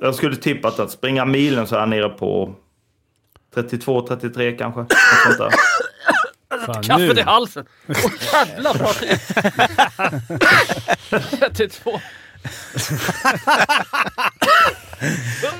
[0.00, 2.54] Jag skulle tippat att springa milen så är han nere på
[3.54, 4.80] 32-33 kanske.
[4.80, 4.92] Något
[5.26, 5.50] sånt där.
[6.66, 7.20] Fan, Kaffet nu.
[7.20, 7.66] i halsen!
[7.88, 7.96] Åh
[8.32, 9.20] jävlar tid!
[11.40, 12.00] 32.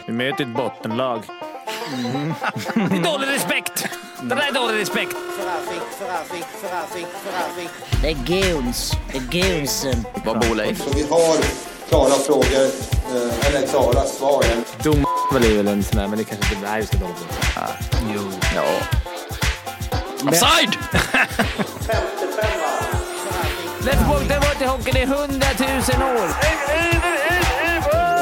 [0.07, 1.23] Vi möter ett bottenlag.
[2.75, 3.89] Det är dålig respekt!
[4.23, 5.17] Det där är dålig respekt!
[8.03, 8.93] Det är guns.
[9.12, 9.23] Det är
[9.59, 10.05] gunsen.
[10.25, 10.79] Vad bor Leif?
[10.79, 11.37] Så vi har
[11.89, 12.64] klara frågor,
[13.14, 14.45] eh, eller klara svar.
[14.82, 16.71] Dom är väl en sån där, men det kanske inte...
[16.71, 17.27] Nej, ska dåligt.
[18.14, 18.21] Jo.
[18.54, 18.64] Ja.
[20.29, 20.79] Offside!
[23.85, 26.29] Lättpunkten var till hockeyn i hundratusen år.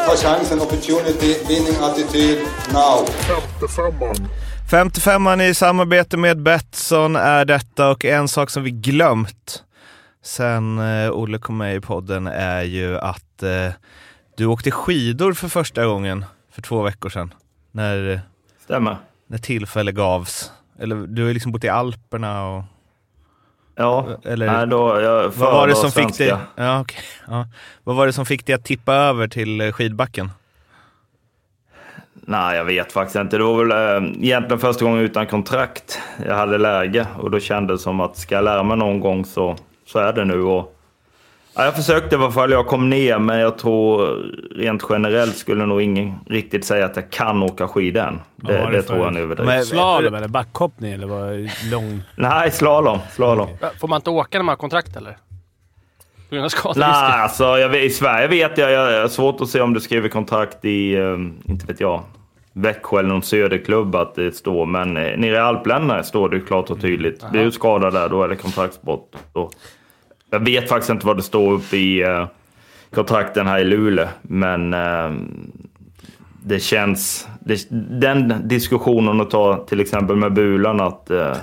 [0.07, 2.39] Ta chansen, opportunity, winning attityd,
[2.73, 3.07] now.
[4.71, 9.63] 55an i samarbete med Betsson är detta och en sak som vi glömt
[10.25, 13.73] sen eh, Olle kom med i podden är ju att eh,
[14.37, 17.35] du åkte skidor för första gången för två veckor sedan.
[17.73, 18.21] När,
[18.65, 18.97] Stämmer.
[19.27, 20.53] när tillfälle gavs.
[20.79, 22.63] Eller du har ju liksom bott i Alperna och...
[23.75, 26.25] Ja, Eller- Nej, då, jag Vad var, det som fick svenska.
[26.25, 27.01] dig, ja, okej.
[27.27, 27.47] ja.
[27.85, 30.31] vad var det som fick dig att tippa över till eh, skidbacken?
[32.15, 33.39] Nej, jag vet faktiskt inte.
[33.39, 37.81] Det var väl äh, egentligen första gången utan kontrakt jag hade läge och då kändes
[37.81, 40.43] det som att ska jag lära mig någon gång så, så är det nu.
[40.43, 40.77] Och,
[41.55, 44.17] ja, jag försökte i alla fall, jag kom ner, men jag tror
[44.57, 48.21] rent generellt skulle nog ingen riktigt säga att jag kan åka skidor än.
[48.37, 49.55] Det, var det, det tror jag nu överdrivet.
[49.55, 52.03] Men- Slalom eller backhoppning eller vad lång...
[52.17, 52.99] Nej, slalom.
[53.11, 53.49] slalom.
[53.81, 55.17] Får man inte åka när man har kontrakt eller?
[56.29, 57.19] På grund av Nej, skaderisker?
[57.23, 60.09] alltså jag vet, i Sverige vet jag, jag har svårt att se om du skriver
[60.09, 61.13] kontrakt i, eh,
[61.45, 62.03] inte vet jag,
[62.55, 64.67] Växjö eller någon söderklubb att det står.
[64.67, 67.31] Men eh, nere i alpländerna står det klart och tydligt.
[67.31, 69.17] Blir du skadad där, då är det kontraktsbrott.
[69.33, 69.53] Och
[70.33, 72.27] jag vet faktiskt inte vad det står uppe i eh,
[72.95, 75.11] kontrakten här i Luleå, men eh,
[76.45, 77.29] det känns...
[77.41, 77.67] Det,
[78.01, 81.37] den diskussionen att ta till exempel med Bulan att eh,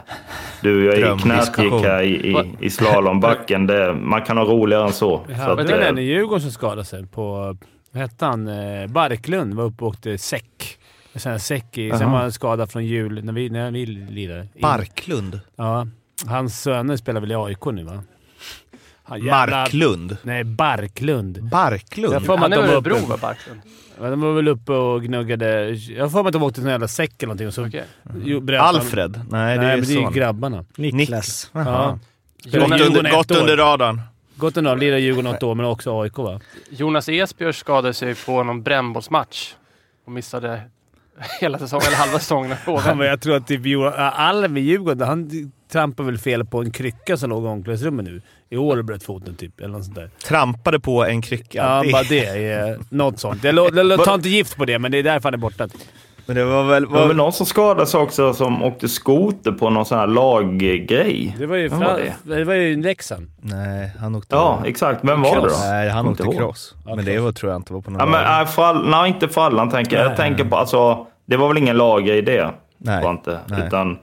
[0.61, 3.67] du, jag är i knät gick här i, i, i slalombacken.
[3.67, 5.17] Det, man kan ha roligare än så.
[5.17, 7.57] så Ja, att, vet du eh, den i Djurgården som skadade sig på...
[7.91, 8.47] Vad hette han?
[8.47, 10.77] Eh, Barklund var uppe och åkte säck.
[11.13, 11.91] En sån här säck i.
[11.91, 14.41] Sen var han skadad från jul när vi, när vi lirade.
[14.41, 15.39] In- Barklund?
[15.55, 15.87] Ja.
[16.27, 18.03] Hans söner spelar väl i AIK nu va?
[19.09, 20.17] Han jävla- Marklund?
[20.23, 21.43] Nej, Barklund.
[21.43, 22.13] Barklund?
[22.13, 22.89] Jag får mig Han att är de väl var uppe.
[22.89, 23.61] Örebro va, Barklund?
[24.01, 25.69] Ja, De var väl uppe och gnuggade...
[25.69, 27.61] Jag har för mig att de åkte i en jävla säck eller någonting och så
[28.59, 29.21] han- Alfred?
[29.31, 30.65] Nej, det är men det är ju grabbarna.
[30.75, 31.49] Niklas.
[31.53, 31.99] Ja.
[32.43, 34.01] Gått, under, gått radarn.
[34.35, 34.79] Gått under radarn.
[34.79, 36.39] Lirade Djurgården något år, men också AIK va?
[36.69, 39.53] Jonas Esbjörn skadade sig på någon brännbollsmatch
[40.05, 40.61] och missade
[41.41, 42.57] hela säsongen, eller halva säsongen.
[42.65, 43.61] Ja, men jag tror att typ
[44.13, 48.21] Alm i Djurgården, han trampade väl fel på en krycka som låg i omklädningsrummet nu.
[48.49, 50.09] I år bröt foten typ, eller något sånt där.
[50.27, 51.57] Trampade på en krycka.
[51.57, 52.25] Ja, Det- bara det.
[52.51, 53.43] Är, något sånt.
[53.43, 55.67] Jag, jag tar inte gift på det, men det är därför han är borta.
[56.25, 56.83] Men det var väl...
[56.83, 59.97] Det var väl Var, någon som skadade sig också som åkte skoter på någon sån
[59.99, 61.35] här laggrej.
[61.39, 61.97] Det var ju, var fra,
[62.35, 62.43] det?
[62.43, 63.31] var ju Leksand.
[63.41, 64.35] nej, han åkte...
[64.35, 64.99] Ja, exakt.
[65.03, 65.55] Vem var det då?
[65.59, 66.47] Nej, han åkte inte ihåg.
[66.47, 66.75] cross.
[66.85, 69.27] Men det var, tror jag inte var på någon Ja, men, nej, fall, nej, inte
[69.27, 70.05] Fallan tänker jag.
[70.05, 72.51] Jag tänker på, alltså, det var väl ingen laggrej det?
[72.77, 73.67] Nej, Var inte, nej.
[73.67, 73.97] utan,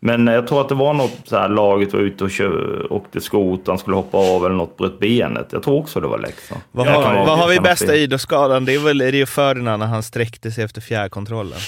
[0.00, 3.20] men jag tror att det var något så här, laget var ute och kör, åkte
[3.20, 5.48] skoter, han skulle hoppa av eller något, bröt benet.
[5.52, 6.60] Jag tror också det var Leksand.
[6.72, 8.64] Vad Jag har, vad har vi bästa idrottsskadan?
[8.64, 11.58] Det är väl Rio Ferdinand när han sträckte sig efter fjärrkontrollen.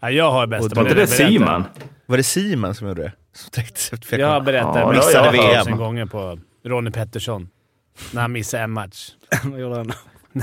[0.00, 0.66] Ja, jag har bästa.
[0.66, 1.64] Och Var inte det jag Simon?
[2.06, 3.12] Var det Simon som gjorde det?
[3.34, 4.64] Som sträckte sig efter Jag har fjärrkontrollen?
[4.64, 5.64] berättat Ja, det har missade jag VM hört.
[5.64, 7.48] tusen gånger på Ronny Pettersson.
[8.12, 9.10] När han missade en match.
[9.44, 9.92] Vad gjorde han?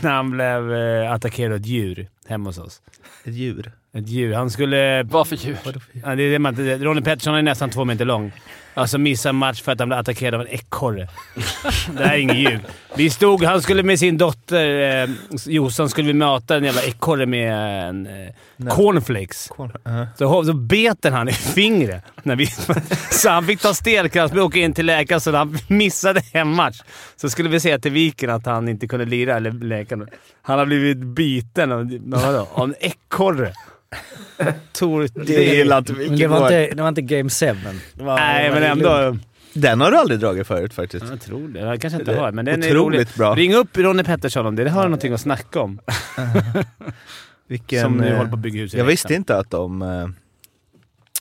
[0.00, 2.82] när han blev eh, attackerad av ett djur hemma hos oss.
[3.24, 3.72] Ett djur?
[3.94, 4.34] Ett djur.
[4.34, 5.02] Han skulle...
[5.02, 5.56] Vad för djur?
[5.92, 8.32] Ja, det är det man, Ronny Pettersson är nästan två meter lång.
[8.76, 11.08] Alltså missade en match för att han blev attackerad av en ekorre.
[11.96, 12.60] det här är inget ljug.
[12.96, 13.44] Vi stod...
[13.44, 15.10] Han skulle med sin dotter eh,
[15.46, 19.50] Jossan skulle vi möta en jävla ekorre med en eh, cornflakes.
[19.58, 20.06] Ja.
[20.18, 22.04] Så, så bet han i fingret.
[22.22, 22.46] När vi,
[23.10, 26.80] så han fick ta stelkrans och åka in till läkaren så han missade en match.
[27.16, 30.08] Så skulle vi säga till Viken att han inte kunde lira, eller läkaren.
[30.42, 33.52] Han har blivit biten av, vadå, av en ekorre.
[34.72, 36.08] Tor, Det gillar inte vi.
[36.08, 37.46] det var inte, det var inte Game 7.
[37.94, 38.86] Det var, Nej, det men lugnt.
[38.86, 39.18] ändå.
[39.56, 41.06] Den har du aldrig dragit förut faktiskt.
[41.10, 41.60] Jag tror det.
[41.60, 43.08] Jag kanske inte Det har, men den är otroligt rolig.
[43.16, 43.34] bra.
[43.34, 44.64] Ring upp Ronny Pettersson om det.
[44.64, 45.80] Det har han någonting att snacka om.
[47.48, 49.16] Vilken, Som nu eh, håller på att bygga hus i Jag visste Leksand.
[49.20, 50.08] inte att de, eh,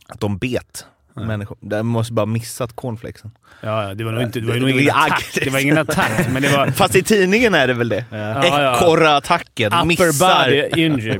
[0.08, 1.58] att de bet människor.
[1.62, 3.32] De måste bara missat cornflakesen.
[3.62, 4.40] Ja, ja, det var nog inte...
[4.40, 5.40] Det var nog ingen attack.
[5.44, 6.68] Det var ingen attack, men det var...
[6.68, 8.06] Fast i tidningen är det väl det?
[8.10, 8.76] Ja, ja.
[8.76, 10.46] Ekorre-attacken, Upper missar.
[10.46, 11.20] body injury.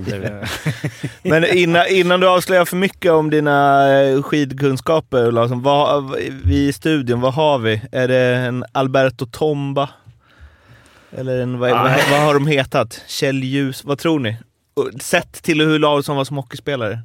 [1.22, 6.74] Men innan, innan du avslöjar för mycket om dina eh, skidkunskaper Larsson, vad, vi i
[6.74, 7.82] studion, vad har vi?
[7.92, 9.90] Är det en Alberto Tomba?
[11.18, 13.02] Eller en, vad, vad, vad har de hetat?
[13.08, 14.38] Kjell Ljus, vad tror ni?
[15.02, 17.00] Sett till hur Larsson var som hockeyspelare.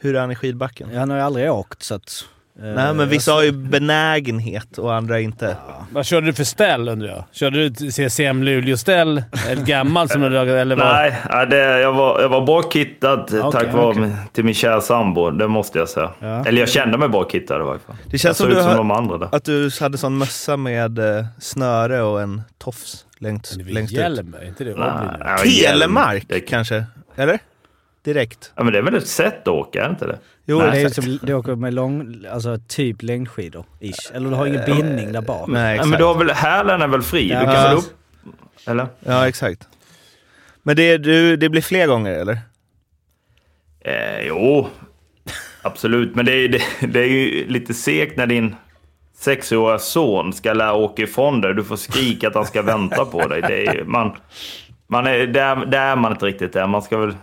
[0.00, 0.96] Hur är han i skidbacken?
[0.96, 2.24] Han har ju aldrig åkt så att...
[2.62, 5.56] eh, Nej men vissa har ju benägenhet och andra inte.
[5.92, 7.24] Vad körde du för ställ undrar jag?
[7.32, 9.22] Körde du CCM Luleå-ställ?
[9.50, 10.86] Ett gammalt som du dragit eller vad?
[10.86, 14.02] Nej, det, jag, var, jag var bra kittad Okej, tack vare okej.
[14.02, 15.30] min- till min kära sambo.
[15.30, 16.10] Det måste jag säga.
[16.20, 16.44] Ja.
[16.46, 17.96] Eller jag kände mig bra kittad i varje fall.
[18.06, 19.28] Det känns jag som du ut som de andra där.
[19.32, 23.98] Att du hade sån mössa med eh, snöre och en tofs längst, längst ut.
[23.98, 24.74] hjälm, är inte det?
[25.42, 26.84] Telemark kanske?
[27.16, 27.38] Eller?
[28.04, 28.52] Direkt?
[28.56, 30.18] Ja, men det är väl ett sätt att åka, inte det?
[30.44, 30.94] Jo, det är exakt.
[30.94, 34.10] som, du åker med lång, alltså typ längdskidor, ish.
[34.14, 35.48] Eller du har ingen bindning där bak.
[35.48, 35.88] Nej, Ja, exakt.
[35.88, 37.28] men du har väl, hälen är väl fri?
[37.30, 37.68] Ja, du kan ja.
[37.68, 37.84] väl upp...
[38.66, 38.86] Eller?
[39.00, 39.68] Ja, exakt.
[40.62, 42.38] Men det, du, det blir fler gånger, eller?
[43.80, 44.68] Eh, jo,
[45.62, 46.14] absolut.
[46.14, 48.54] Men det är, det, det är ju lite segt när din
[49.16, 51.54] sexåriga son ska lära åka ifrån dig.
[51.54, 53.42] Du får skrika att han ska vänta på dig.
[53.42, 54.16] Det är, man,
[54.86, 56.66] man är, där, där är man inte riktigt där.
[56.66, 57.14] Man ska väl...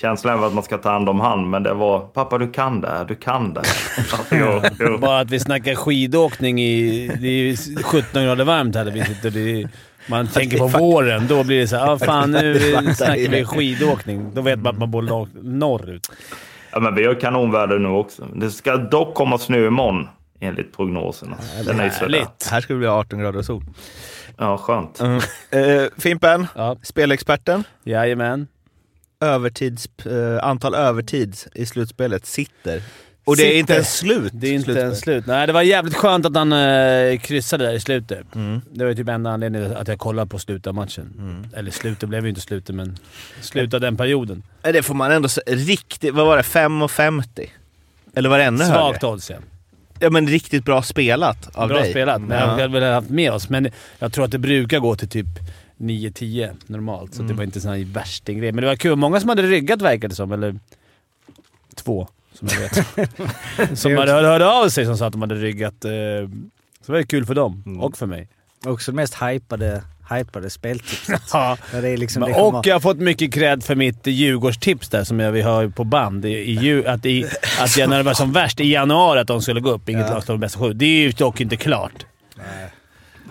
[0.00, 2.80] Känslan är att man ska ta hand om han, men det var pappa du kan
[2.80, 4.38] det här, du kan det här.
[4.40, 4.98] jo, jo.
[5.00, 7.08] Bara att vi snackar skidåkning i...
[7.20, 9.30] Det är ju 17 grader varmt här vi sitter.
[9.30, 9.68] Det är,
[10.06, 12.58] man tänker på våren, då blir det så här, ah, fan nu
[12.96, 14.30] snackar vi skidåkning.
[14.34, 16.10] Då vet man att man bor norrut.
[16.72, 18.26] Ja, men vi har kanonväder nu också.
[18.34, 20.08] Det ska dock komma snö imorgon,
[20.40, 21.36] enligt prognoserna.
[21.66, 21.88] Den är.
[21.88, 22.48] Härligt.
[22.50, 23.62] Här ska det bli 18 grader och sol.
[24.38, 25.00] Ja, skönt.
[25.00, 25.20] Mm.
[25.50, 26.76] Eh, Fimpen, Ja.
[26.82, 27.64] spelexperten.
[27.84, 28.46] Jajamän.
[29.26, 32.82] Övertids, eh, antal övertids i slutspelet sitter.
[33.24, 34.32] Och det är inte ens slut.
[34.34, 34.82] Det är inte slutspel.
[34.84, 35.26] ens slut.
[35.26, 38.34] Nej, det var jävligt skönt att han eh, kryssade där i slutet.
[38.34, 38.60] Mm.
[38.72, 41.12] Det var ju typ enda anledningen att jag kollade på slutet av matchen.
[41.18, 41.46] Mm.
[41.56, 42.98] Eller slutet blev ju inte slutet, men
[43.40, 44.42] slutet av den perioden.
[44.62, 45.56] Det får man ändå säga.
[45.56, 46.42] Riktigt, vad var det?
[46.42, 47.48] 5,50?
[48.14, 49.12] Eller var det ännu Svagt högre?
[49.14, 49.36] odds ja.
[50.00, 51.90] Ja men riktigt bra spelat av Bra dig.
[51.90, 52.44] spelat, men Ja.
[52.44, 53.48] jag hade väl haft med oss.
[53.48, 53.68] Men
[53.98, 55.26] jag tror att det brukar gå till typ
[55.78, 58.52] 9-10 normalt, så det var inte sån här värstinggrej.
[58.52, 58.96] Men det var kul.
[58.96, 60.58] Många som hade ryggat verkade det som, eller
[61.74, 63.78] två som jag vet.
[63.78, 65.84] som hade hört, hörde av sig som sa att de hade ryggat.
[65.84, 65.90] Eh,
[66.80, 68.28] så det var kul för dem, och för mig.
[68.64, 71.22] Också mest hypade, hypade speltipset.
[71.32, 71.56] Ja.
[71.72, 75.32] Det liksom, det och jag har fått mycket cred för mitt Djurgårdstips där som jag
[75.32, 76.24] vi har på band.
[76.24, 77.26] I, i, att, i,
[77.60, 79.88] att jag när det var som värst i januari att de skulle gå upp.
[79.88, 80.14] Inget Ja.
[80.14, 80.72] lag slår bästa sju.
[80.72, 82.06] Det är ju dock inte klart.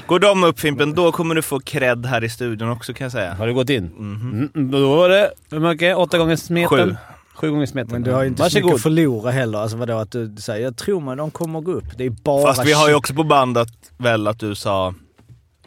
[0.07, 3.11] Går de upp Fimpen, då kommer du få cred här i studion också kan jag
[3.11, 3.33] säga.
[3.33, 3.91] Har du gått in?
[3.97, 5.97] Mm, då var det, hur mycket?
[5.97, 6.77] Åtta gånger smeten?
[6.89, 6.95] Sju.
[7.35, 7.91] Sju gånger smeten.
[7.91, 8.75] Men du har ju inte så mycket Varsågod.
[8.75, 9.59] att förlora heller.
[9.59, 11.97] Alltså vadå att du säger jag tror man de kommer gå upp.
[11.97, 14.93] Det är bara Fast vi har ju också på band att, väl att du sa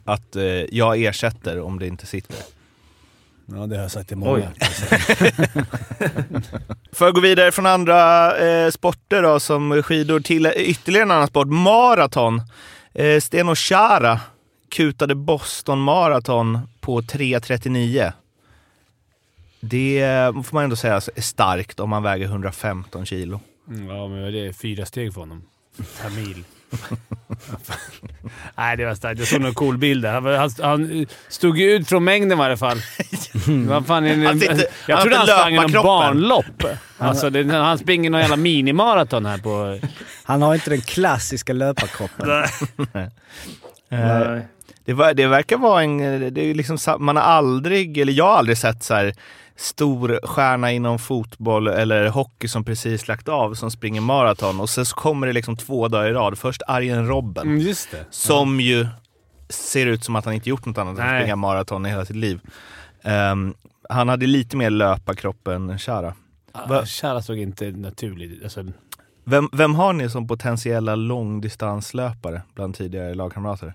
[0.04, 2.36] att eh, jag ersätter om det inte sitter.
[3.46, 4.42] Ja, det har jag sagt till många.
[6.92, 11.26] Får jag gå vidare från andra eh, sporter då, som skidor till ytterligare en annan
[11.26, 11.48] sport.
[11.48, 12.42] Maraton.
[12.98, 14.20] Eh, Steno Chara
[14.70, 18.12] kutade Boston Marathon på 3.39.
[19.60, 20.00] Det
[20.44, 23.40] får man ändå säga är starkt om man väger 115 kilo.
[23.68, 25.42] Mm, Ja, men det är fyra steg för honom.
[26.02, 26.44] Per mil.
[28.56, 29.18] Nej, det var starkt.
[29.18, 30.12] Jag såg någon cool bild där.
[30.12, 32.78] Han, han, han stod ju ut från mängden i alla fall.
[33.68, 34.26] Vad fan är det?
[34.26, 35.82] Han sitter- jag han trodde han inte sprang någon löparkroppen.
[35.84, 36.64] barnlopp.
[36.98, 39.78] Alltså, det, han springer någon jävla minimaraton här på...
[40.28, 42.30] Han har inte den klassiska löparkroppen.
[42.30, 42.44] Eh,
[43.88, 44.46] Nej.
[44.84, 45.98] Det, var, det verkar vara en...
[46.34, 49.14] Det är liksom, man har aldrig, eller jag har aldrig sett så här
[49.56, 54.86] stor stjärna inom fotboll eller hockey som precis lagt av som springer maraton och sen
[54.86, 56.38] så kommer det liksom två dagar i rad.
[56.38, 58.04] Först Arjen Robben Mm, just det.
[58.10, 58.86] som ju
[59.48, 61.20] ser ut som att han inte gjort något annat än att Nej.
[61.22, 62.40] springa maraton i hela sitt liv.
[63.02, 63.54] Ehm,
[63.88, 66.14] han hade lite mer löparkropp än Chara.
[66.68, 68.42] Va- Kära såg inte naturligt ut.
[68.44, 68.64] Alltså,
[69.28, 73.74] Vem, vem har ni som potentiella långdistanslöpare bland tidigare lagkamrater?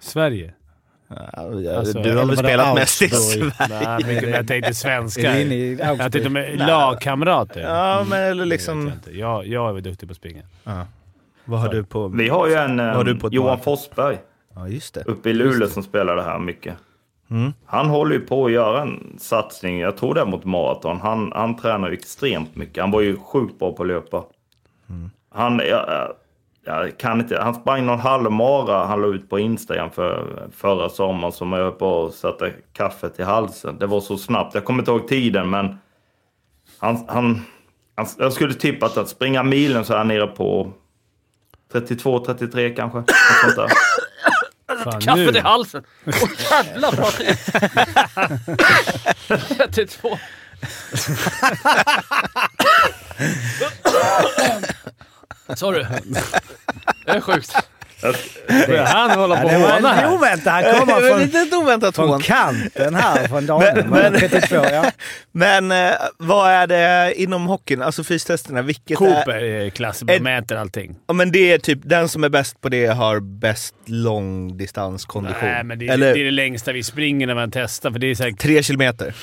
[0.00, 0.52] Sverige.
[1.08, 1.16] Ja,
[1.76, 3.08] Alltså, du har eller väl spelat mest i?
[3.08, 3.52] Sverige?
[3.68, 5.34] Nej, men jag tänkte svenskar.
[5.78, 7.60] Jag tänkte med lagkamrater.
[7.60, 8.92] Ja, men eller Det vet liksom...
[9.06, 10.42] Jag, jag, jag är väl duktig på att springa.
[10.64, 10.86] Ja.
[11.44, 12.08] Vad har du på?
[12.08, 13.60] Vi har ju en har du eh, på Johan?
[13.60, 14.18] Forsberg
[14.54, 15.02] Ja, just det.
[15.06, 16.74] uppe i Luleå som spelar det här mycket.
[17.30, 17.52] Mm.
[17.66, 21.00] Han håller ju på att göra en satsning, jag tror det är mot maraton.
[21.00, 22.80] Han, han tränar ju extremt mycket.
[22.82, 24.24] Han var ju sjukt bra på att löpa.
[25.30, 26.14] Han, jag,
[26.64, 31.32] jag kan inte, han sprang någon halvmara han la ut på Instagram för, förra sommaren
[31.32, 33.78] som jag höll på att sätta kaffet i halsen.
[33.78, 35.78] Det var så snabbt, jag kommer inte ihåg tiden men
[36.78, 37.44] han, han,
[37.94, 40.72] han, jag skulle tippa att springa milen så är han nere på
[41.72, 42.98] 32-33 kanske.
[42.98, 43.06] Något
[43.44, 43.68] sånt där.
[44.84, 45.38] Fan, Kaffet nu.
[45.38, 45.84] i halsen!
[46.06, 47.36] Åh jävlar vad det
[49.74, 50.08] 32.
[55.56, 55.86] Sa du?
[57.06, 57.52] Det är sjukt.
[58.68, 60.12] Jag, Han håller på det var håna lite här.
[60.14, 60.52] oväntat.
[60.52, 62.20] Han Det kommer var från, lite ett oväntat från hån.
[62.20, 63.74] kanten här, från dagen.
[63.74, 64.90] Men- Men, men- 32, ja.
[65.32, 68.94] Men eh, vad är det inom hockeyn, alltså fystesterna, vilket är...
[68.96, 70.02] Cooper är klass.
[70.02, 70.96] Man Ett- mäter allting.
[71.06, 75.48] Ja men det är typ, den som är bäst på det har bäst långdistanskondition.
[75.48, 77.90] Nej, men det är, Eller det är det längsta vi springer när man testar.
[77.90, 78.40] För det är säkert...
[78.40, 79.14] tre kilometer.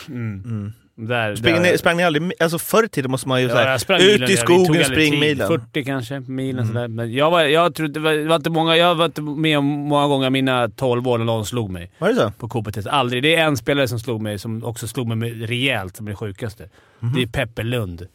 [0.98, 1.62] Där, Sprang där.
[1.72, 4.32] ni, sprang ni aldrig, alltså förr i tiden måste man ju Ja, såhär, ut milen,
[4.32, 5.48] i skogen, spring milen.
[5.48, 6.88] 40 kanske milen sådär.
[6.88, 9.58] Men jag var, jag tror det var, det var inte många, jag var inte med
[9.58, 12.32] om många gånger mina 12 år när någon slog mig Var det så?
[12.38, 12.88] på Cooper-test.
[12.88, 13.24] Aldrig.
[13.24, 16.16] Det är en spelare som slog mig, som också slog mig rejält, som är det
[16.16, 16.70] sjukaste.
[17.16, 18.08] Det är Peppe Lund.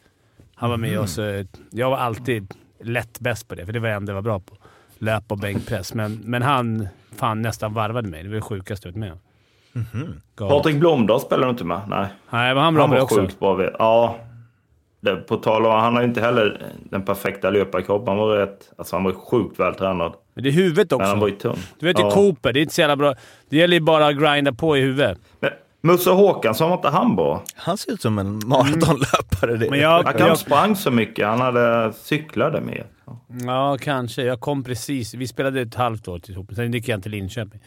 [0.55, 1.17] Han var med oss.
[1.17, 4.21] eh, Jag var alltid lätt bäst på det, för det var det enda jag var
[4.21, 4.57] bra på.
[4.97, 5.93] Löpa och bänkpress.
[5.93, 8.23] Men, men han fan nästan varvade mig.
[8.23, 9.19] Det var det sjukaste jag varit med om.
[10.35, 10.53] Galet.
[10.57, 11.81] Patrik Blomdahl spelar du inte med?
[11.87, 12.07] Nej.
[12.29, 13.19] Nej, men han bra Han var också.
[13.21, 13.53] sjukt bra.
[13.53, 14.15] vid- Ja.
[15.03, 18.07] Det, på tal om, han har ju inte heller den perfekta löparkroppen.
[18.07, 18.71] Han var rätt...
[18.77, 20.13] Alltså han var sjukt vältränad.
[20.33, 21.47] Men det är huvudet Men han var också.
[21.47, 21.63] ju tung.
[21.79, 22.11] Du vet ju Ja.
[22.11, 23.13] Cooper, det är inte så jävla bra.
[23.49, 25.17] Det gäller ju bara att grinda på i huvudet.
[25.39, 25.51] Men
[25.81, 27.43] Musse Håkansson, var inte han bra?
[27.55, 29.57] Han ser ut som en maratonlöpare.
[29.57, 29.69] Det.
[29.69, 31.27] Men jag, Han kanske jag, sprang så mycket.
[31.27, 32.85] Han hade cyklade mer.
[33.45, 34.23] ja, kanske.
[34.23, 35.13] Jag kom precis.
[35.13, 36.51] Vi spelade ett halvt år ihop.
[36.55, 37.59] Sen gick jag till Linköping.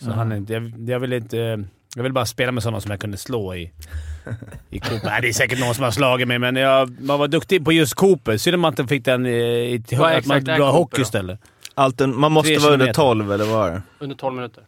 [0.00, 0.52] Så han är inte...
[0.52, 1.64] Jag, jag vill inte...
[1.96, 3.72] Jag vill bara spela med sådana som jag kunde slå i,
[4.70, 5.00] i Cooper.
[5.06, 7.72] Nej, det är säkert någon som har slagit mig, men jag, man var duktig på
[7.72, 8.36] just Cooper.
[8.36, 11.02] Synd att man inte fick den i, Vad att man är bra hockey då?
[11.02, 11.40] istället.
[11.74, 13.02] Allt en, man måste vara under kilometer.
[13.02, 13.82] 12 eller vad var det?
[13.98, 14.64] Under 12 minuter.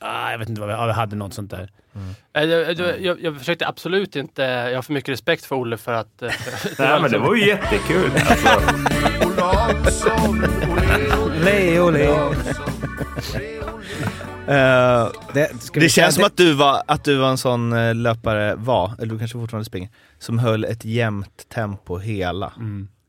[0.00, 1.16] Ah, jag vet inte vad vi ja, vi hade.
[1.16, 1.70] något sånt där.
[2.34, 4.42] Eh, Jag, jag, jag, jag försökte absolut inte...
[4.42, 6.22] Jag har för mycket respekt för Olle för att...
[6.22, 6.30] eh,
[6.78, 8.10] Nej, men det var ju jättekul.
[8.28, 8.60] Alltså,
[11.44, 12.34] Leo, Leo.
[14.48, 17.94] Eh, Det, ska det känns som att du, var, att du var en sån eh,
[17.94, 22.52] löpare, var, eller du kanske fortfarande springer, som höll ett jämnt tempo hela.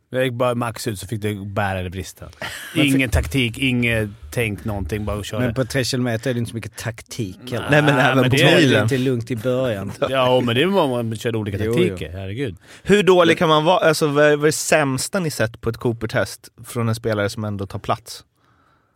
[0.10, 2.25] Jag gick bara max ut så fick det bära eller brista.
[2.75, 5.06] Ingen taktik, inget tänk någonting.
[5.06, 5.39] Bara köra.
[5.39, 7.70] Men på tre kilometer är det inte så mycket taktik heller.
[7.72, 9.91] Nej men även men på det är Det är lite lugnt i början.
[10.10, 12.12] Ja, men det var man körde olika Jo, taktiker.
[12.12, 12.56] Herregud.
[12.84, 13.88] Hur dålig kan man vara?
[13.88, 17.29] Alltså vad är vad är det sämsta ni sett på ett Cooper-test från en spelare
[17.29, 18.24] som ändå tar plats?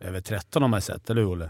[0.00, 1.48] Över 13 har man sett, eller hur Olle?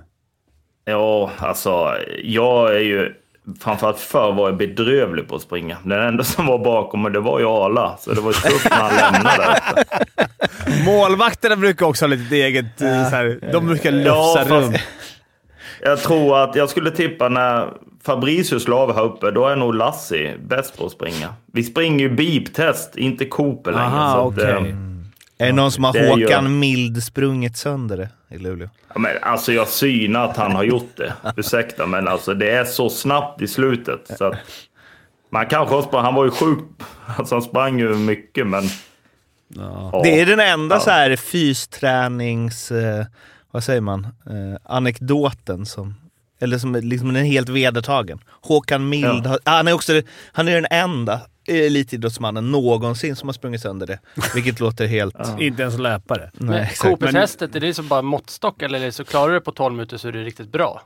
[0.85, 3.15] Ja, alltså jag är ju...
[3.61, 5.77] Framförallt förr var jag bedrövlig på att springa.
[5.85, 7.97] Den enda som var bakom mig, det var ju Arla.
[8.01, 9.61] Så det var tufft när han lämnade.
[10.87, 12.81] Målvakterna brukar också ha lite eget...
[12.81, 14.77] eh, så här, de brukar lufsa Ja, runt.
[15.83, 17.69] Jag tror att jag skulle tippa när
[18.05, 21.35] Fabricius la här uppe, då är nog Lassi bäst på att springa.
[21.53, 23.85] Vi springer ju beep-test, inte Cooper längre.
[23.85, 24.71] Aha, så att, okej.
[24.71, 24.77] eh,
[25.43, 28.69] Är det någon som har Det gör- Håkan Mild sprungit sönder det i Luleå?
[28.95, 31.13] ja, men, alltså jag synar att han har gjort det.
[31.37, 34.11] Ursäkta, men alltså det är så snabbt i slutet.
[34.19, 34.35] Så att,
[35.31, 36.59] man kanske också, han var ju sjuk,
[37.17, 38.65] alltså han sprang ju mycket, men...
[39.49, 40.01] Ja.
[40.05, 40.81] Det är den enda Ja.
[40.81, 42.71] så här fystränings...
[42.73, 43.05] Eh,
[43.51, 44.05] vad säger man?
[44.05, 45.95] Eh, anekdoten som...
[46.41, 48.19] Eller som liksom den är helt vedertagen.
[48.41, 49.29] Håkan Mild, Ja.
[49.31, 49.93] har, han, är också,
[50.33, 53.99] han är den enda elitidrottsmannen någonsin som har sprungit sönder det.
[54.35, 55.17] Vilket låter helt...
[55.41, 56.31] Inte ens löpare.
[56.35, 56.81] Nej, Men exakt.
[57.01, 59.97] Cooper-testet, är det så bara måttstock eller det så klarar du det på 12 minuter
[59.97, 60.83] så är det riktigt bra?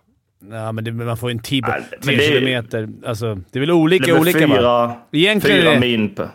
[0.51, 2.89] Ja, men det, man får ju en tid på Nej, men tre det är- kilometer.
[3.07, 4.57] Alltså, det är väl olika det olika va?
[4.57, 6.29] fyra, Egentligen är fyra det- min per...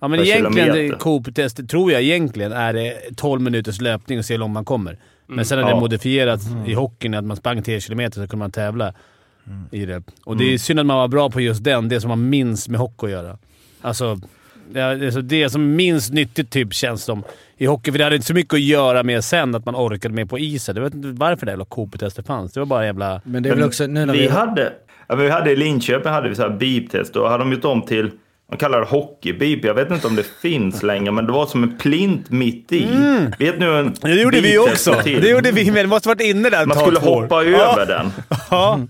[0.00, 0.98] Ja, men egentligen.
[0.98, 4.98] Coop-testet tror jag egentligen är det 12 minuters löpning och se hur långt man kommer.
[5.26, 5.80] Men sen har det Ja.
[5.80, 8.94] modifierats i hockeyn att man sprang 3 kilometer så kunde man tävla
[9.70, 10.02] i det.
[10.24, 12.68] Och det är synd att man var bra på just den, det som man minns
[12.68, 13.38] med hockey att göra.
[13.84, 14.18] Alltså,
[15.04, 17.22] alltså det som minst nyttigt typ känns som
[17.56, 17.90] i hockey.
[17.92, 20.38] För det hade inte så mycket att göra med sen, att man orkade med på
[20.38, 20.76] isen.
[20.76, 22.52] Jag vet inte varför det jävla Coop-testet fanns.
[22.52, 23.20] Det var bara jävla...
[23.24, 24.28] Men det är väl också nu när Vi vi...
[24.28, 24.72] hade,
[25.08, 27.12] ja, men vi hade i Linköping hade vi så här beep-test.
[27.14, 28.10] Då hade de gjort om till,
[28.50, 29.66] man kallar det hockey-beep.
[29.66, 32.86] Jag vet inte om det finns längre, men det var som en plint mitt i.
[33.38, 34.94] Vet nu en Det gjorde vi också!
[35.02, 35.20] till?
[35.22, 37.22] Det gjorde vi, men det måste varit inne där Man skulle år.
[37.22, 37.72] hoppa Ja.
[37.72, 38.10] över den.
[38.30, 38.36] Ja.
[38.50, 38.86] Ja, ja,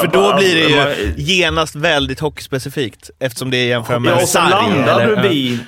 [0.00, 3.10] För då bara- blir det ju genast väldigt hockeyspecifikt.
[3.20, 4.50] Eftersom det är jämfört med Ja, och så sarg.
[4.50, 5.58] landade eller- vi.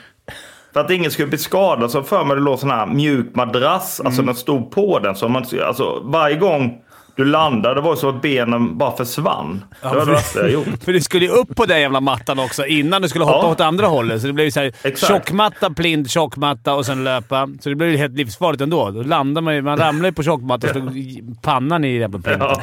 [0.72, 4.00] För att ingen skulle bli skadad så för mig det låg sån här mjuk madrass.
[4.04, 4.26] Alltså Mm.
[4.26, 5.14] den stod på den.
[5.16, 6.78] Så man, alltså, varje gång
[7.16, 9.64] du landade det var det så att benen bara försvann.
[9.82, 10.66] det var det värsta jag gjort.
[10.84, 13.50] För du skulle ju upp på den jävla mattan också innan du skulle hoppa Ja.
[13.50, 14.20] åt andra hållet.
[14.20, 17.48] Så det blev ju såhär tjockmatta, blind, tjockmatta och sen löpa.
[17.60, 18.90] Så det blev ju helt livsfarligt ändå.
[18.90, 22.40] Då landar man ju, man ramlar ju på tjockmattan och slog pannan i jävla plinten.
[22.40, 22.62] Ja.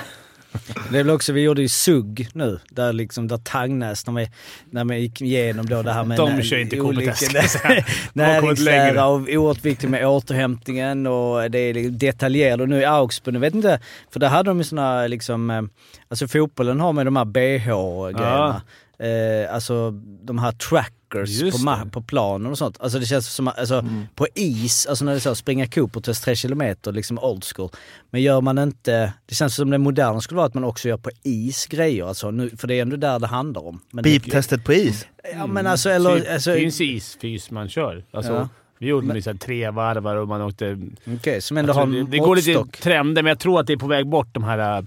[0.91, 4.29] Det är väl också, vi gjorde ju SUG nu, där liksom, där Tangnäs, när vi,
[4.70, 6.17] när vi gick igenom då det här med...
[6.17, 6.75] De kör inte
[7.34, 7.86] längre.
[8.13, 12.62] Näringslära och oerhört viktigt med återhämtningen och det är liksom detaljerat.
[12.62, 13.79] Och nu i Augsburg, jag vet inte,
[14.12, 15.62] för där hade de ju såna liksom, eh,
[16.08, 18.62] alltså fotbollen har med de här bh-grejerna.
[19.00, 19.91] eh, alltså
[20.24, 22.77] de här trackers Just på, ma- på planen och sånt.
[22.79, 26.35] Alltså det känns som, alltså på is, alltså när det är så, springa Coopertest 3
[26.35, 27.69] kilometer, liksom old school.
[28.09, 30.97] Men gör man inte, det känns som det moderna skulle vara att man också gör
[30.97, 33.79] på is grejer alltså, nu, för det är ändå där det handlar om.
[33.91, 35.05] Men det- Beep-testet på is.
[35.33, 36.33] Ja men alltså, eller...
[36.33, 38.03] Alltså, det finns ju isfys man kör.
[38.11, 38.49] Alltså, Ja.
[38.79, 40.79] Vi gjorde så här tre varvar och man åkte...
[41.17, 43.67] Okej, som ändå Alltså, har det, en det går lite trender, men jag tror att
[43.67, 44.85] det är på väg bort de här...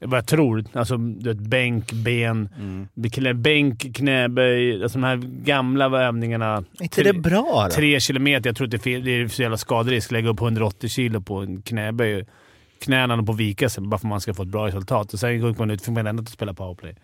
[0.00, 0.64] Vad jag tror.
[0.72, 2.48] Alltså du vet, bänk, ben,
[3.12, 4.82] knä, bänk, knäböj.
[4.82, 6.54] Alltså de här gamla övningarna.
[6.54, 7.74] Är inte det bra då?
[7.74, 8.48] Tre kilometer.
[8.48, 10.10] Jag tror att det är, fel, det är så jävla skaderisk.
[10.10, 12.26] Lägga upp 180 kilo på en knäböj.
[12.84, 15.12] Knäna på vika sig bara för att man ska få ett bra resultat.
[15.12, 16.94] Och sen går man ut får man ändå inte spela powerplay.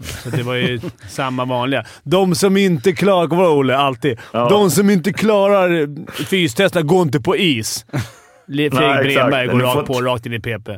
[0.00, 1.84] Så det var ju samma vanliga.
[2.02, 3.28] De som inte klarar...
[3.28, 3.76] Kommer du Olle?
[3.76, 4.18] Alltid.
[4.32, 4.48] Ja.
[4.48, 5.88] De som inte klarar
[6.24, 7.86] fystesterna går inte på is.
[8.46, 8.72] Fredrik.
[8.72, 10.68] Bremberg går rakt på, rakt in i PP.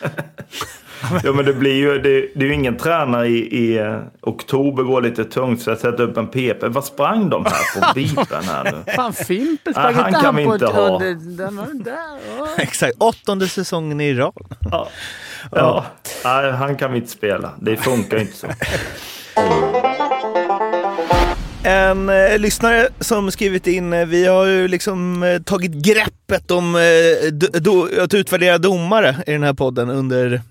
[1.24, 1.98] Ja, men det blir ju...
[1.98, 5.78] Det, det är ju ingen tränare i, i eh, oktober går lite tungt så jag
[5.78, 6.62] sätter upp en PP.
[6.68, 8.92] Vad sprang de här på bipen här nu?
[8.92, 10.98] Fan, Fimpen sprang Ah, han inte kan vi inte ha.
[10.98, 12.62] Den var där.
[12.62, 14.56] Exakt, åttonde säsongen i rad.
[14.70, 14.88] Ja.
[15.52, 15.84] Ja,
[16.24, 17.50] nej, han kan vi inte spela.
[17.60, 18.46] Det funkar inte så.
[21.66, 26.76] En eh, lyssnare som skrivit in, eh, vi har ju liksom eh, tagit greppet om
[26.76, 30.42] eh, do, do, att utvärdera domare i den här podden under,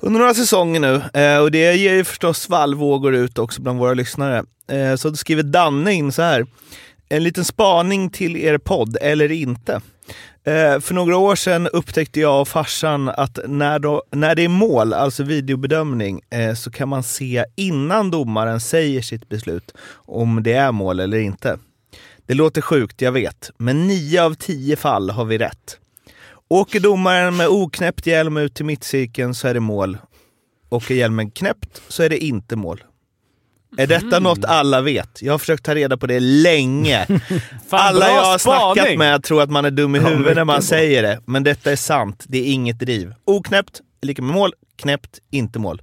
[0.00, 1.20] under några säsonger nu.
[1.20, 4.44] Eh, och det ger ju förstås svallvågor ut också bland våra lyssnare.
[4.70, 6.46] Eh, så då skriver Danne in så här.
[7.08, 9.80] En liten spaning till er podd, eller inte.
[10.44, 14.48] Eh, för några år sedan upptäckte jag och farsan att när, då, när det är
[14.48, 20.52] mål, alltså videobedömning, eh, så kan man se innan domaren säger sitt beslut om det
[20.52, 21.58] är mål eller inte.
[22.26, 25.78] Det låter sjukt, jag vet, men nio av tio fall har vi rätt.
[26.48, 29.98] Åker domaren med oknäppt hjälm ut till mittcirkeln så är det mål.
[30.68, 32.84] Åker hjälmen knäppt så är det inte mål.
[33.76, 34.22] Är detta Mm.
[34.22, 35.22] något alla vet?
[35.22, 37.06] Jag har försökt ta reda på det länge.
[37.68, 38.98] Fan, Alla jag har snackat spaning.
[38.98, 41.20] med tror att man är dum i huvudet när man säger det.
[41.26, 42.24] Men detta är sant.
[42.28, 43.14] Det är inget driv.
[43.24, 44.52] Oknäppt är lika med mål.
[44.76, 45.82] Knäppt, inte mål.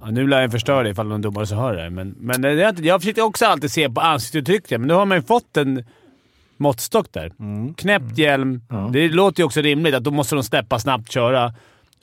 [0.00, 1.90] Ja, nu lär jag förstöra det ifall någon domare så hör det.
[1.90, 5.06] Men, men det är inte, jag försökte också alltid se på ansiktsuttrycket, men nu har
[5.06, 5.84] man ju fått en
[6.56, 7.32] måttstock där.
[7.76, 8.60] Knäppt hjälm.
[8.92, 11.54] Det låter ju också rimligt att då måste de släppa snabbt, köra.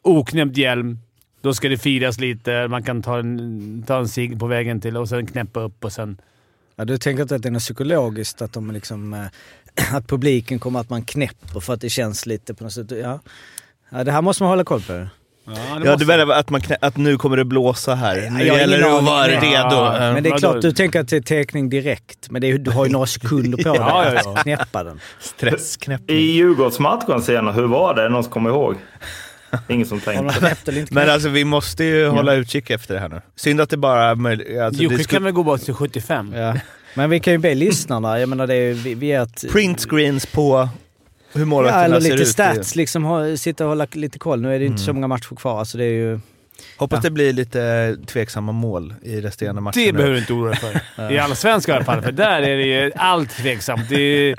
[0.02, 1.00] Oknäppt hjälm.
[1.42, 2.68] Då ska det firas lite.
[2.68, 5.92] Man kan ta en, ta en cigg på vägen till och sen knäppa upp och
[5.92, 6.18] sen...
[6.76, 9.14] Ja, du tänker inte att det är något psykologiskt att de liksom...
[9.14, 9.26] eh,
[9.96, 12.92] att publiken kommer att man knäpper för att det känns lite på något sätt.
[12.92, 13.20] Ja.
[13.90, 14.94] Ja, det här måste man hålla koll på.
[14.94, 18.16] Ja, det Ja, måste- du menar att, man knä, att nu kommer det blåsa här?
[18.16, 19.46] Nu har gäller det att vara redo.
[19.46, 20.14] Ja, Ja.
[20.14, 22.30] Men det är klart, du tänker att det är teckning direkt.
[22.32, 24.32] Men det är, du har ju några sekunder på dig Ja, ja, ja.
[24.34, 25.00] att knäppa den.
[25.20, 26.18] Stressknäppning.
[26.18, 28.02] I Djurgårdsmatchen senare, hur var det?
[28.02, 28.76] Är det någon som kommer ihåg?
[29.68, 33.22] Ingen som eller inte Men alltså vi måste ju hålla utkik efter det här nu.
[33.36, 34.60] Synd att det bara är möjligt.
[34.60, 36.34] Alltså, Jocke det kan väl gå bort till 75?
[36.36, 36.56] Ja.
[36.94, 39.46] Men vi kan ju be lyssnarna, jag menar det är, vi, vi är ett...
[39.52, 40.70] print screens på
[41.34, 42.28] hur Ja, målvakterna eller ser lite ut.
[42.28, 44.42] stats liksom, ha, sitta och hålla lite koll.
[44.42, 46.20] Nu är det inte så många matcher kvar, alltså det är ju...
[46.78, 47.02] Hoppas Ja.
[47.02, 49.80] det blir lite tveksamma mål i resterande matcher.
[49.80, 49.92] Det nu.
[49.98, 50.60] behöver du inte oroa dig
[50.96, 51.12] för.
[51.12, 53.90] I allsvenskan i alla fall, för där är det ju allt tveksamt.
[53.90, 54.36] Det är,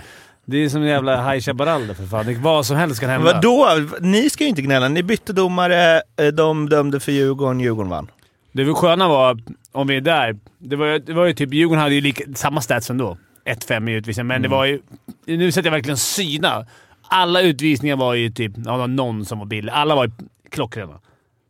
[0.47, 2.27] det är som en jävla High Chaparral för fan.
[2.27, 3.33] Det- Vad som helst kan hända.
[3.33, 3.69] Vadå?
[4.01, 4.89] Ni ska ju inte gnälla.
[4.89, 8.09] Ni bytte domare, eh, de dömde för Djurgården, Djurgården vann.
[8.53, 9.39] Det var sköna var,
[9.73, 11.53] om vi är där, det var, det var ju typ...
[11.55, 13.17] Djurgården hade ju lika, samma stats ändå.
[13.47, 14.81] 1-5 i utvisning, men det var ju...
[15.27, 16.67] Nu sätter jag verkligen syna.
[17.03, 18.53] Alla utvisningar var ju typ...
[18.65, 19.73] Ja, var någon som var billig.
[19.73, 20.11] Alla var ju
[20.51, 21.01] klockrena.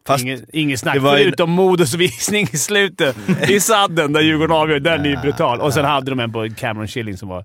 [0.06, 0.96] Fast Inget, inget snack.
[1.00, 3.16] Förutom Modos visning i slutet.
[3.48, 4.80] I sadden där Djurgården avgör.
[4.80, 5.60] Den är ju brutal.
[5.60, 7.44] Och sen hade de en på Cameron Schilling som var...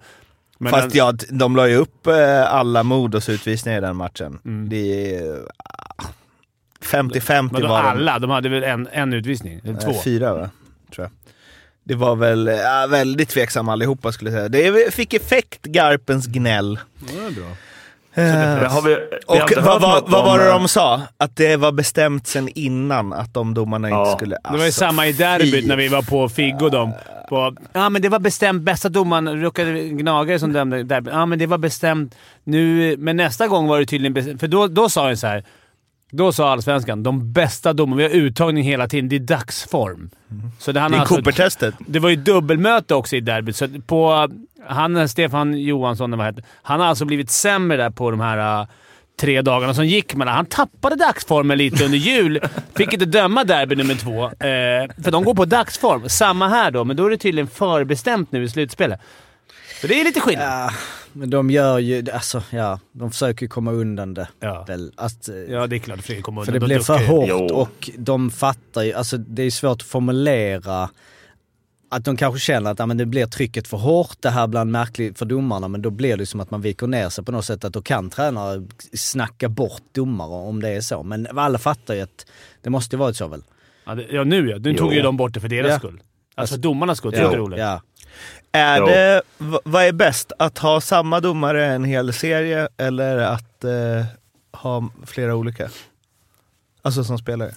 [0.58, 4.40] Men Fast den, ja, de la ju upp eh, alla Modos utvisningar i den matchen.
[4.46, 4.70] Mm.
[4.70, 5.40] Det är...
[5.58, 6.04] ah,
[6.84, 7.90] 50-50 Vadå var de.
[7.90, 8.20] alla?
[8.20, 9.62] De hade väl en, en utvisning?
[9.64, 9.92] Eller två?
[9.92, 10.50] Eh, Fyra va?
[10.96, 11.12] Tror jag.
[11.84, 14.50] Det var väl ja, väldigt tveksamma allihopa skulle jag säga.
[14.74, 16.80] Det fick effekt, Garpens gnäll.
[17.00, 17.46] Ja, bra.
[18.70, 18.96] Har vi,
[19.28, 21.02] och vad, vad, var det de sa?
[21.18, 24.06] Att det var bestämt sen innan att de domarna Ja.
[24.06, 24.36] inte skulle...
[24.36, 26.94] Det var ju Alltså, samma i derbyt när vi var på Figgo dem.
[27.30, 28.62] På, ja, men det var bestämt.
[28.64, 31.14] Bästa domaren råkade gnagare som dömde derbyt.
[31.14, 32.16] Ja, men det var bestämt.
[32.44, 34.40] Nu, men nästa gång var det tydligen bestämt.
[34.40, 35.44] För då, då sa jag så här.
[36.12, 37.98] Då sa Allsvenskan de bästa domarna.
[37.98, 39.10] Vi har uttagning hela tiden.
[39.10, 40.10] Det är dagsform.
[40.60, 41.76] Så det, han Det är alltså- Cooper-testet.
[41.88, 44.30] det var ju dubbelmöte också i derbyt, så på...
[44.68, 48.68] Han, Stefan Johansson, vad heter, han har alltså blivit sämre där på de här
[49.20, 50.36] tre dagarna som gick mellan.
[50.36, 52.40] Han tappade dagsformen lite under jul.
[52.76, 56.10] Fick inte döma derby nummer två, eh, för de går på dagsform.
[56.10, 59.00] Samma här då, men då är det tydligen förbestämt nu i slutspelet.
[59.82, 60.48] Så det är lite skillnad.
[60.48, 60.72] Ja,
[61.14, 64.66] Men de gör ju, alltså ja, de försöker komma undan det Ja.
[64.68, 64.92] väl.
[64.98, 66.02] Att, eh, Ja, det är klart.
[66.02, 66.70] Fredrik kommer för undan.
[66.70, 67.38] det Då blir för hårt Jo.
[67.56, 70.90] och de fattar ju, alltså det är svårt att formulera
[71.96, 74.60] att de kanske känner att ja, men det blir trycket för hårt, det här blir
[74.62, 77.32] en märklig för domarna, men då blir det som att man viker ner sig på
[77.32, 81.04] något sätt, att då kan tränare snacka bort domare om det är så.
[81.04, 82.26] Men alla fattar ju att
[82.62, 83.44] det måste ju varit så väl?
[83.86, 84.58] Ja, det, ja nu ja.
[84.58, 84.94] Nu tog Jo.
[84.94, 85.78] ju de bort det för deras Ja.
[85.80, 86.02] skull.
[86.36, 87.12] Alltså för domarnas skull.
[87.12, 87.60] Det är roligt.
[87.60, 87.82] ja.
[88.52, 88.86] Är Jo.
[88.86, 89.22] det,
[89.64, 90.32] vad är bäst?
[90.40, 94.06] Att ha samma domare en hel serie eller att eh,
[94.52, 95.70] ha flera olika?
[96.82, 97.56] Alltså som spelare.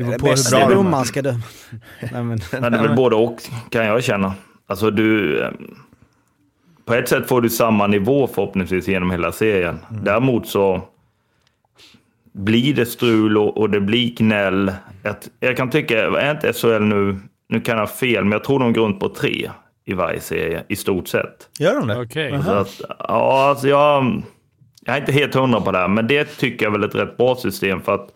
[0.00, 1.42] Det beror på hur Bästa bra domaren ska döma.
[2.00, 2.24] Nej, men,
[2.60, 3.38] Men det är väl både och,
[3.70, 4.34] kan jag känna.
[4.66, 5.40] Alltså du...
[5.42, 5.50] eh,
[6.84, 9.78] På ett sätt får du samma nivå förhoppningsvis genom hela serien.
[10.02, 10.82] Däremot så
[12.32, 14.72] blir det strul och, och det blir gnäll.
[15.04, 18.44] Ett, jag kan tycka, är inte SHL nu, nu kan jag ha fel, men jag
[18.44, 19.50] tror de går runt på tre
[19.84, 21.48] i varje serie i stort sett.
[21.58, 22.00] Gör de det?
[22.02, 22.42] Okej.
[22.44, 24.22] Så att, ja, alltså jag,
[24.84, 26.94] jag är inte helt hundra på det här, men det tycker jag är väl ett
[26.94, 28.08] rätt bra system för att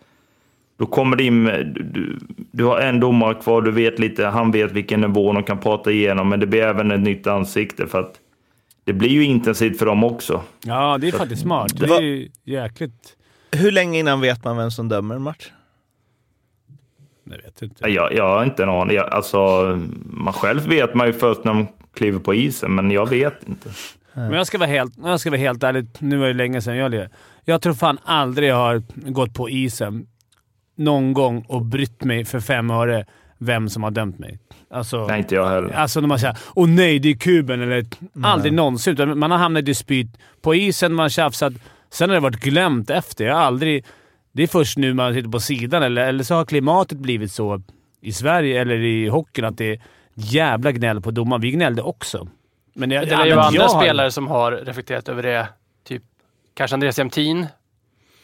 [0.77, 2.19] då kommer det in med, du,
[2.51, 5.91] du, har en domare kvar, du vet lite, han vet vilken nivå de kan prata
[5.91, 8.19] igenom, men det blir även ett nytt ansikte för att
[8.83, 10.41] det blir ju intensivt för dem också.
[10.65, 11.79] Ja, det är faktiskt smart.
[11.79, 13.17] Det är ju jäkligt...
[13.51, 15.51] Hur länge innan vet man vem som dömer en match?
[17.23, 17.89] Jag vet inte.
[17.89, 18.95] Jag, jag har inte en aning.
[18.95, 19.37] Jag, alltså,
[20.05, 23.69] man själv vet man ju först när man kliver på isen, men jag vet inte.
[24.13, 25.87] Men jag ska vara helt, jag ska vara helt ärlig.
[25.99, 27.09] Nu var det länge sedan jag lirade.
[27.45, 30.07] Jag tror fan aldrig jag har gått på isen
[30.75, 33.05] någon gång och brytt mig för fem öre
[33.37, 34.39] vem som har dömt mig.
[34.69, 35.69] Alltså, Nej, inte jag heller.
[35.73, 37.85] Alltså när man säger åh nej, det är kuben eller
[38.23, 39.19] aldrig någonsin.
[39.19, 40.07] Man har hamnat i dispyt
[40.41, 41.53] på isen, man har tjafsat.
[41.89, 43.25] Sen har det varit glömt efter.
[43.25, 43.85] Jag har aldrig...
[44.31, 47.61] Det är först nu man sitter på sidan, eller, eller så har klimatet blivit så
[48.01, 49.81] i Sverige eller i hockeyn att det är
[50.13, 51.41] jävla gnäll på domaren.
[51.41, 52.27] Vi gnällde också.
[52.73, 55.47] Men jag, Det är ju andra har- spelare som har reflekterat över det.
[55.87, 56.03] Typ
[56.53, 57.45] kanske Andreas Jämtin.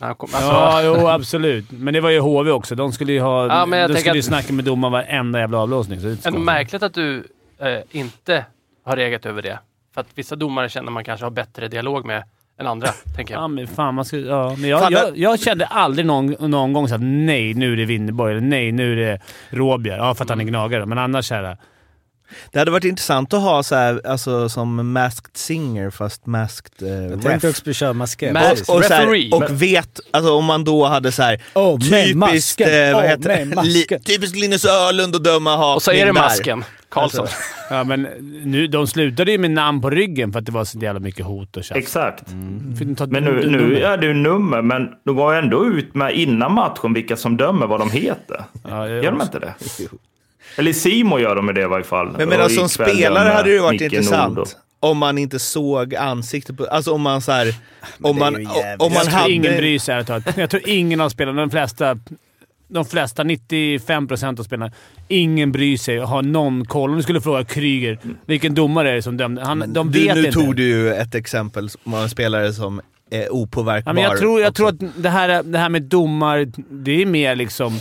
[0.01, 1.71] Alltså, Ja, jo absolut.
[1.71, 2.75] Men det var ju HV också.
[2.75, 3.47] De skulle ju ha...
[3.47, 5.99] Ja, men de skulle ju snacka med domaren varenda jävla avblåsning.
[5.99, 7.23] Så det är märkligt att du
[7.59, 8.45] eh, inte
[8.85, 9.59] har reagerat över det.
[9.93, 12.23] För att vissa domare känner man kanske har bättre dialog med
[12.59, 13.43] än andra, tänker jag.
[13.43, 14.17] Ja, men fan man ska...
[14.17, 17.73] Ja, men jag, Fan, jag, jag kände aldrig någon, någon gång så att nej, nu
[17.73, 19.97] är det Winnerborg eller nej, nu är det Råbjer.
[19.97, 20.85] Ja, för att han är gnagare.
[20.85, 21.57] Men annars här...
[22.51, 26.89] Det hade varit intressant att ha så här, alltså som masked singer fast masked eh,
[27.03, 27.23] jag ref.
[27.23, 28.33] tänkte också köra maskerat.
[28.33, 29.31] Mas- och, så här, Referee.
[29.31, 32.87] och vet, alltså om man då hade så här, med typiskt, masken.
[32.89, 33.61] eh, vad heter det?
[33.63, 36.63] Li, typiskt Linus Öhlund att döma hakning Och så är det masken.
[36.89, 37.21] Karlsson.
[37.21, 37.35] Alltså,
[37.69, 38.01] Ja, men
[38.43, 41.25] nu, de slutade ju med namn på ryggen för att det var så jävla mycket
[41.25, 41.77] hot och tjafs.
[41.77, 42.23] Exakt.
[42.97, 46.53] Ta- Men nu, nu är det ju nummer, men de går ändå ut med innan
[46.53, 48.43] matchen vilka som dömer vad de heter.
[48.69, 49.53] Ja, det- Gör de inte det?
[50.55, 52.11] Eller Simo gör de i det i varje fall.
[52.17, 54.47] Men, men Och som spelare hade det ju varit Micke intressant Nord
[54.81, 57.55] om man inte såg ansiktet på, alltså om man så här,
[58.01, 59.31] om man, om man jag tror hade...
[59.31, 60.37] ingen bryr sig ärligt talat.
[60.37, 61.97] Jag tror ingen av spelarna, de flesta,
[62.67, 64.71] de flesta 95% av spelarna,
[65.07, 66.89] ingen bryr sig och har någon koll.
[66.89, 69.41] Om du skulle fråga Kryger, vilken domare är det som dömde?
[69.41, 70.31] Han, de du, vet nu inte.
[70.31, 73.89] tog du ju ett exempel om en spelare som är opåverkbar.
[73.89, 74.57] Ja, men jag tror, jag också.
[74.57, 77.79] tror att det här, det här med domar, det är mer liksom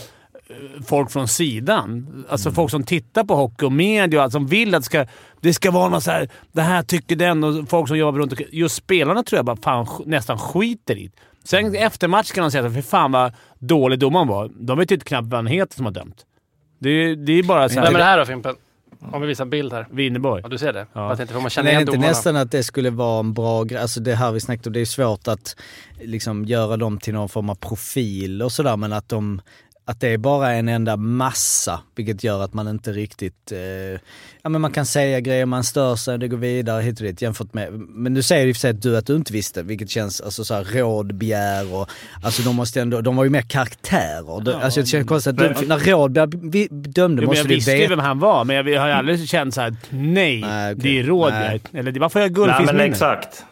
[0.87, 2.25] folk från sidan.
[2.29, 2.55] Alltså Mm.
[2.55, 5.07] folk som tittar på hockey och media och allt, som vill att det ska,
[5.41, 8.33] det ska vara något så här, det här tycker den och folk som jobbar runt
[8.33, 8.49] omkring.
[8.53, 11.11] Just spelarna tror jag bara fan, nästan skiter i.
[11.45, 11.83] Sen Mm.
[11.87, 14.51] efter match kan de säga att för fan vad dålig domaren var.
[14.61, 16.17] De vet ju inte knappt vad han heter som har dömt.
[16.79, 18.11] Det, är- det är bara så Vem är det här...
[18.11, 18.55] här då Fimpen?
[19.13, 19.87] Om vi visar en bild här.
[19.91, 20.43] Winnerborg.
[20.43, 20.87] Ja, du ser det?
[20.93, 21.09] Ja.
[21.09, 22.09] Jag tänkte, får man Men känna är det inte domarna?
[22.09, 23.81] nästan att det skulle vara en bra grej?
[23.81, 25.57] Alltså det här vi snackade om, det är svårt att
[26.03, 29.41] liksom göra dem till någon form av profil och sådär men att de
[29.91, 33.53] att det är bara en enda massa, vilket gör att man inte riktigt...
[33.53, 33.59] Eh,
[34.43, 37.23] ja men man kan säga grejer, man stör sig, det går vidare hit och dit
[37.23, 37.73] jämfört med...
[37.73, 40.45] Men du säger och för sig att du, att du inte visste, vilket känns alltså
[40.45, 41.89] så här rådbegär och...
[42.23, 44.41] Alltså de måste ändå, de var ju mer karaktärer.
[44.45, 47.55] Det- alltså det känns konstigt att du, när rådbegär vi- dömde Jo, måste jag du
[47.55, 47.91] visste ju veta.
[47.91, 50.83] vem han var, men jag, jag har ju aldrig känt såhär nej, Nej, okej.
[50.83, 51.61] det är Rådbjer.
[51.73, 52.85] Eller det- varför har jag Nej, men guldfiskminne?
[52.85, 53.45] exakt.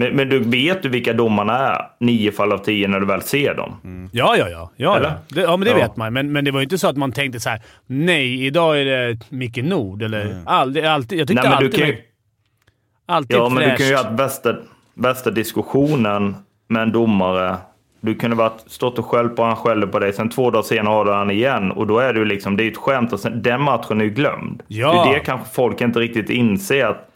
[0.00, 3.22] Men, men du vet du vilka domarna är nio fall av tio när du väl
[3.22, 4.08] ser dem?
[4.12, 4.70] Ja, ja, ja.
[4.76, 5.08] Ja, Eller?
[5.08, 5.14] ja.
[5.28, 5.76] Det, ja men det Ja.
[5.76, 6.12] vet man.
[6.12, 8.84] Men, men det var ju inte så att man tänkte så här: nej, idag är
[8.84, 10.02] det Micke Nord.
[10.02, 11.18] Eller aldrig, alltid.
[11.20, 11.80] Jag tyckte Nej, men du alltid...
[11.80, 11.98] kan ju-
[13.06, 14.04] Alltid Ja, men du kan ju fräscht.
[14.04, 14.54] ha bästa,
[14.94, 16.34] bästa diskussionen
[16.68, 17.56] med en domare.
[18.00, 20.92] Du kunde varit stått och skällt på han skäller på dig, sen två dagar senare
[20.94, 21.70] har du han igen.
[21.72, 24.04] Och då är det ju liksom, det är ett skämt och sen, den matchen är
[24.04, 24.62] ju glömd.
[24.68, 24.92] Ja.
[25.04, 26.86] Det är det kanske folk inte riktigt inser.
[26.86, 27.09] att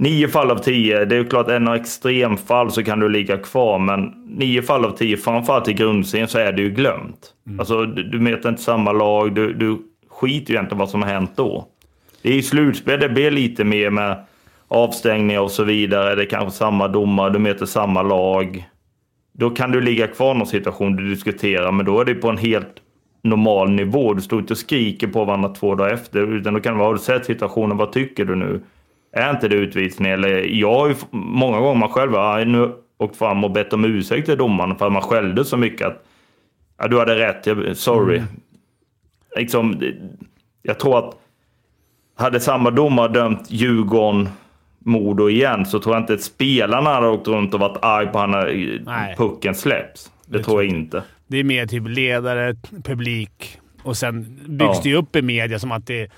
[0.00, 3.78] Nio fall av tio, det är ju klart en extremfall så kan du ligga kvar,
[3.78, 7.32] men nio fall av tio, framförallt i grundserien, så är det ju glömt.
[7.58, 9.78] Alltså, du, du möter inte samma lag, du, du
[10.10, 11.66] skiter ju egentligen vad som har hänt då.
[12.22, 14.24] Det är i slutspel det blir lite mer med
[14.68, 16.14] avstängningar och så vidare.
[16.14, 18.68] Det är kanske samma domare, du möter samma lag.
[19.32, 22.28] Då kan du ligga kvar i någon situation du diskuterar, men då är det på
[22.28, 22.74] en helt
[23.22, 24.14] normal nivå.
[24.14, 26.88] Du står inte och skriker på varandra två dagar efter, utan då kan det vara,
[26.88, 28.60] har du sett situationen, vad tycker du nu?
[29.12, 30.12] Är inte det utvisning?
[30.12, 33.84] Eller jag har ju många gånger man själv har nu åkt fram och bett om
[33.84, 36.04] ursäkt till domaren för att man skällde så mycket att
[36.78, 38.22] ja, du hade rätt, jag, sorry.
[39.36, 39.94] Liksom, det-
[40.62, 41.14] jag tror att
[42.16, 44.28] hade samma domare dömt Djurgården
[44.78, 48.26] Modo igen så tror jag inte att spelarna hade åkt runt och varit arg på
[48.26, 49.14] när Nej.
[49.16, 50.12] pucken släpps.
[50.26, 51.02] Det, tror jag inte.
[51.26, 54.80] Det är mer typ ledare, publik och sen byggs Ja.
[54.82, 56.08] det ju upp i media som att det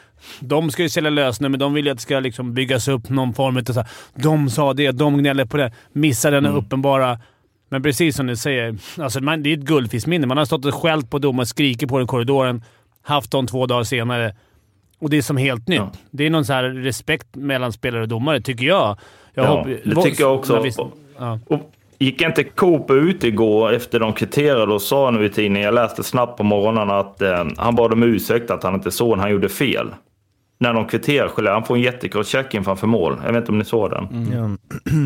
[0.41, 3.35] de ska ju sälja men de vill ju att det ska liksom byggas upp någon
[3.35, 5.73] form av så här, De sa det, de gnäller på det.
[5.93, 7.19] Missar den uppenbara...
[7.73, 10.27] Men precis som du säger, alltså man, det är ett guldfiskminne.
[10.27, 12.63] Man har stått och skällt på domaren, skrikit på den i korridoren,
[13.03, 14.35] haft dem två dagar senare
[14.99, 15.79] och det är som helt nytt.
[15.79, 15.93] Ja.
[16.11, 18.99] Det är någon så här respekt mellan spelare och domare, tycker jag.
[19.35, 20.55] jag Ja, hopp- det tycker jag också.
[20.55, 20.73] när vi-
[21.19, 21.39] Ja.
[21.47, 25.75] Och gick inte Coop ut igår efter de kvitterade och sa nu i tidningen, jag
[25.75, 29.23] läste snabbt på morgonen att eh, han bad om ursäkt att han inte såg när
[29.23, 29.95] han gjorde fel.
[30.59, 33.17] När de kvitterar, Skellefteå, han får en jättekross in framför mål.
[33.27, 34.33] Jag vet inte om ni såg den?
[34.33, 34.91] Ja.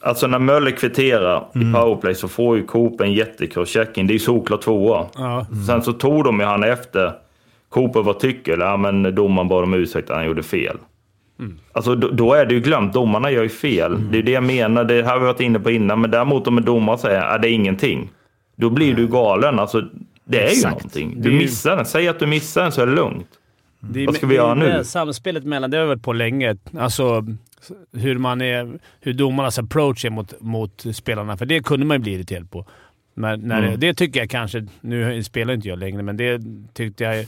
[0.00, 4.06] Alltså när Möller kvitterar i powerplay så får ju Coop en jättekross in.
[4.06, 5.06] Det är ju solklart tvåa.
[5.14, 5.46] Ja.
[5.66, 7.12] Sen så tog de ju han efter.
[7.68, 8.58] Cooper vad tycker?
[8.58, 10.78] Ja, men domaren bad om ursäkt att han gjorde fel.
[11.72, 12.92] Alltså då, då är det ju glömt.
[12.92, 14.10] Domarna gör ju fel.
[14.10, 14.84] Det är det jag menar.
[14.84, 16.00] Det här har vi varit inne på innan.
[16.00, 18.10] Men däremot om en domare säger att det är ingenting.
[18.56, 19.58] Då blir du galen.
[19.58, 19.82] Alltså,
[20.24, 20.74] det är ju Exakt.
[20.74, 21.14] någonting.
[21.16, 21.84] Det Du ju- missar den.
[21.86, 23.26] Säg att du missar den så är det lugnt.
[23.80, 24.66] Det Vad ska vi göra nu?
[24.66, 26.56] det Samspelet mellan, det har vi varit på länge.
[26.78, 27.26] Alltså
[27.92, 31.36] hur man är, hur domarnas approach är mot, mot spelarna.
[31.36, 32.66] För det kunde man ju bli irriterad på.
[33.14, 33.70] Men när Mm.
[33.70, 36.40] det, det tycker jag kanske, nu spelar inte jag längre, men det
[36.74, 37.26] tyckte jag...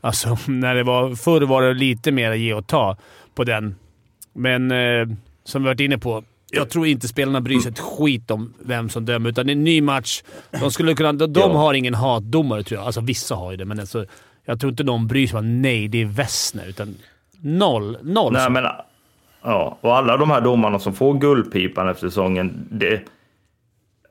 [0.00, 2.96] Alltså när det var, förr var det lite mer ge och ta
[3.34, 3.74] på den.
[4.32, 5.08] Men eh,
[5.44, 8.88] som vi varit inne på, jag tror inte spelarna bryr sig ett skit om vem
[8.88, 10.22] som dömer, utan det är en ny match.
[10.60, 11.56] De, skulle kunna, de, de Ja.
[11.58, 12.86] har ingen hatdomare tror jag.
[12.86, 14.06] Alltså vissa har ju det, men alltså,
[14.44, 16.66] jag tror inte de bryr sig om nej, det är Wessner.
[16.68, 16.94] Utan
[17.40, 17.98] noll.
[18.02, 18.32] Noll.
[18.32, 18.64] Nej, men,
[19.42, 22.68] ja, och alla de här domarna som får guldpipan efter säsongen.
[22.70, 23.02] Det,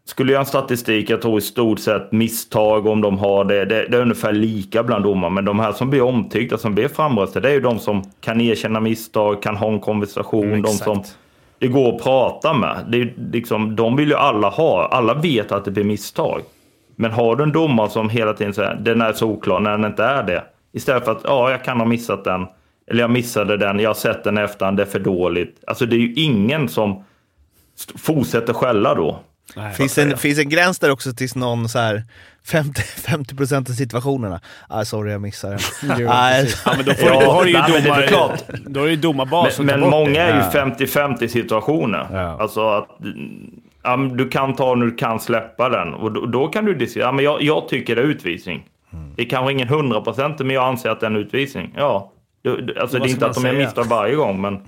[0.05, 3.65] skulle jag ha en statistik, jag tror i stort sett misstag om de har det.
[3.65, 5.29] Det, det är ungefär lika bland domar.
[5.29, 8.41] Men de här som blir omtyckta, som blir framröstade, det är ju de som kan
[8.41, 10.47] erkänna misstag, kan ha en konversation.
[10.47, 11.03] Mm, de som
[11.59, 12.85] det går att prata med.
[12.89, 14.87] Det är liksom, de vill ju alla ha.
[14.87, 16.41] Alla vet att det blir misstag.
[16.95, 19.85] Men har du en domare som hela tiden säger den är så oklar när den
[19.85, 20.43] inte är det.
[20.73, 22.45] Istället för att ja, jag kan ha missat den.
[22.87, 25.63] Eller jag missade den, jag har sett den efter, det är för dåligt.
[25.67, 27.03] Alltså det är ju ingen som
[27.95, 29.19] fortsätter skälla då.
[29.55, 29.73] Nej.
[29.73, 32.03] Finns en, finns en gräns där också tills någon så här
[32.45, 34.39] 50, 50% av situationerna.
[34.69, 36.07] Ah, sorry, jag missade den.
[36.09, 36.31] Ah,
[36.65, 38.37] Ja, men då, får, Ja, då har du ju domar.
[38.69, 40.19] Då det ju domarbas Men, men många det.
[40.19, 40.65] är ju Ja.
[40.77, 42.07] 50-50 situationer.
[42.11, 42.37] Ja.
[42.41, 42.87] Alltså att
[43.83, 45.93] ja, du kan ta den, du kan släppa den.
[45.93, 47.05] Och då, då kan du diskutera.
[47.07, 48.63] Ja, men jag, jag tycker det är utvisning.
[49.15, 51.73] Det är kanske ingen 100% men jag anser att det är en utvisning.
[51.77, 52.11] Ja.
[52.41, 54.59] Du, du, alltså det är inte att de är misstag varje gång, men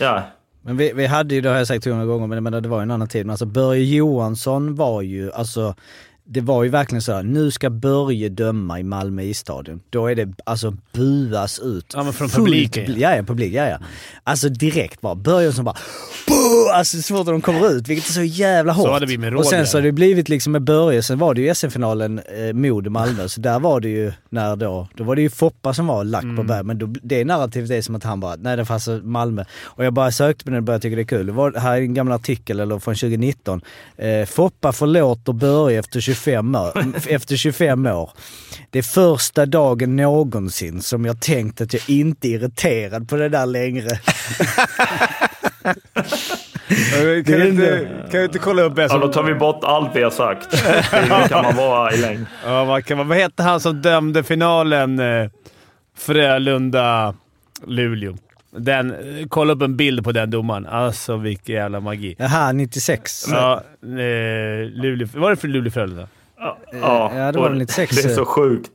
[0.00, 0.22] ja.
[0.62, 2.78] Men vi, vi hade ju, det har jag sagt hundra gånger, men, men det var
[2.78, 3.26] ju en annan tid.
[3.26, 5.74] Men alltså Börje Johansson var ju, alltså
[6.30, 9.80] det var ju verkligen så här, nu ska Börje döma i Malmö isstadion.
[9.90, 11.92] Då är det alltså buas ut.
[11.96, 13.16] Ja, men från publiken, ja.
[13.16, 13.78] Ja, publik, ja, ja.
[14.24, 15.76] Alltså direkt bara, Börje som bara
[16.26, 16.68] Boo!
[16.74, 18.90] Alltså så fort de kommer ut, vilket är så jävla hårt.
[18.90, 19.64] hade vi med och sen Roger.
[19.66, 23.40] så har det blivit liksom med Börje, sen var det ju SM-finalen eh, Modo-Malmö, så
[23.40, 26.36] där var det ju när då, då var det ju Foppa som var lack Mm.
[26.36, 29.44] på Berg, men då, det narrativet är som att han bara, nej det fanns Malmö.
[29.64, 31.26] Och jag bara sökte på den och började tycka det är kul.
[31.26, 33.60] Det var här är en gammal artikel eller från 2019.
[33.96, 36.84] Eh, Foppa förlåter Börje efter 25 år.
[37.08, 38.10] efter 25 år.
[38.70, 43.28] Det är första dagen någonsin som jag tänkt att jag inte är irriterad på det
[43.28, 43.88] där längre.
[46.68, 49.00] Kan du inte, kan du inte kolla upp ja, som...
[49.00, 50.50] då tar vi bort allt vi har sagt.
[50.50, 52.26] Det kan man vara i längd.
[52.44, 54.98] Ja, vad, kan man, vad hette han som dömde finalen?
[54.98, 55.30] Eh,
[55.98, 58.18] Frölunda-Luleå.
[58.50, 60.66] Den, eh, kolla upp en bild på den domaren.
[60.66, 62.16] Alltså vilken jävla magi.
[62.18, 63.24] Jaha, 96.
[63.30, 66.08] Ja, eh, Luleå, var det för Luleå-Frölunda?
[66.38, 67.96] Ja, Ja, det var och väl 96.
[67.96, 68.70] Det är så sjukt.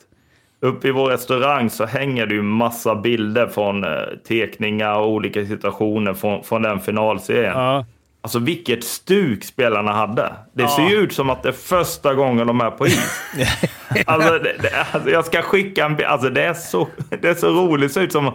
[0.62, 3.90] Uppe i vår restaurang så hänger det ju massa bilder från eh,
[4.28, 7.54] tekningar och olika situationer från, från den finalserien.
[7.58, 7.86] Ja.
[8.22, 10.34] Alltså vilket stuk spelarna hade.
[10.54, 13.22] Det ser ju ut som att det är första gången de är på is.
[14.06, 16.08] alltså, det, det, alltså jag ska skicka en bild.
[16.10, 16.88] Alltså det är så,
[17.22, 17.90] det är så roligt.
[17.90, 18.32] Det ser ut som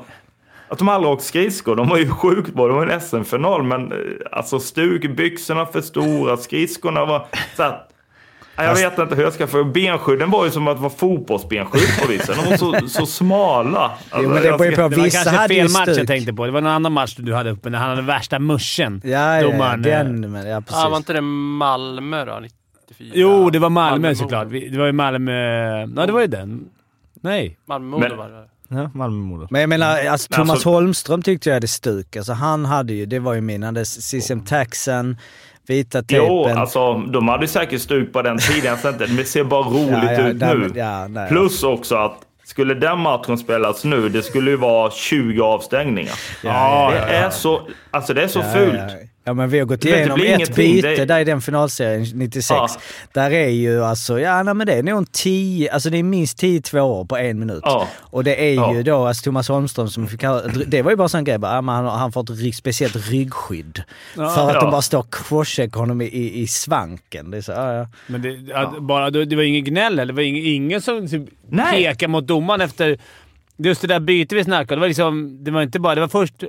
[0.68, 1.76] att de aldrig åkt skridskor.
[1.76, 2.66] De var ju sjukt bra.
[2.66, 3.62] Det var en SM-final.
[3.62, 3.98] Men eh,
[4.33, 7.26] alltså stuk, byxorna för stora, skridskorna var...
[7.57, 7.88] Så att,
[8.59, 9.64] Ja, Jag vet inte hur jag ska få...
[9.64, 12.35] Benskydden var ju som att vara fotbollsbenskydd på vissa.
[12.35, 13.81] De var så, så smala.
[13.81, 14.88] Alltså, Jo, men det jag beror ju ska-.
[14.88, 16.46] Det var Vissa kanske hade fel match jag tänkte på.
[16.46, 19.00] Det var någon annan match du hade uppe när han hade värsta muschen.
[19.04, 20.83] Ja, ja, eh, den, men, ja precis.
[20.83, 22.38] Ja, var inte det Malmö då?
[22.40, 23.12] 94?
[23.14, 24.50] Jo, det var Malmö, Malmö såklart.
[24.50, 25.33] Det var ju Malmö...
[25.96, 26.68] Ja, det var ju den.
[27.20, 27.59] Nej.
[27.66, 28.57] Malmö-Modo var det.
[28.68, 29.46] Ja, Malmö-Modo.
[29.50, 32.16] Men jag menar, alltså, Thomas Alltså- Holmström tyckte jag hade stuk.
[32.16, 35.16] Alltså han hade ju, det var ju min, han hade CCM taxen,
[35.68, 36.26] vita tejpen.
[36.28, 38.76] Jo, alltså de hade säkert stuk på den tiden.
[39.16, 40.72] Det ser bara roligt Ja, ja, ut nej, nu.
[40.74, 41.28] ja, nej.
[41.28, 46.14] Plus också att skulle den matchen spelas nu, det skulle ju vara 20 avstängningar.
[46.44, 49.07] Ja, det, Är så, alltså det är så Ja, fult.
[49.28, 52.48] Ja, men vi har gått igenom blir ett byte Det- där i den finalserien 96.
[52.50, 52.68] Ja.
[53.12, 56.02] Där är ju alltså, ja nej, men det är nog en 10, alltså det är
[56.02, 57.60] minst 10 tvåor på en minut.
[57.64, 57.88] Ja.
[58.00, 58.74] Och det är Ja.
[58.74, 60.20] ju då alltså Thomas Holmström som fick
[60.66, 63.10] det var ju bara en sån grej, bara, han, har- han får ett rygg, speciellt
[63.10, 63.82] ryggskydd.
[64.14, 64.60] För att Ja.
[64.60, 67.30] de bara står och crosscheckar honom i, i, i svanken.
[67.30, 67.88] Det är så, ja, ja.
[68.06, 70.06] Men det, att bara, det var ingen gnäll eller?
[70.06, 71.22] Det var ingen, ingen som typ
[71.72, 72.98] pekade mot domaren efter...
[73.60, 75.44] Just det där bytet vi snackade det var liksom...
[75.44, 75.94] Det var inte bara...
[75.94, 76.44] Det var först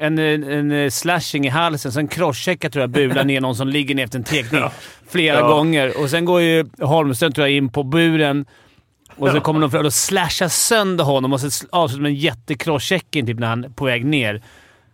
[0.00, 3.94] en, en, en slashing i halsen, sen crosscheckar tror jag bulan ner någon som ligger
[3.94, 4.62] ner efter en tekning
[5.10, 5.48] flera Ja.
[5.48, 6.00] gånger.
[6.02, 8.46] Och sen går ju Holmström tror jag in på buren
[9.16, 13.26] och så kommer de fram och slashar sönder honom och så avslutar med en jättecrosschecking
[13.26, 14.42] typ när han är på väg ner.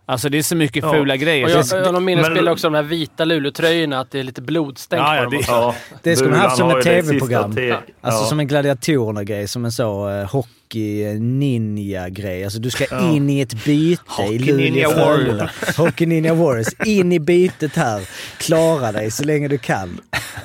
[0.08, 0.92] Alltså det är så mycket Ja.
[0.92, 1.44] fula grejer.
[1.44, 4.22] Och jag, jag har någon minnesbild Men- också de här vita Luleå-tröjorna, att det är
[4.22, 5.30] lite blodstänk Ja, ja, på dem.
[5.30, 5.52] det- också.
[5.52, 7.44] Ja, Det skulle man haft som ett TV-program.
[7.44, 8.10] Alltså ja.
[8.12, 12.44] som en gladiatorerna-grej, som en så uh, hockey-ninja-grej.
[12.44, 15.50] Alltså du ska in i ett byte i Luleå Ninja Frölunda.
[15.76, 16.68] Hockey Ninja Warriors.
[16.86, 18.08] In i bytet här.
[18.38, 20.00] Klara dig så länge du kan.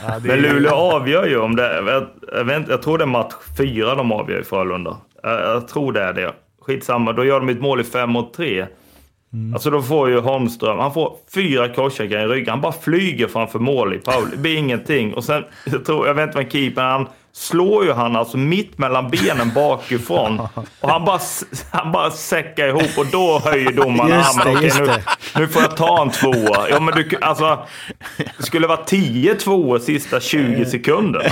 [0.08, 1.76] Ja, det Men Luleå avgör ju om det...
[1.76, 4.98] Jag, jag, vet, jag tror det är match fyra de avgör i Frölunda.
[5.24, 6.32] Jag, jag tror det är det.
[6.62, 8.66] Skitsamma, då gör de ett mål i fem mot tre.
[9.34, 9.54] Mm.
[9.54, 12.50] Alltså då får ju Holmström, han får fyra korscheckar i ryggen.
[12.50, 14.32] Han bara flyger framför mål i Pauli.
[14.32, 15.14] Det blir ingenting.
[15.14, 18.78] Och sen, jag, tror, jag vet inte vad keepern, han slår ju han alltså mitt
[18.78, 20.40] mellan benen bakifrån.
[20.80, 21.20] Och han bara,
[21.72, 24.64] han bara säckar ihop och då höjer domaren det, armen.
[24.64, 25.04] Just nu, det.
[25.36, 26.70] nu får jag ta en tvåa.
[26.70, 27.66] Ja, men du, alltså,
[28.38, 31.30] det skulle vara 10 tvåor sista 20 sekunderna.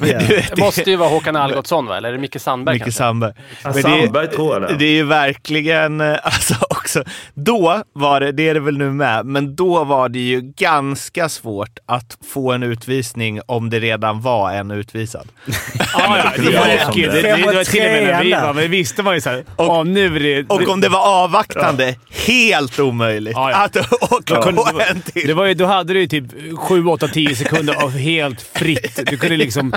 [0.00, 1.96] Det måste ju vara Håkan Algotsson, va?
[1.96, 2.98] Eller är det Micke Sandberg Micke kanske?
[2.98, 3.32] Sandberg.
[3.64, 4.76] Men Sandberg tror jag det.
[4.76, 8.90] Det är ju verkligen, eh, alltså också, då var det, det är det väl nu
[8.90, 14.20] med, men då var det ju ganska svårt att få en utvisning om det redan
[14.20, 15.28] var en utvisad.
[15.78, 17.42] Ja, ja, det det var är det, det, det.
[17.54, 20.16] var till och med när vi var, men visste man ju såhär, Och- åh nu
[20.16, 20.44] är det...
[20.48, 21.94] Och om det var avvaktande,
[22.26, 23.56] helt omöjligt Ja, ja.
[23.56, 23.76] att
[24.12, 25.26] åka Då kunde- på en till.
[25.28, 26.24] Det var ju, då hade du ju typ
[26.58, 29.00] 7, 8, 10 sekunder av helt fritt.
[29.10, 29.74] Du kunde liksom...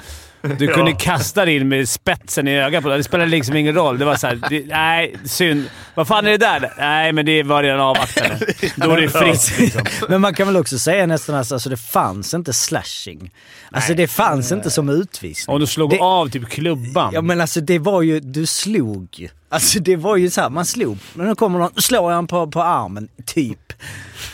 [0.60, 2.98] Du kunde kasta dig in med spetsen i ögat på det.
[2.98, 3.98] Det spelade liksom ingen roll.
[4.00, 5.66] Det var såhär, nej, synd.
[5.96, 6.74] Vad fan är det där?
[6.78, 8.40] Nej, men det var redan avvaktande.
[8.76, 9.82] Då är det fritt liksom.
[10.10, 13.32] Men man kan väl också säga nästan att alltså, det fanns inte slashing.
[13.72, 15.54] Alltså det fanns inte som utvisning.
[15.54, 17.12] Om du slog Det- av typ klubban.
[17.14, 19.30] Ja men alltså det var ju, du slog.
[19.50, 20.98] Alltså det var ju så här, man slog.
[21.14, 23.74] Men nu kommer någon, slår han på, på armen, typ.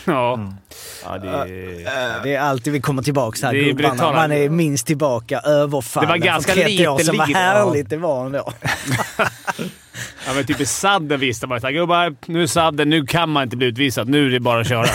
[0.12, 0.34] Ja.
[0.34, 0.54] Mm.
[1.04, 2.22] ja det är...
[2.22, 4.12] Det är alltid vi kommer tillbaka här Det är.
[4.12, 7.16] Man är minst tillbaka överfallen Det var ganska för 30 lite år sedan.
[7.16, 8.52] Vad härligt det var ändå.
[10.26, 13.42] Ja, men typ i sadden visste man ju gubbar, nu är sadden, nu kan man
[13.42, 14.08] inte bli utvisad.
[14.08, 14.86] Nu är det bara att köra.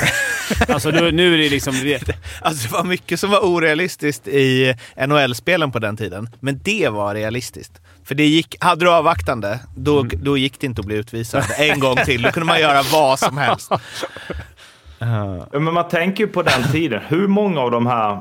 [0.74, 2.00] alltså nu, nu är det liksom...
[2.42, 4.76] Alltså det var mycket som var orealistiskt i
[5.08, 7.82] NHL-spelen på den tiden, men det var realistiskt.
[8.06, 10.24] För det gick, hade du avvaktande, då, Mm.
[10.24, 12.22] då gick det inte att bli utvisad en gång till.
[12.22, 13.72] Då kunde man göra vad som helst.
[15.00, 17.02] Ja, men man tänker ju på den tiden.
[17.08, 18.20] Hur många av de här...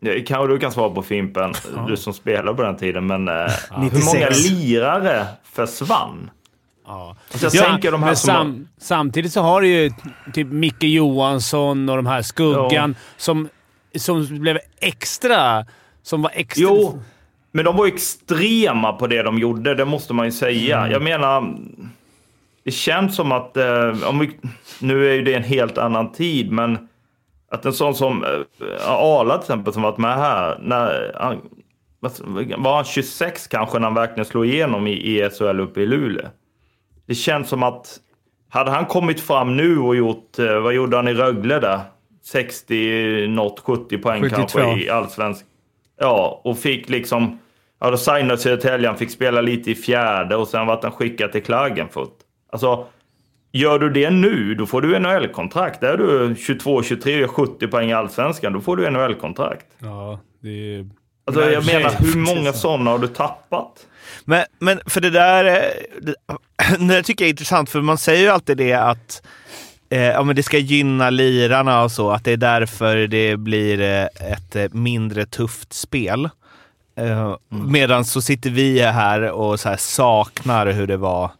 [0.00, 1.54] ja, Kanske du kan svara på Fimpen,
[1.88, 3.06] du som spelade på den tiden.
[3.06, 3.34] Men eh,
[3.70, 4.50] hur många 96.
[4.50, 6.30] lirare försvann?
[6.86, 7.16] Ja.
[7.32, 8.28] Alltså, jag tänker de här men som...
[8.34, 9.90] sam, samtidigt så har du ju
[10.32, 13.48] typ Micke Johansson och de här Skuggan som,
[13.94, 15.66] som blev extra...
[16.02, 16.62] Som var extra...
[16.62, 17.02] Jo,
[17.52, 20.78] men de var extrema på det de gjorde, det måste man ju säga.
[20.78, 20.92] Mm.
[20.92, 21.54] Jag menar,
[22.64, 24.30] det känns som att, eh, om vi,
[24.80, 26.88] nu är ju det en helt annan tid, men
[27.50, 31.40] att en sån som eh, Arla till exempel som varit med här, när han,
[32.58, 36.26] var han 26 kanske när han verkligen slog igenom i, i SHL uppe i Luleå?
[37.06, 37.98] Det känns som att,
[38.48, 41.80] hade han kommit fram nu och gjort, eh, vad gjorde han i Rögle där?
[42.24, 44.36] 60, något 70 poäng 72.
[44.36, 45.44] kanske i allsvensk.
[46.00, 47.38] Ja, och fick liksom...
[47.80, 48.88] Ja, då signade Södertälje.
[48.88, 52.23] Han fick spela lite i fjärde och sen vart han skickad till Klagenfurt.
[52.54, 52.86] Alltså,
[53.52, 55.82] gör du det nu, då får du NHL-kontrakt.
[55.82, 58.52] Är du 22, 23, gör 70 poäng i allsvenskan.
[58.52, 59.66] Då får du NHL-kontrakt.
[59.78, 60.88] Ja, det är...
[61.26, 63.86] Alltså, Nej, jag menar, hur många sådana har du tappat?
[64.24, 65.62] Men, men för det där, eh,
[66.00, 66.14] det,
[66.94, 69.22] det tycker jag är intressant, för man säger ju alltid det att
[69.90, 73.80] eh, ja, men det ska gynna lirarna och så, att det är därför det blir
[73.80, 76.28] eh, ett eh, mindre tufft spel.
[76.96, 81.30] Eh, Medan så sitter vi här och så här saknar hur det var eh,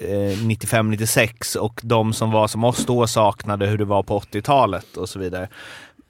[0.00, 5.08] 95-96 och de som var som oss då saknade hur det var på 80-talet och
[5.08, 5.48] så vidare.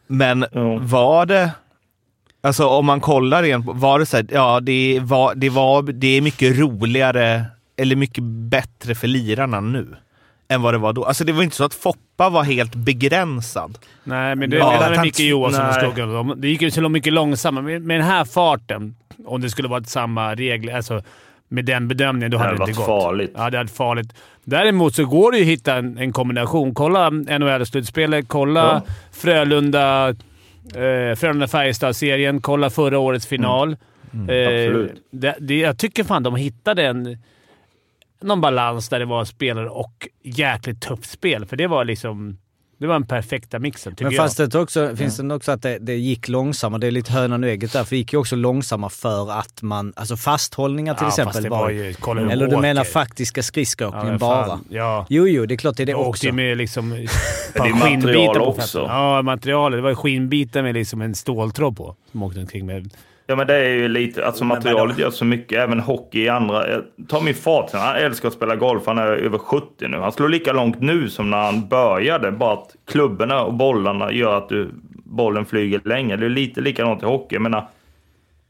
[0.07, 0.79] Men Ja.
[0.81, 1.51] var det,
[2.43, 5.83] alltså om man kollar igen, på- var det så här, ja det var, det var,
[5.83, 7.45] det är mycket roligare
[7.77, 9.97] eller mycket bättre för lirarna nu
[10.49, 11.05] än vad det var då.
[11.05, 13.79] Alltså det var inte så att Foppa var helt begränsad.
[14.05, 15.95] Nej, men det Ja, med han- Micke Johansson och.
[15.97, 17.65] De- Det gick ju så mycket långsammare.
[17.65, 21.03] Med, med den här farten, om det skulle varit samma regler, alltså
[21.51, 22.87] med den bedömningen, då Det hade det inte varit gått.
[23.03, 23.31] farligt.
[23.35, 24.15] Ja, det hade varit farligt.
[24.45, 26.75] Däremot så går det ju att hitta en, en kombination.
[26.75, 28.83] Kolla NHL-slutspelet, kolla
[29.13, 30.09] Frölunda,
[30.75, 33.77] eh, Frölunda-Färjestad-serien, kolla förra årets final.
[34.15, 34.29] Mm.
[34.31, 35.03] Eh, absolut.
[35.11, 37.19] det, det, jag tycker fan de hittade en,
[38.23, 41.47] någon balans där det var spelare och jäkligt tufft spel.
[41.47, 42.39] För det var liksom...
[42.81, 44.25] Det var den perfekta mixen, tycker Men jag.
[44.25, 46.81] fast det också, finns det också att det, det gick långsammare.
[46.81, 47.85] Det är lite hönan och ägget där.
[47.85, 49.93] För det gick ju också långsammare för att man...
[49.97, 51.59] Alltså fasthållningar till ja, exempel fast det var...
[51.59, 52.31] var ju...
[52.31, 52.63] Eller du åker.
[52.63, 54.61] menar faktiska Ja, skridskoåkningen men bara?
[54.69, 55.07] Ja.
[55.09, 56.27] Jo, jo, det är klart det är det åkte också.
[56.27, 56.91] ju med liksom...
[56.91, 56.99] det
[57.59, 58.79] är material skinnbitar på också.
[58.79, 59.79] Ja, materialet.
[59.79, 61.97] Det var skinnbitar med liksom en ståltråd på.
[62.13, 62.91] Som åkte omkring med.
[63.31, 66.67] Ja men det är ju lite, alltså materialet gör så mycket, även hockey i andra.
[66.67, 66.79] eh,
[67.09, 69.97] Ta min far till han älskar att spela golf, han är över 70 nu.
[69.99, 74.39] Han slår lika långt nu som när han började, bara att klubborna och bollarna gör
[74.39, 74.71] att du,
[75.05, 76.17] bollen flyger längre.
[76.17, 77.35] Det är lite likadant i hockey.
[77.35, 77.69] Jag menar,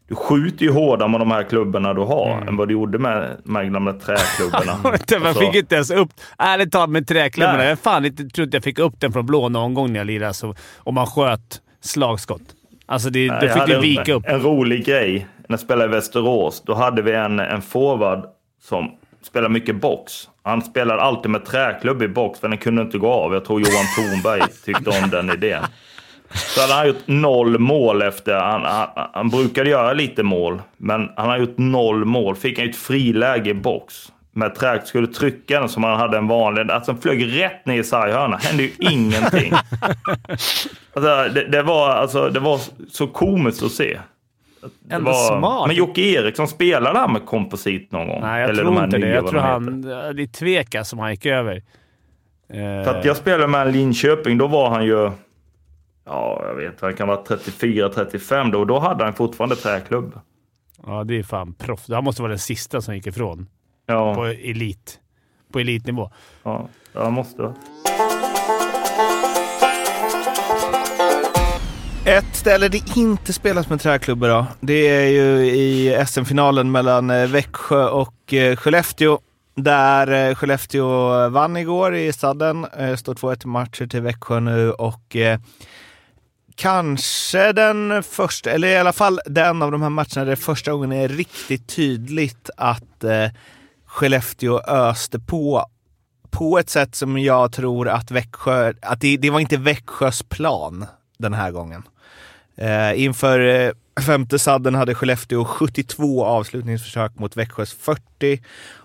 [0.09, 3.37] du skjuter ju hårdare med de här klubborna du har än vad du gjorde med
[3.45, 4.77] de här gamla träklubborna.
[4.83, 6.09] Man Alltså, fick inte ens upp...
[6.39, 7.59] Ärligt talat med träklubborna.
[7.59, 7.69] Nej.
[7.69, 10.07] Jag fan inte, tror inte jag fick upp den från blå någon gång när jag
[10.07, 10.35] lirade.
[10.35, 12.43] Så, om man sköt slagskott.
[12.91, 14.23] Alltså det, jag fick du en- vika upp.
[14.27, 15.27] En rolig grej.
[15.49, 18.25] När jag spelade i Västerås, då hade vi en, en forward
[18.63, 18.91] som
[19.23, 20.13] spelade mycket box.
[20.43, 23.33] Han spelade alltid med träklubb i box, för den kunde inte gå av.
[23.35, 25.63] Jag tror Johan Thornberg tyckte om den idén.
[26.35, 28.35] Så hade han gjort noll mål efter...
[28.41, 32.37] Han, han, han brukade göra lite mål, men han har gjort noll mål.
[32.37, 34.13] Fick han ett friläge i box.
[34.33, 36.71] Med trä, skulle trycka den som han hade en vanlig...
[36.71, 38.39] Alltså den flög rätt ner i sarghörnan.
[38.43, 39.53] hände ju ingenting.
[40.95, 42.61] Alltså, det, det, var, alltså, det var
[42.91, 43.99] så komiskt att se.
[44.81, 45.67] Det Ändå var, smart.
[45.67, 48.21] Men Jocke Eriksson spelade han med komposit någon gång?
[48.21, 49.09] Nej, jag Eller de tror här inte det.
[49.09, 49.81] Jag tror de han...
[50.17, 51.57] Det är Tveka som han gick över.
[52.49, 55.11] Eh, För att jag spelade med Linköping, då var han ju...
[56.07, 58.65] Ja, jag vet Han kan vara 34-35 då.
[58.65, 60.21] Då hade han fortfarande träklubb.
[60.87, 61.89] Ja, det är fan proffs.
[61.89, 63.47] Han måste vara den sista som gick ifrån.
[63.91, 64.99] Ja, På elit.
[65.53, 66.11] På elitnivå.
[66.43, 67.55] ja, ja måste vara.
[72.05, 77.27] Ett ställe det inte spelas med träklubbor då, det är ju i SM-finalen mellan eh,
[77.27, 79.19] Växjö och eh, Skellefteå.
[79.55, 82.67] Där eh, Skellefteå vann igår i sadden.
[82.97, 85.17] Står 2-1 matcher till Växjö nu och
[86.57, 90.73] kanske den första, eller i alla fall den av de här matcherna där det första
[90.73, 93.05] gången är riktigt tydligt att
[93.91, 95.67] Skellefteå öste på
[96.31, 100.87] på ett sätt som jag tror att Växjö, att det, det var inte Växjös plan
[101.19, 101.83] den här gången.
[102.57, 108.43] Eh, inför eh, femte sadden hade Skellefteå 72 avslutningsförsök mot Växjös 40.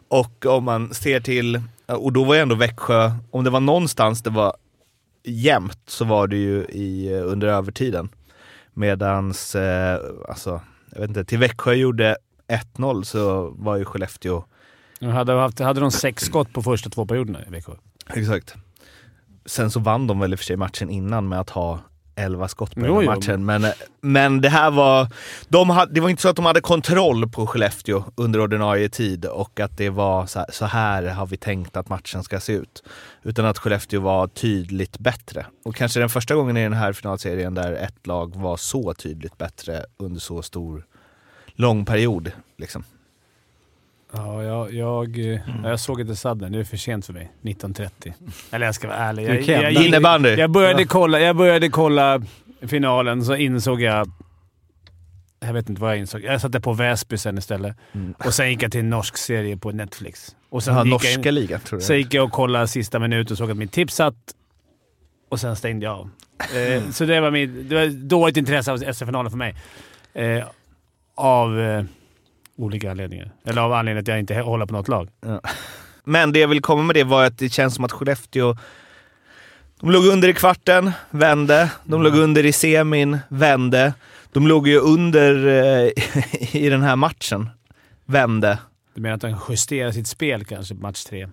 [0.07, 4.23] Och om man ser till, och då var ju ändå Växjö, om det var någonstans
[4.23, 4.55] det var
[5.23, 8.09] jämnt så var det ju i, eh, under övertiden.
[8.73, 9.99] Medans, eh,
[10.29, 14.43] alltså, jag vet inte, till Växjö gjorde 1-0 så var ju Skellefteå
[15.01, 17.73] hade, haft, hade de sex skott på första två perioderna i Växjö.
[18.13, 18.55] Exakt.
[19.45, 21.79] Sen så vann de väl i och för sig matchen innan med att ha
[22.15, 23.01] 11 skott på jo.
[23.01, 23.45] matchen.
[23.45, 23.65] Men,
[24.01, 25.07] men det här var...
[25.47, 29.25] De hade, det var inte så att de hade kontroll på Skellefteå under ordinarie tid
[29.25, 32.53] och att det var så här, så här har vi tänkt att matchen ska se
[32.53, 32.83] ut.
[33.23, 35.45] Utan att Skellefteå var tydligt bättre.
[35.65, 39.37] Och kanske den första gången i den här finalserien där ett lag var så tydligt
[39.37, 40.85] bättre under så stor,
[41.55, 42.31] lång period.
[42.57, 42.83] Liksom.
[44.15, 46.51] Ja, jag, jag, ja, jag såg inte sadden.
[46.51, 47.31] Det är för sent för mig.
[47.41, 48.13] 19.30.
[48.51, 49.29] Eller jag ska vara ärlig.
[49.49, 50.29] Jag, jag, Innebandy.
[50.29, 52.21] jag, började kolla, jag började kolla
[52.61, 54.11] finalen, så insåg jag...
[55.39, 56.21] Jag vet inte vad jag insåg.
[56.23, 57.77] Jag satte på Väsby sen istället.
[58.25, 60.35] Och sen gick jag till en norsk serie på Netflix.
[60.49, 61.87] Och sen Ja, norska jag, ligan tror jag.
[61.87, 64.15] Sen gick jag och kollade sista minuten och såg att min tips satt.
[65.29, 66.09] Och sen stängde jag av.
[66.57, 69.55] Eh, så det var, mitt, det var dåligt intresse av SM-finalen för mig.
[70.13, 70.43] Eh,
[71.15, 71.83] av eh,
[72.57, 73.31] olika anledningar.
[73.45, 75.09] Eller av anledningen att jag inte håller på något lag.
[76.03, 78.55] Men det jag vill komma med det var att det känns som att Skellefteå
[79.79, 81.71] de låg under i kvarten, vände.
[81.83, 83.93] De låg under i semin, vände.
[84.31, 85.91] De låg ju under eh,
[86.61, 87.49] i den här matchen,
[88.05, 88.59] vände.
[88.93, 91.27] Du menar att han justerar sitt spel kanske match tre?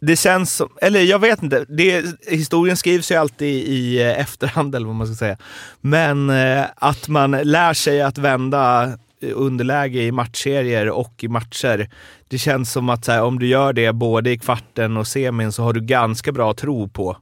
[0.00, 4.74] Det känns som, eller jag vet inte, det, historien skrivs ju alltid i eh, efterhand
[4.74, 5.36] eller vad man ska säga.
[5.80, 8.92] Men eh, att man lär sig att vända
[9.32, 11.90] underläge i matchserier och i matcher.
[12.28, 15.52] Det känns som att så här, om du gör det både i kvarten och semin
[15.52, 17.16] så har du ganska bra tro på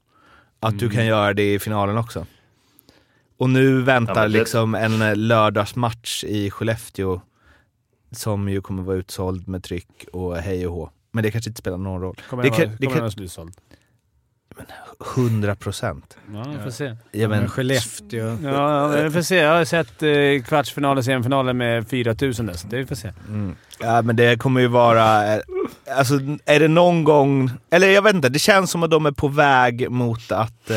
[0.60, 2.26] att du kan göra det i finalen också.
[3.38, 7.20] Och nu väntar Ja, det- liksom en eh, lördagsmatch i Skellefteå
[8.10, 10.90] som ju kommer vara utsåld med tryck och hej och hå.
[11.12, 12.16] Men det kanske inte spelar någon roll.
[12.30, 13.52] Kommer Det kan- vara- det kan- vara slutsåld?
[15.16, 16.16] 100 procent.
[16.34, 16.84] Ja, vi får se.
[17.10, 18.38] Ja, Men men, Skellefteå.
[18.44, 19.36] Ja, vi får se.
[19.36, 23.12] Jag har sett eh, kvartsfinal och semifinalen med 4000 där, så det vi får se.
[23.28, 23.54] mm.
[23.80, 25.34] ja, men det kommer ju vara...
[25.34, 25.40] eh,
[25.96, 27.50] Alltså, är det någon gång...
[27.70, 30.76] Eller jag vet inte, det känns som att de är på väg mot att eh,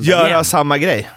[0.00, 0.44] göra igen.
[0.44, 1.08] samma grej.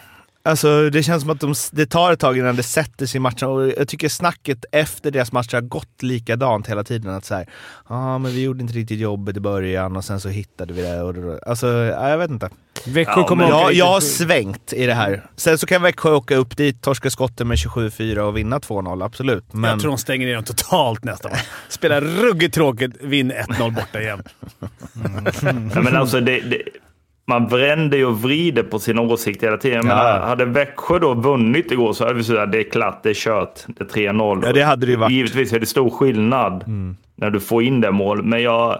[0.43, 3.19] Alltså det känns som att de, det tar ett tag innan det sätter sig i
[3.19, 7.11] matchen och jag tycker snacket efter deras matcher har gått likadant hela tiden.
[7.11, 7.45] Att såhär,
[7.89, 10.81] ja ah, men vi gjorde inte riktigt jobbet i början och sen så hittade vi
[10.81, 11.01] det.
[11.01, 12.49] Och, och, alltså, ja, jag vet inte.
[12.85, 15.25] Växjö Ja, kommer Jag, jag har svängt i det här.
[15.35, 19.53] Sen så kan Växjö åka upp dit, torska skotten med 27-4 och vinna 2-0, absolut.
[19.53, 21.47] Men Jag tror de stänger ner dem totalt nästa match.
[21.69, 24.23] Spelar ruggigt tråkigt, vinn 1-0 borta igen.
[25.75, 26.61] Ja, men alltså det, det,
[27.39, 29.77] man vänder ju och vrider på sin åsikt hela tiden.
[29.87, 29.95] Ja.
[29.95, 33.09] menar, hade Växjö då vunnit igår så hade vi sagt att det är klart, det
[33.09, 34.43] är kört, det är 3-0.
[34.45, 35.11] Ja, det hade det varit.
[35.11, 36.63] Givetvis är det stor skillnad
[37.15, 38.79] när du får in det mål, men jag...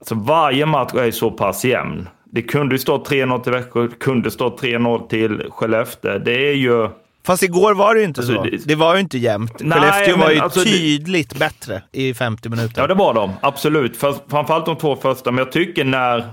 [0.00, 2.08] Alltså varje match är så pass jämn.
[2.24, 6.18] Det kunde ju stå 3-0 till Växjö, det kunde stå 3-0 till Skellefteå.
[6.18, 6.88] Det är ju...
[7.26, 8.42] Fast igår var det ju inte Alltså, så.
[8.44, 9.52] det- Det var ju inte jämnt.
[9.60, 12.80] Nej, Skellefteå men var ju alltså det- tydligt bättre i 50 minuter.
[12.82, 13.32] Ja, det var de.
[13.40, 13.96] Absolut.
[13.96, 15.30] För, framförallt de två första.
[15.30, 16.24] Men jag tycker när...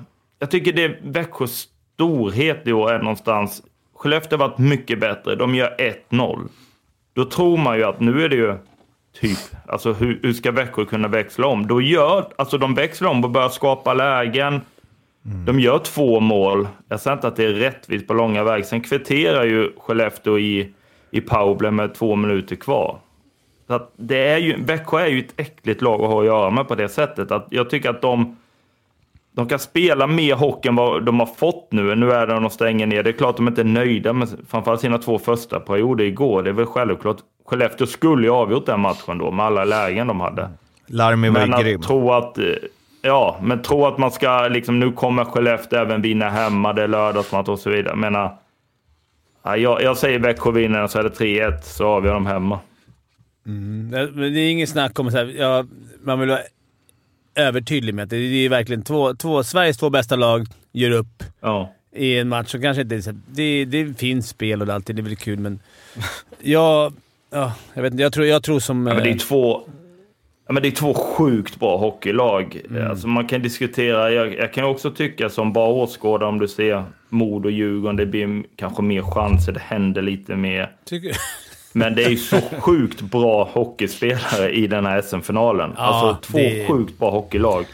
[0.41, 3.63] Jag tycker det Växjös storhet i år är någonstans...
[3.95, 5.35] Skellefteå har varit mycket bättre.
[5.35, 5.75] De gör
[6.09, 6.47] 1-0.
[7.13, 8.55] Då tror man ju att nu är det ju
[9.21, 9.37] typ...
[9.67, 11.67] Alltså hur, hur ska Växjö kunna växla om?
[11.67, 12.33] Då gör...
[12.35, 14.61] Alltså de växlar om och börjar skapa lägen.
[15.45, 16.67] De gör två mål.
[16.87, 18.65] Jag säger inte att det är rättvist på långa väg.
[18.65, 20.73] Sen kvitterar ju Skellefteå i,
[21.11, 22.99] i powerplay med två minuter kvar.
[23.67, 26.49] Så att det är ju, Växjö är ju ett äckligt lag att ha att göra
[26.49, 27.31] med på det sättet.
[27.31, 28.37] Att jag tycker att de,
[29.36, 31.95] de kan spela mer hockey än vad de har fått nu.
[31.95, 33.03] Nu är det de stänger ner.
[33.03, 36.43] Det är klart de inte är nöjda med framförallt sina två första perioder igår.
[36.43, 37.17] Det är väl självklart.
[37.45, 40.49] Skellefteå skulle ju avgjort den matchen då med alla lägen de hade.
[40.88, 41.82] Larmi var Men ju att grym.
[41.82, 42.38] tro att...
[42.38, 42.43] eh,
[43.03, 46.88] Ja, men tro att man ska liksom, nu kommer Skellefteå även vinna hemma, det är
[46.88, 47.89] lördagsmatch och så vidare.
[47.91, 48.38] Jag menar,
[49.43, 52.59] ja, jag, jag säger Växjö vinner så är det 3-1 så avgör de hemma.
[53.43, 53.51] Det
[54.13, 55.65] men det är inget snack om så här, ja,
[56.03, 56.39] man vill vara
[57.36, 61.73] övertydlig med att det är verkligen två, två, Sveriges två bästa lag gör upp Ja.
[61.95, 65.03] i en match som kanske inte är det, det finns spel och alltid, det är
[65.03, 65.59] väl kul, men
[66.41, 66.93] jag,
[67.32, 68.03] ja, jag vet inte.
[68.03, 68.88] Jag tror, jag tror som...
[68.88, 69.61] Ja, men det är eh, två...
[70.47, 72.61] Ja, men det är två sjukt bra hockeylag.
[72.69, 72.89] Mm.
[72.91, 76.84] Alltså man kan diskutera, jag, jag kan också tycka som bara åskådare om du ser
[77.09, 80.71] Mod och Djurgården, det blir kanske mer chanser, det händer lite mer.
[80.86, 81.15] tycker,
[81.74, 85.74] Men det är ju så sjukt bra hockeyspelare i den här SM-finalen.
[85.78, 87.65] Ja, alltså två det- sjukt bra hockeylag.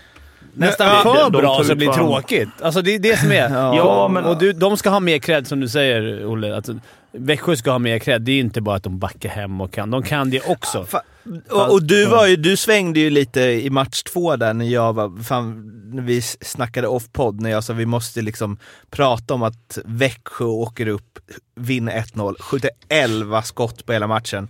[0.57, 2.49] Nästan Ja, för bra så det blir tråkigt.
[2.61, 3.49] Alltså det är det som är.
[3.75, 6.55] Ja, men- Och du, de ska ha mer cred som du säger, Olle.
[6.55, 6.79] Alltså,
[7.11, 8.21] Växjö ska ha mer cred.
[8.21, 9.91] Det är inte bara att de backar hem och kan.
[9.91, 10.83] De kan det också.
[10.83, 10.99] Fa-
[11.51, 14.93] och, och du, var ju, du svängde ju lite i match två där när jag
[14.93, 18.57] var, fan, när vi snackade off-podd, när jag sa vi måste liksom
[18.91, 21.19] prata om att Växjö åker upp,
[21.55, 24.49] vinner 1-0, skjuter 11 skott på hela matchen.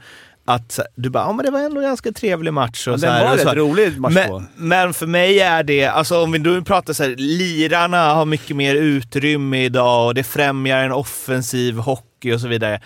[0.50, 2.88] Att du bara, ja men det var ändå en ganska trevlig match.
[2.88, 5.86] Och Ja, så den här, var rätt rolig, match men, men för mig är det,
[5.86, 10.24] alltså om vi nu pratar så här, lirarna har mycket mer utrymme idag och det
[10.24, 12.82] främjar en offensiv hockey och så vidare.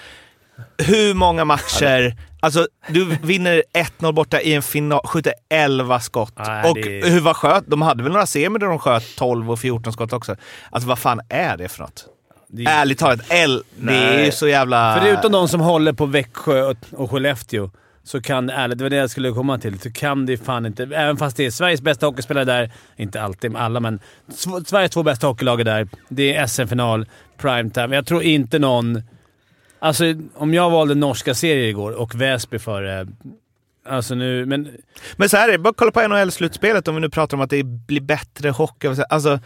[0.77, 3.63] Hur många matcher, alltså du vinner
[3.99, 6.33] 1-0 borta i en final, skjuter 11 skott.
[6.37, 7.63] Nej, och det- hur var sköt?
[7.67, 10.35] De hade väl några semi där de sköt 12 och 14 skott också.
[10.69, 12.05] Alltså vad fan är det för något?
[12.53, 14.99] Det är- Ärligt talat, L, det är ju så jävla...
[15.01, 17.69] Förutom de som håller på Växjö och, Skellefteå,
[18.03, 20.83] så kan ärligt, det var det jag skulle komma till, så kan det fan inte...
[20.83, 23.99] Även fast det är Sveriges bästa hockeyspelare där, inte alltid med alla, men
[24.31, 25.87] Sv- Sveriges två bästa hockeylag är där.
[26.09, 27.05] Det är SM-final,
[27.37, 27.95] primetime.
[27.95, 29.01] Jag tror inte någon...
[29.79, 30.03] Alltså,
[30.35, 33.07] om jag valde norska serier igår och Väsby före...
[33.89, 34.69] Alltså nu, men...
[35.15, 37.49] Men så här är det, bara kolla på NHL-slutspelet om vi nu pratar om att
[37.49, 38.87] det blir bättre hockey.
[39.09, 39.39] Alltså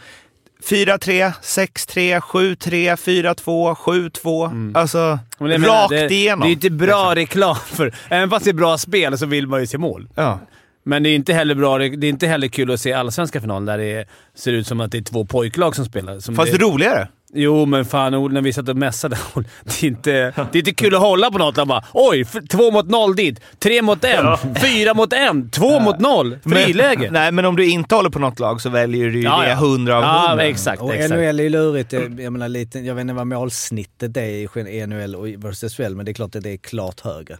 [0.64, 4.76] 4-3, 6-3, 7-3, 4-2, 7-2.
[4.78, 6.40] Alltså men jag menar, rakt det, igenom.
[6.40, 7.94] Det är inte bra reklam för...
[8.08, 10.08] Även fast det är bra spel så vill man ju se mål.
[10.14, 10.40] Ja.
[10.82, 11.78] Men det är inte heller bra.
[11.78, 14.92] Det är inte heller kul att se allsvenska finalen där det ser ut som att
[14.92, 16.20] det är två pojklag som spelar.
[16.20, 17.08] Som Fast det, roligare.
[17.34, 19.16] Jo, men fan när vi satt och mässade.
[19.34, 21.54] Ol, Det är, inte, det är inte kul att hålla på något.
[21.54, 24.24] Där bara oj, två mot noll dit, tre mot en,
[24.62, 26.38] fyra mot en, två mot noll.
[26.44, 26.98] Friläge.
[27.00, 29.40] Men, nej, men om du inte håller på något lag så väljer du ju Ja,
[29.40, 29.52] det ja.
[29.52, 30.44] 100 av 100.
[30.44, 30.82] Ja, exakt.
[30.82, 31.10] Och exakt.
[31.14, 31.92] NHL är ju lurigt.
[31.92, 35.94] Jag, jag menar lite, jag vet inte vad målsnittet är i NHL och versus SHL,
[35.94, 37.36] men det är klart att det är klart högre.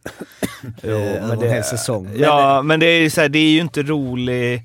[0.82, 0.91] eh,
[1.24, 2.05] över en hel säsong.
[2.05, 4.62] Men, ja, men det är ju så här, det är ju inte rolig...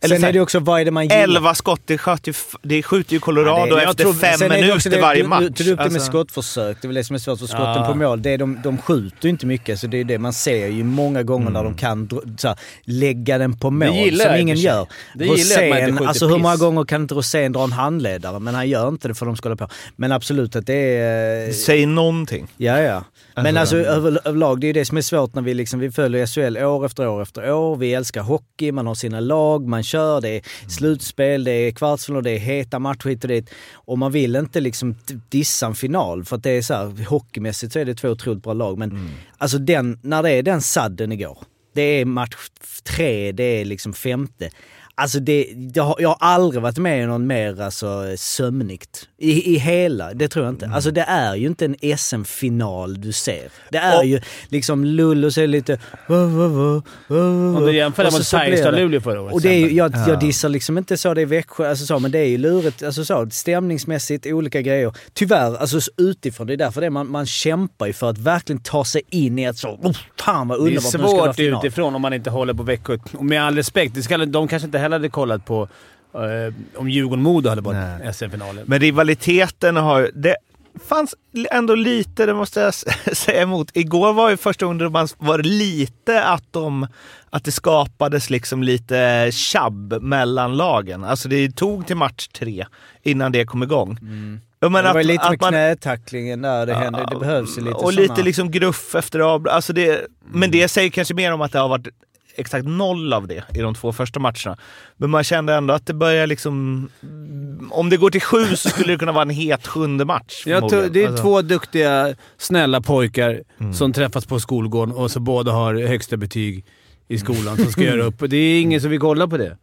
[0.00, 1.16] Eller sen är det också, vad är det man gillar?
[1.22, 4.90] 11 skott, det skjuter ju, det skjuter ju Colorado Ja, det- efter tror- fem minuter
[4.90, 5.42] det- varje du, match.
[5.42, 7.46] Du tog upp det med Alltså, skottförsök, det är väl det som är svårt för
[7.46, 7.84] skotten Ja.
[7.88, 8.22] på mål.
[8.22, 10.84] Det är de, de skjuter ju inte mycket, så det är det man ser ju
[10.84, 11.78] många gånger när de Mm.
[11.78, 12.08] kan
[12.42, 14.86] här, lägga den på mål, gillar som ingen gör.
[15.14, 18.38] Det skjuter alltså hur många gånger kan inte Rosén dra en handledare?
[18.40, 19.68] Men han gör inte det för de ska hålla på.
[19.96, 21.52] Men absolut att det är...
[21.52, 22.46] Säg någonting.
[22.56, 23.04] Ja, ja.
[23.42, 25.80] Men Alltså- alltså över, överlag, det är ju det som är svårt när vi liksom,
[25.80, 27.76] vi följer SHL år efter år efter år.
[27.76, 32.22] Vi älskar hockey, man har sina lag, man kör, det är slutspel, det är kvartsfinal,
[32.22, 33.50] det är heta matcher hit och dit.
[33.74, 34.94] Och man vill inte liksom
[35.28, 38.42] dissa en final för att det är så här, hockeymässigt så är det två otroligt
[38.42, 38.78] bra lag.
[38.78, 41.38] Men alltså den, när det är den sadden igår,
[41.74, 42.36] det är match
[42.84, 44.50] tre, det är liksom femte.
[44.98, 49.08] Alltså det, det har, jag har aldrig varit med i någon mer alltså, sömnigt.
[49.18, 50.70] I, I hela, det tror jag inte.
[50.74, 53.48] Alltså det är ju inte en SM-final du ser.
[53.70, 55.78] Det är Och- ju liksom lull och så är det lite...
[56.08, 58.26] Om du jämför det mot.
[58.26, 59.34] Färjestad-Luleå förra året.
[59.34, 61.98] Och det är ju, jag, jag dissar liksom inte så det är Växjö, alltså så,
[61.98, 64.92] men det är ju lurigt, alltså så, stämningsmässigt, olika grejer.
[65.12, 68.18] Tyvärr, alltså så utifrån, det är därför det är, man, man kämpar ju för att
[68.18, 71.64] verkligen ta sig in i att så, oh, fan vad är underbart, det vara svårt
[71.64, 72.98] utifrån om man inte håller på Växjö.
[73.12, 75.68] Och med all respekt, det ska, de kanske inte heller hade kollat på
[76.14, 78.16] eh, om Djurgården-Modo hade varit.
[78.16, 78.64] SM-finalen.
[78.66, 80.36] Men rivaliteten har Det
[80.88, 81.14] fanns
[81.50, 82.74] ändå lite, det måste jag
[83.16, 83.70] säga emot.
[83.74, 86.86] Igår var ju första gången man var lite att, de,
[87.30, 91.04] att det skapades liksom lite tjabb mellan lagen.
[91.04, 92.66] Alltså det tog till match tre
[93.02, 93.98] innan det kom igång.
[94.60, 97.16] Jag menar det var ju att- lite att med man- knätacklingen där, det, hände, det
[97.16, 98.00] behövs ju lite Och såna.
[98.02, 101.58] lite liksom gruff efter av, alltså det, Men det säger kanske mer om att det
[101.58, 101.88] har varit
[102.36, 104.56] exakt noll av det i de två första matcherna.
[104.96, 106.88] Men man kände ändå att det börjar liksom...
[107.70, 110.42] Om det går till sju så skulle det kunna vara en het sjunde match.
[110.46, 111.22] Jag tror, det är Alltså.
[111.22, 113.74] två duktiga, snälla pojkar Mm.
[113.74, 116.64] som träffas på skolgården och så båda har högsta betyg
[117.08, 118.22] i skolan som ska göra upp.
[118.28, 119.56] Det är ingen som vill kolla på det.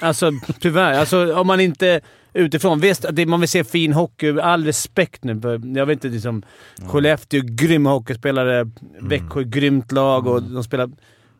[0.00, 0.92] Alltså tyvärr.
[0.98, 2.00] Alltså, om man inte
[2.34, 2.80] utifrån...
[2.80, 4.40] Visst, det- man vill se fin hockey.
[4.40, 5.40] All respekt nu.
[5.76, 6.42] Jag vet inte, liksom,
[6.88, 8.70] Skellefteå, grym hockeyspelare.
[9.00, 10.90] Växjö, grymt lag och de spelar...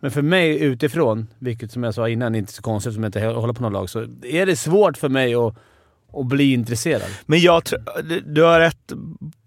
[0.06, 3.08] Men för mig utifrån, vilket som jag sa innan inte är så konstigt som jag
[3.08, 5.54] inte håller på något lag, så är det svårt för mig att,
[6.12, 7.02] att bli intresserad.
[7.26, 7.80] Men jag tror,
[8.26, 8.92] du- har rätt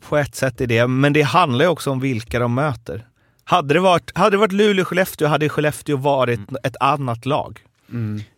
[0.10, 3.08] på ett sätt i det, men det handlar ju också om vilka de möter.
[3.44, 7.60] Hade det varit, hade det varit Luleå-Skellefteå hade Skellefteå varit ett annat lag.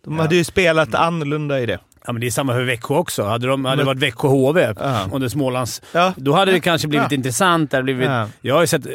[0.04, 1.78] De hade ju spelat annorlunda i det.
[2.06, 3.22] Ja, men det är samma för Växjö också.
[3.22, 5.08] Hade, de, hade det varit Växjö HV Ja.
[5.12, 5.82] under Smålands...
[5.92, 6.12] Ja.
[6.16, 7.16] Då hade det kanske blivit Ja.
[7.16, 7.70] intressant.
[7.70, 8.28] Det blivit, Ja.
[8.40, 8.86] Jag har ju sett...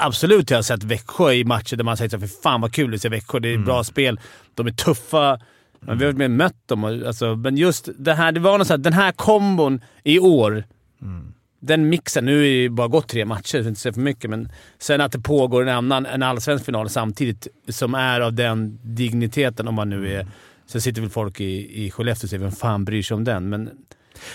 [0.00, 3.02] Absolut jag har sett Växjö i matcher där man säger “Fy fan vad kul att
[3.02, 3.38] se Växjö.
[3.38, 3.64] Det är Mm.
[3.64, 4.20] bra spel.
[4.54, 5.38] De är tuffa.”
[5.80, 6.84] men Vi har med mött dem.
[6.84, 10.64] Alltså, men just det här, det var något så här, den här kombon i år.
[11.02, 11.32] Mm.
[11.60, 12.24] Den mixen.
[12.24, 14.48] Nu är det bara gått tre matcher, så jag inte säga för mycket, men
[14.78, 19.68] sen att det pågår en annan, en allsvensk final samtidigt som är av den digniteten,
[19.68, 20.26] om man nu är...
[20.66, 23.48] Sen sitter väl folk i, i Skellefteå och säger “Vem fan bryr sig om den?”
[23.48, 23.70] Men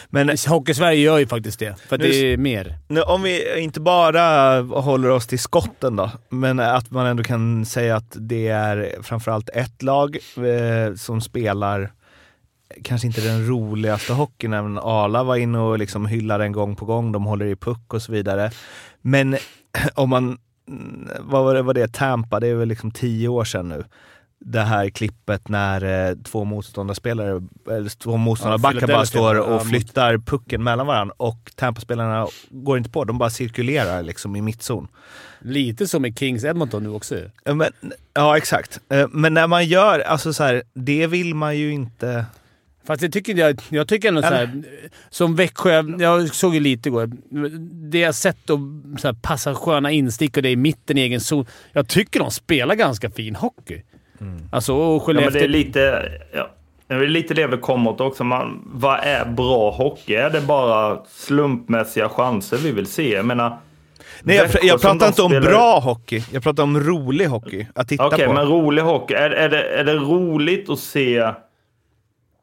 [0.09, 2.77] Men Hockey-Sverige gör ju faktiskt det, för Nu- det är mer.
[2.87, 7.65] nu, om vi inte bara håller oss till skotten då, men att man ändå kan
[7.65, 11.91] säga att det är framförallt ett lag eh, som spelar
[12.83, 16.85] kanske inte den roligaste hockeyn, även Ala var inne och liksom hyllade en gång på
[16.85, 18.51] gång, de håller i puck och så vidare.
[19.01, 19.37] Men
[19.93, 20.37] om man,
[20.69, 23.83] mm, vad var det, var det Tampa, det är väl liksom tio år sedan nu.
[24.47, 27.41] Det här klippet när eh, två motståndarspelare,
[27.71, 32.77] eller två motståndarbackar bara Philadelphia, står ja, och flyttar pucken mellan varandra och Tampa-spelarna går
[32.77, 34.87] inte på, de bara cirkulerar liksom i mittzon.
[35.39, 37.17] Lite som i Kings Edmonton nu också.
[37.43, 37.71] Ja, Men,
[38.13, 38.79] ja exakt.
[38.89, 42.25] Eh, Men när man gör, alltså så här, det vill man ju inte...
[42.83, 44.63] Fast jag tycker, jag, jag tycker ändå såhär,
[45.09, 47.11] som Växjö, jag såg ju lite igår.
[47.91, 48.59] Det jag sett och
[48.99, 51.45] så här, passa sköna instick och det i mitten i egen zon.
[51.71, 53.83] Jag tycker de spelar ganska fin hockey.
[54.51, 55.39] Alltså, och Ja, men Skellefteå...
[55.39, 56.11] det är lite...
[56.33, 56.49] Ja.
[56.87, 58.23] Det är lite det vi kommer åt också.
[58.23, 60.15] Man, vad är bra hockey?
[60.15, 63.13] Är det bara slumpmässiga chanser vi vill se?
[63.13, 63.57] Jag menar...
[64.21, 67.87] Nej, jag, jag pratar inte om spelar- bra hockey, jag pratar om rolig hockey att
[67.87, 68.33] titta Okej, på.
[68.33, 69.13] men rolig hockey.
[69.13, 71.31] Är, är, det, är det roligt att se...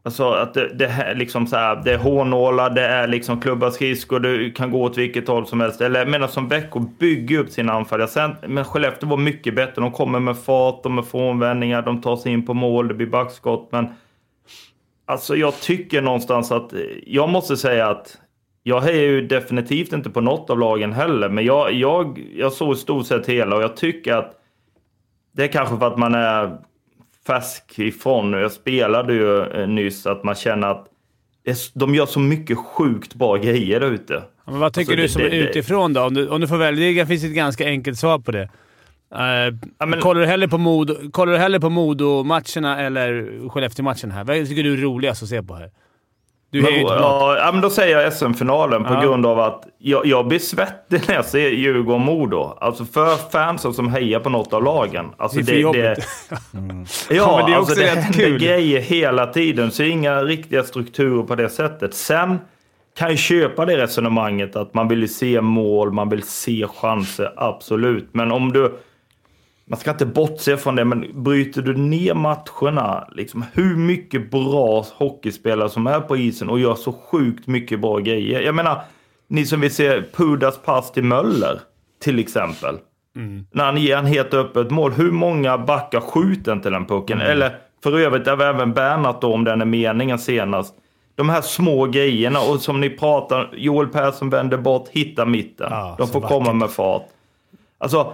[0.05, 3.71] Alltså att det, det, här, liksom så här, det är hårnålar, det är liksom klubba
[3.71, 5.81] skridskor, du kan gå åt vilket håll som helst.
[5.81, 8.09] Eller jag menar som Växjö bygger upp sina anfall.
[8.09, 9.83] Sen, men Skellefteå var mycket bättre.
[9.83, 13.07] De kommer med fart, de med frånvändningar, de tar sig in på mål, det blir
[13.07, 13.69] backskott.
[13.73, 13.87] Men
[15.07, 16.73] alltså jag tycker någonstans att,
[17.07, 18.19] jag måste säga att
[18.63, 21.29] jag hejar ju definitivt inte på något av lagen heller.
[21.29, 24.35] Men jag, jag, jag såg i stort sett hela och jag tycker att
[25.33, 26.59] det är kanske för att man är
[27.27, 28.33] färsk ifrån.
[28.33, 30.87] Jag spelade ju eh, nyss att man känner att
[31.75, 34.23] de gör så mycket sjukt bra grejer där ute.
[34.47, 36.03] Ja, Men vad tycker Alltså, du som det- är det- utifrån då?
[36.03, 38.49] Om du, om du får välja, det finns ett ganska enkelt svar på det.
[39.87, 44.25] Men- kollar, du hellre på Modo, kollar du hellre på Modo-matcherna eller Skellefteå-matchen här?
[44.25, 45.71] Vad tycker du är roligast att se på här?
[46.53, 49.01] Du Men, ja, ja, men då säger jag SM-finalen på Ja.
[49.01, 52.57] grund av att jag, jag blir svettig när jag ser Djurgården-Modo.
[52.61, 55.07] Alltså för fansen som hejar på något av lagen.
[55.17, 56.09] Alltså Det är för jobbigt.
[56.31, 58.39] Ja, Ja, men det är alltså också det rätt händer kul.
[58.39, 59.71] grejer hela tiden.
[59.71, 61.95] Så inga riktiga strukturer på det sättet.
[61.95, 62.39] Sen
[62.99, 68.09] kan jag köpa det resonemanget att man vill se mål, man vill se chanser, absolut.
[68.13, 68.73] Men om du...
[69.73, 74.85] Man ska inte bortse från det, men bryter du ner matcherna, liksom hur mycket bra
[74.95, 78.41] hockeyspelare som är på isen och gör så sjukt mycket bra grejer.
[78.41, 78.83] Jag menar,
[79.29, 81.61] ni som vill se Pudas pass till Möller,
[82.03, 82.79] till exempel.
[83.51, 87.21] När han ger en helt öppet mål, hur många backar skjuter inte den pucken?
[87.21, 90.75] Eller för övrigt, det var även Bernhardt då, om den är meningen senast.
[91.15, 95.69] De här små grejerna och som ni pratar, Joel Persson vänder bort, hittar mitten.
[95.71, 97.07] Ja, De får komma med fart.
[97.79, 98.13] Alltså,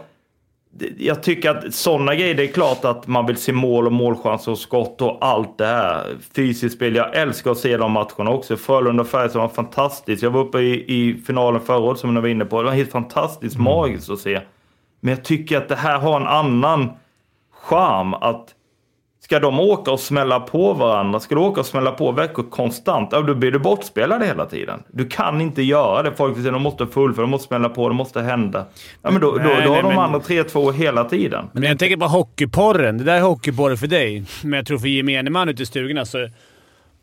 [0.98, 4.52] jag tycker att sådana grejer, det är klart att man vill se mål och målchanser
[4.52, 6.16] och skott och allt det här.
[6.36, 8.56] Fysiskt spel, jag älskar att se de matcherna också.
[8.56, 10.22] Frölunda och Färjestad var fantastiskt.
[10.22, 12.62] Jag var uppe i, i finalen förra året som ni var inne på.
[12.62, 14.40] Det var helt fantastiskt magiskt att se.
[15.00, 16.90] Men jag tycker att det här har en annan
[17.52, 18.14] charm.
[18.14, 18.54] Att
[19.28, 21.20] Ska de åka och smälla på varandra?
[21.20, 23.08] Ska du åka och smälla på veckor konstant?
[23.12, 24.82] Ja, då blir du bortspelad hela tiden.
[24.92, 26.12] Du kan inte göra det.
[26.16, 28.64] Folk säger de måste fullfölja, de måste smälla på, det måste hända.
[29.02, 31.44] Ja, men då, då, Nej, då nej, har de men- andra 3-2 hela tiden.
[31.52, 32.98] Men jag tänker på hockeyporren.
[32.98, 34.24] Det där är hockeyporren för dig.
[34.42, 36.18] Men jag tror för gemene man ute i stugorna så...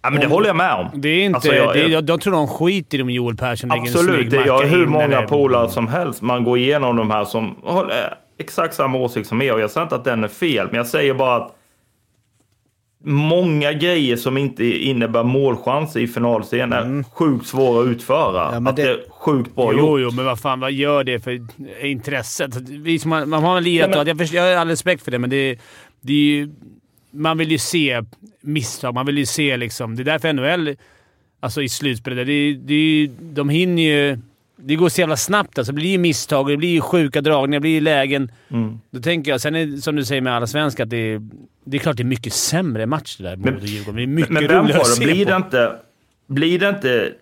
[0.02, 1.02] Ja, men det håller jag med om.
[1.02, 1.36] Det är inte...
[1.36, 4.30] Alltså, jag- det jag- jag, jag tror de skiter i om Joel Persson lägger Absolut,
[4.30, 6.22] snygg jag har hur många polare som helst.
[6.22, 7.92] Man går igenom de här som har
[8.40, 9.54] exakt samma åsikt som er.
[9.54, 11.52] Och jag säger inte att den är fel, men jag säger bara att
[13.08, 18.42] många grejer som inte innebär målchanser i finalscenen är sjukt svåra att utföra.
[18.42, 18.54] Mm.
[18.54, 18.84] Ja, men att det...
[18.84, 20.00] det- är sjukt bra Jo, gjort.
[20.02, 21.42] jo, men vad fan, vad gör det för
[21.86, 22.56] intresset?
[22.70, 25.12] Vi som har, man har lirat Ja, men- jag, förstår, jag har all respekt för
[25.12, 25.60] det, men det,
[26.02, 26.50] det är ju...
[27.12, 28.02] Man vill ju se
[28.42, 28.94] misstag.
[28.94, 29.96] Man vill ju se liksom...
[29.96, 30.76] Det är därför NHL,
[31.40, 34.18] alltså i slutspelet, det, är- det, de hinner ju...
[34.58, 35.58] Det går så jävla snabbt.
[35.58, 35.74] Alltså.
[35.74, 37.60] Det blir ju misstag det blir ju sjuka dragningar.
[37.60, 38.32] Det blir ju lägen.
[38.50, 38.80] Mm.
[38.92, 41.22] Då tänker jag, sen är som du säger med alla svenskar, att det är,
[41.64, 43.96] det är klart det är mycket sämre match det där mot Djurgården.
[43.96, 45.06] Det är mycket Men vem roligare att se?
[45.06, 45.32] Blir på.
[45.32, 45.72] det inte,
[46.28, 47.14] blir det inte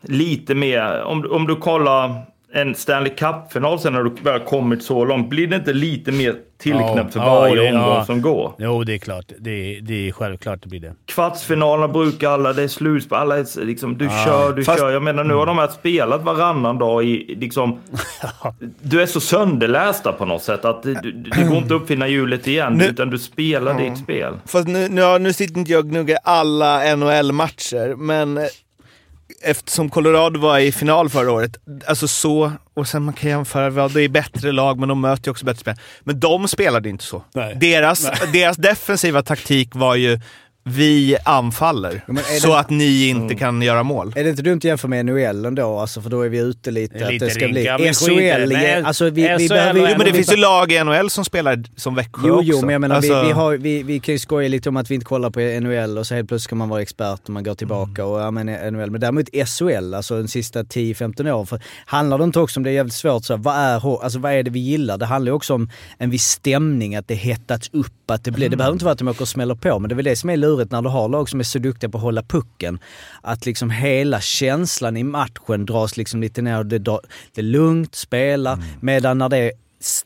[0.00, 1.02] lite mer...
[1.02, 2.22] Om, om du kollar
[2.56, 6.34] en Stanley Cup-final sen när du väl kommit så långt, blir det inte lite mer
[6.58, 8.04] tillknäppt för Ja, varje det- omgång ja.
[8.04, 8.54] som går?
[8.58, 9.24] Jo, det är klart.
[9.38, 10.92] Det är, det är självklart det blir det.
[11.06, 14.90] Kvartsfinalerna brukar alla, det är slutspel, alla är liksom, du kör, du Fast- kör.
[14.92, 17.78] Jag menar nu har de här spelat varannan dag i liksom...
[18.82, 22.46] du är så sönderlästa på något sätt att det, det går inte att uppfinna hjulet
[22.46, 24.34] igen, Nu- utan du spelar ditt spel.
[24.46, 28.38] Fast nu, nu, ja, nu sitter inte jag och gnuggar alla NHL-matcher, men
[29.44, 33.88] eftersom Colorado var i final förra året, alltså så, och sen man kan jämföra, ja,
[33.88, 35.74] det är bättre lag men de möter ju också bättre spel.
[36.00, 37.24] Men de spelade inte så.
[37.34, 37.56] Nej.
[37.60, 40.20] Deras, deras defensiva taktik var ju
[40.66, 44.12] vi anfaller, är så det- att ni inte kan göra mål.
[44.16, 45.78] Är det inte dumt att jämföra med NHL ändå?
[45.78, 48.48] Alltså, för då är vi ute lite, Lite att det ska rinka, bli SHL.
[48.48, 48.56] det.
[48.56, 51.24] Men Alltså, vi, vi behöver, Jo, men det vi- finns ju lag i NHL som
[51.24, 52.44] spelar som Växjö Jo, också.
[52.46, 54.76] jo, men jag menar, Alltså- vi, vi, har, vi, vi kan ju skoja lite om
[54.76, 57.30] att vi inte kollar på NHL och så helt plötsligt ska man vara expert och
[57.30, 58.90] man går tillbaka och ja men NHL.
[58.90, 62.70] Men däremot SHL, alltså de sista 10-15 åren, för handlar det inte också om, det
[62.70, 64.98] är jävligt svårt, så här, vad, är, alltså, vad är det vi gillar?
[64.98, 68.48] Det handlar ju också om en viss stämning, att det hettats upp, att det blir,
[68.48, 70.16] det behöver inte vara att de åker och smäller på, men det är väl det
[70.16, 72.78] som är lurigt när du har lag som är så duktiga på att hålla pucken.
[73.22, 76.78] Att liksom hela känslan i matchen dras liksom lite ner det,
[77.40, 80.04] är lugnt, spela, medan när det är s-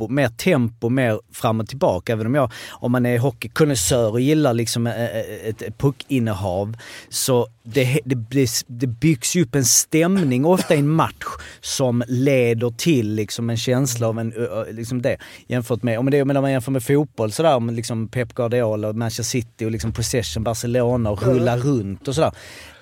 [0.00, 2.12] tempo, mer tempo, mer fram och tillbaka.
[2.12, 6.76] Även om jag, om man är hockeykonnässör och gillar liksom eh, eh, ett puckinnehav,
[7.08, 11.26] så det, det, det, det byggs ju upp en stämning ofta i en match
[11.60, 14.34] som leder till liksom en känsla av en,
[14.70, 15.16] liksom det.
[15.48, 18.96] Jämfört med, om det, om man jämför med fotboll sådär, med liksom Pep Guardiola och
[18.96, 22.32] Manchester City och liksom possession Barcelona och rulla runt och sådär.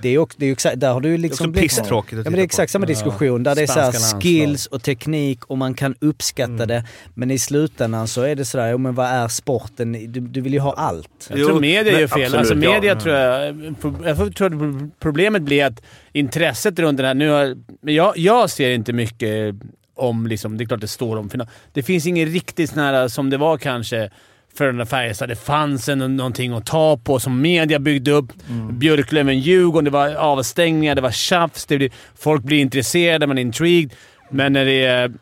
[0.02, 2.36] Det är också, det är exakt, där har du liksom också pisstråkigt att Ja men
[2.36, 5.58] det är exakt samma diskussion där det är så här Spanska skills och teknik och
[5.58, 6.84] man kan uppskatta det.
[7.14, 9.92] Men i slutändan så är det sådär, jo men vad är sporten?
[9.92, 11.28] Du, du vill ju ha allt.
[11.30, 12.22] Jag Jo, tror media gör fel.
[12.22, 12.60] absolut, alltså ja.
[12.72, 13.74] media tror jag...
[14.04, 15.82] Jag tror att problemet blir att
[16.12, 17.14] intresset runt den här...
[17.14, 19.54] Nu har, men jag, jag ser inte mycket
[19.94, 20.26] om...
[20.26, 21.48] Liksom, det är klart det står om final.
[21.72, 24.10] Det finns inget riktigt sån här som det var kanske
[24.54, 25.28] Frölunda Färjestad.
[25.28, 28.32] Det fanns en, någonting att ta på som media byggde upp.
[28.72, 31.66] Björklöven-Djurgården, det var avstängningar, det var tjafs.
[31.66, 33.92] Det blir, folk blir intresserade, man är intrigued.
[34.30, 35.12] Men när det är...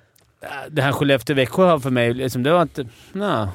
[0.70, 2.86] Det här Skellefteå-Växjö för mig, liksom, det var inte...
[3.12, 3.48] Nah.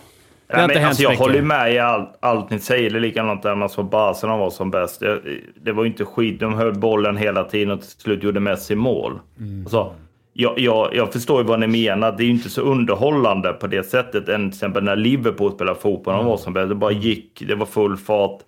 [0.48, 1.22] Det har Nej, men alltså, jag mycket.
[1.22, 2.90] håller ju med i allt, allt ni säger.
[2.90, 5.00] Det är likadant där man såg Barcelona var som bäst.
[5.00, 5.22] Det,
[5.62, 6.40] det var ju inte skit.
[6.40, 9.20] De höll bollen hela tiden och till slut gjorde Messi mål.
[9.40, 9.62] Mm.
[9.62, 9.94] Alltså,
[10.34, 12.12] jag, jag, jag förstår ju vad ni menar.
[12.12, 15.80] Det är ju inte så underhållande på det sättet än till exempel när Liverpool spelade
[15.80, 16.16] fotboll.
[16.16, 16.70] De var som bäst.
[16.70, 18.40] Det bara gick, det var full fart.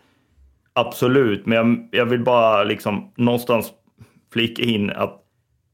[0.74, 3.72] Absolut, men jag, jag vill bara liksom någonstans
[4.34, 5.23] flika in att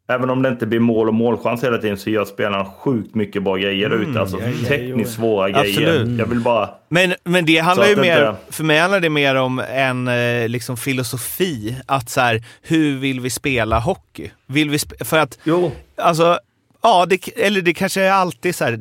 [0.09, 3.43] Även om det inte blir mål och målchans hela tiden så gör spelarna sjukt mycket
[3.43, 4.19] bra grejer mm, ute.
[4.19, 5.65] Alltså tekniskt svåra grejer.
[5.69, 6.19] Absolut.
[6.19, 6.69] Jag vill bara...
[6.89, 10.47] Men, men det handlar ju mer, inte- för mig handlar det mer om en eh,
[10.47, 11.75] liksom filosofi.
[11.85, 14.29] Att så här, hur vill vi spela hockey?
[14.47, 15.71] Vill vi sp- för att, Jo.
[15.97, 16.39] alltså,
[16.81, 18.79] ja, det, eller det kanske är alltid så här,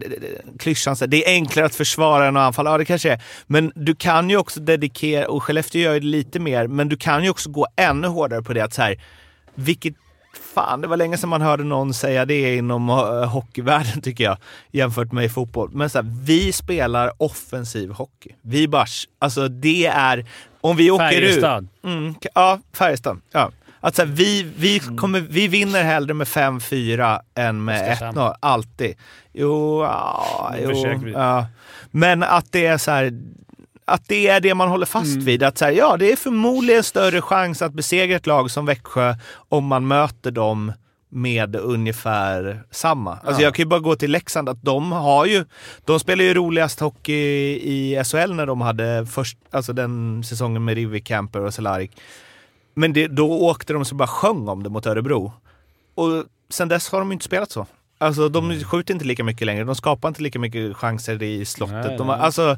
[0.59, 2.70] klyschan, så här, det är enklare att försvara än att anfalla.
[2.70, 3.22] Ja, det kanske är.
[3.47, 6.97] Men du kan ju också dedikera, och Skellefteå gör ju det lite mer, men du
[6.97, 9.01] kan ju också gå ännu hårdare på det att så här,
[9.55, 9.95] vilket
[10.59, 14.36] Fan, det var länge sedan man hörde någon säga det inom uh, hockeyvärlden tycker jag,
[14.72, 15.70] jämfört med i fotboll.
[15.72, 18.30] Men så här, vi spelar offensiv hockey.
[18.42, 18.86] Vi bara,
[19.18, 20.26] alltså det är,
[20.61, 21.12] om vi åker ut...
[21.20, 21.68] Färjestad.
[21.84, 23.20] Mm, k- ja, Färjestad.
[23.32, 23.50] Ja.
[23.80, 28.18] Att så här, vi, vi, kommer, vi vinner hellre med 5-4 än med Oskarshamn.
[28.18, 28.34] 1-0.
[28.40, 28.94] Alltid.
[29.32, 31.46] Jo, ja, Nu jo ja.
[31.90, 33.12] Men att det är så här,
[33.89, 35.24] att det är det man håller fast Mm.
[35.24, 35.43] vid.
[35.43, 39.14] Att så här, ja, det är förmodligen större chans att besegra ett lag som Växjö
[39.49, 40.72] om man möter dem
[41.11, 43.18] med ungefär samma.
[43.24, 45.45] Alltså jag kan ju bara gå till Leksand, att de har ju,
[45.84, 47.14] de spelar ju roligast hockey
[47.62, 51.91] i SHL när de hade först, alltså den säsongen med Rivik, Camper och Cehlárik.
[52.74, 55.32] Men det, då åkte de så bara sjöng om det mot Örebro.
[55.95, 57.66] Och sen dess har de inte spelat så.
[57.99, 58.64] Alltså de Mm.
[58.64, 61.86] skjuter inte lika mycket längre, de skapar inte lika mycket chanser i slottet.
[61.86, 62.57] Nej, de alltså,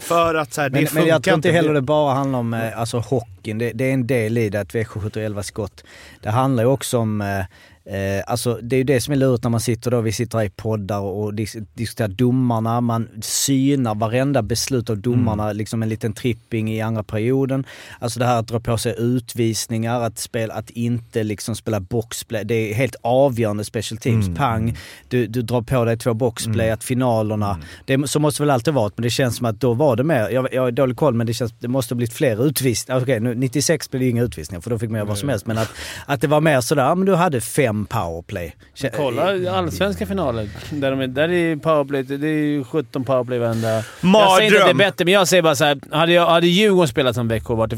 [0.00, 2.14] för att så här, det Men, funkar men jag tror inte heller Det- det bara
[2.14, 3.58] handlar om eh, alltså, hockeyn.
[3.58, 5.84] Det, det är en del i det att Växjö skjuter 11 skott.
[6.22, 7.44] Det handlar ju också om eh,
[7.84, 10.38] Eh, alltså det är ju det som är lurigt när man sitter då, vi sitter
[10.38, 15.88] här i poddar och dis- diskuterar domarna, man synar varenda beslut av domarna, liksom en
[15.88, 17.66] liten tripping i andra perioden.
[17.98, 22.44] Alltså det här att dra på sig utvisningar, att, spela, att inte liksom spela boxplay,
[22.44, 24.26] det är helt avgörande special teams.
[24.38, 24.76] Pang,
[25.08, 28.74] du, du drar på dig två boxplay, att finalerna, det, så måste det väl alltid
[28.74, 31.14] varit, men det känns som att då var det mer, jag, jag har dålig koll
[31.14, 33.02] men det känns, det måste ha blivit fler utvisningar.
[33.02, 35.46] Okej, nu, 96 blev det inga utvisningar för då fick man göra vad som helst,
[35.46, 35.70] men att,
[36.06, 38.52] att det var mer sådär, men du hade fem powerplay.
[38.74, 40.48] Kä- Kolla allsvenska finaler.
[40.70, 43.68] Där, de är, där är powerplay, det är ju 17 powerplay varenda...
[44.02, 45.78] Jag säger inte att det är bättre, men jag säger bara så här.
[45.90, 47.72] Hade, jag, hade Djurgården spelat som Växjö varit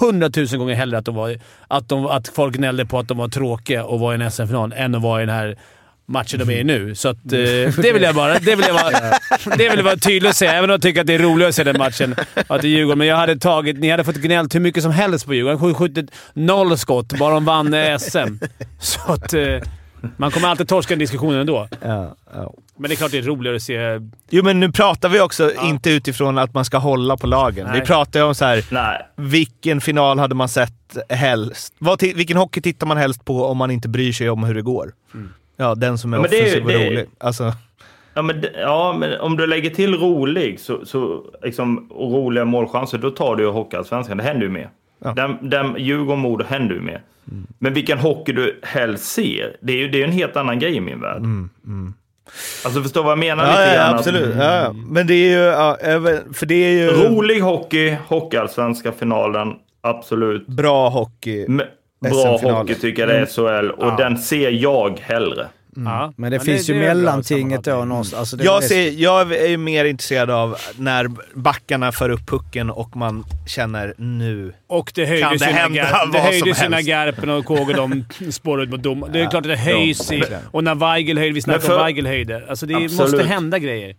[0.00, 3.28] hundratusen gånger hellre att, de var, att, de, att folk gnällde på att de var
[3.28, 5.58] tråkiga och var i en SM-final än att vara i den här
[6.06, 6.94] matchen de är i nu.
[6.94, 7.38] Så att, eh,
[7.82, 8.90] det vill jag bara det vill jag vara,
[9.56, 11.48] det vill jag vara tydlig och säga, även om jag tycker att det är roligt
[11.48, 12.14] att se den matchen.
[12.46, 13.78] Att det är Djurgården, men jag hade tagit...
[13.78, 15.58] Ni hade fått gnällt hur mycket som helst på Djurgården.
[15.58, 18.38] De hade skjutit noll skott, bara de vann eh, SM.
[18.80, 19.34] Så att...
[19.34, 19.60] Eh,
[20.16, 21.68] man kommer alltid torska den diskussionen ändå.
[21.80, 22.54] Ja, ja.
[22.78, 24.00] Men det är klart det är roligare att se...
[24.30, 27.66] Jo men nu pratar vi också inte utifrån att man ska hålla på lagen.
[27.72, 27.86] Vi Nej.
[27.86, 31.74] pratar ju om så här, Nej, vilken final hade man sett helst?
[31.78, 34.62] Vad vilken hockey tittar man helst på om man inte bryr sig om hur det
[34.62, 34.92] går?
[35.56, 37.06] Ja, den som är Ja, men offensiv och är- rolig.
[37.18, 37.52] Alltså,
[38.14, 42.98] Ja men, ja, men om du lägger till rolig så, så, liksom, och roliga målchanser,
[42.98, 44.16] då tar du ju Hockeyallsvenskan.
[44.16, 44.70] Det händer ju mer.
[45.04, 45.12] Ja.
[45.12, 47.00] Den, den, Djurgården-Modo händer ju mer.
[47.58, 50.76] Men vilken hockey du helst ser, det är ju det är en helt annan grej
[50.76, 51.22] i min värld.
[52.64, 53.94] Alltså förstår vad jag menar ja, lite ja, grann?
[53.94, 54.34] absolut.
[54.38, 54.72] Ja, ja.
[54.72, 55.44] Men det är ju...
[55.44, 55.76] Ja,
[56.34, 60.46] för det är ju Rolig hockey, Hockeyallsvenska finalen, absolut.
[60.46, 61.44] bra hockey.
[61.48, 61.62] M-
[62.00, 65.46] Bra hockey tycker jag det är SHL och den ser jag hellre.
[65.84, 66.12] Ja.
[66.16, 68.18] Men det finns ju är bra mellantinget då någonstans.
[68.20, 72.26] Alltså det Jag, är- ser, jag är ju mer intresserad av när backarna för upp
[72.26, 74.52] pucken och man känner nu.
[74.66, 76.18] Och det Kan höjdes det ju när hända Gar- det
[76.64, 76.88] ju när helst?
[76.88, 79.12] Garpen och KG de spårade ut mot domaren.
[79.12, 80.22] Det är klart att det höjs i...
[80.50, 81.34] Och när Weigel höjde.
[81.34, 82.42] Vi snackade Men om för- Weigel höjde.
[82.48, 82.98] Alltså det Absolut.
[83.12, 83.96] måste hända grejer.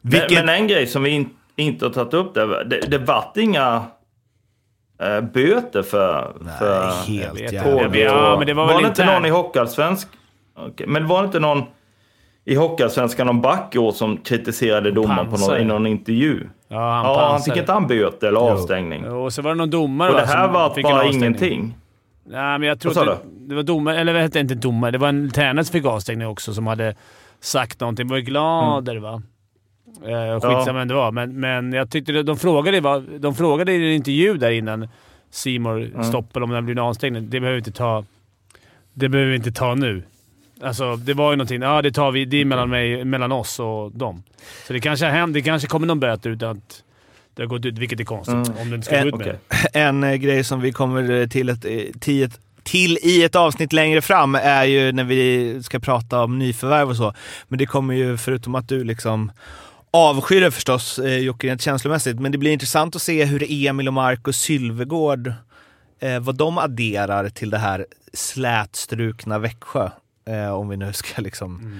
[0.00, 2.98] Vilket, Men, men en grej som vi in, inte har tagit upp där, det, det
[2.98, 3.82] vart inga
[5.04, 6.32] eh, böter för...
[6.58, 7.98] för helt jävla...
[7.98, 10.08] Ja, men det var väl det inte någon i Hockeyallsvensk...
[10.56, 11.62] Okej, Men var det inte någon
[12.44, 16.48] i Hockeyallsvenskan, någon back i år som kritiserade domaren på någon, i någon intervju?
[16.68, 19.04] Ja, han Ja, han fick inte han böter eller avstängning?
[19.04, 21.74] Och så var det någon domare Och det va, här som var bara ingenting.
[22.26, 24.90] Nej, men jag tror Vad sa att det, det var domare, eller hette inte domare,
[24.90, 26.94] det var en tränare som fick avstängning också som hade
[27.40, 28.08] sagt någonting.
[28.08, 29.22] Var glader va?
[30.02, 30.72] Eh, skitsamma Ja.
[30.72, 34.50] vem det var, men, men jag tyckte de frågade, de frågade i en intervju där
[34.50, 34.88] innan
[35.30, 37.30] Simor stoppade om det blir en avstängning.
[37.30, 38.04] Det behöver vi inte ta,
[38.94, 40.02] det behöver vi inte ta nu.
[40.62, 41.62] Alltså, det var ju någonting.
[41.62, 42.24] Ja, det tar vi.
[42.24, 44.22] Det är mellan, mig, mellan oss och dem.
[44.66, 45.34] Så det kanske hänt.
[45.34, 46.82] Det kanske kommer någon böter utan att
[47.34, 48.34] det har gått ut, vilket är konstigt.
[48.34, 48.58] Mm.
[48.60, 49.78] Om det inte ska Eh, gå ut med det.
[49.78, 51.66] En eh, grej som vi kommer eh, till, ett,
[52.00, 56.38] till, ett, till i ett avsnitt längre fram är ju när vi ska prata om
[56.38, 57.14] nyförvärv och så.
[57.48, 59.32] Men det kommer ju, förutom att du liksom
[59.94, 62.20] avskyr det förstås, eh, Jocke, rent känslomässigt.
[62.20, 65.32] Men det blir intressant att se hur Emil och Marcus Sylvegård,
[66.00, 69.90] eh, vad de adderar till det här slätstrukna Växjö.
[70.26, 71.72] Eh, om vi nu ska liksom...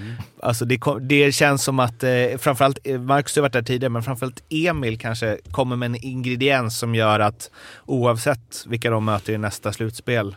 [0.43, 4.03] Alltså det, det känns som att, eh, framförallt, eh, Marcus har varit där tidigare, men
[4.03, 7.51] framförallt Emil kanske kommer med en ingrediens som gör att
[7.87, 10.37] oavsett vilka de möter i nästa slutspel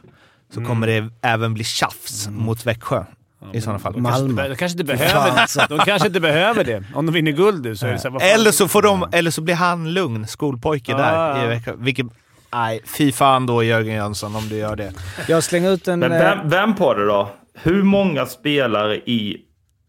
[0.53, 3.03] så kommer det även bli tjafs mot Växjö
[3.53, 3.97] i sådana fall.
[3.97, 4.47] Malmö.
[4.49, 5.67] De kanske inte behöver.
[5.69, 6.83] De kanske inte behöver det.
[6.95, 9.31] Om de vinner guld nu så är det så här, Eller så, får de, eller
[9.31, 11.73] så blir han lugn, skolpojke Ja, där i Växjö.
[11.77, 12.05] Vilket,
[12.53, 14.93] nej, fy fan då Jörgen Jönsson om du gör det.
[15.27, 15.99] Jag slänger ut en...
[15.99, 17.29] Men eh, vem, vem på det då?
[17.53, 19.37] Hur många spelare i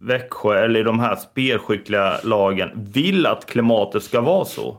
[0.00, 4.76] Växjö eller i de här spelskickliga lagen vill att klimatet ska vara så?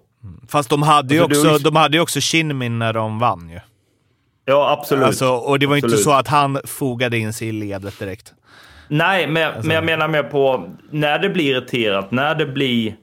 [0.47, 3.49] Fast de hade ju Alltså, också, ju- de hade ju också Kinmin när de vann
[3.49, 3.59] ju.
[4.45, 5.05] Ja, absolut.
[5.05, 8.33] Alltså, och det var ju inte så att han fogade in sig i ledet direkt.
[8.89, 12.95] Nej, men, Alltså- men jag menar mer på när det blir irriterat, när det blir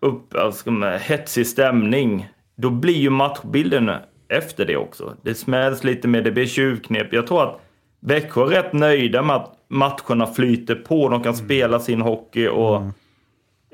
[0.00, 3.90] upp, ska man, hetsig stämning, då blir ju matchbilden
[4.28, 5.14] efter det också.
[5.22, 7.12] Det smälls lite mer, det blir tjuvknep.
[7.12, 7.60] Jag tror att
[8.00, 11.44] Växjö är rätt nöjda med att matcherna flyter på, de kan Mm.
[11.46, 12.82] spela sin hockey och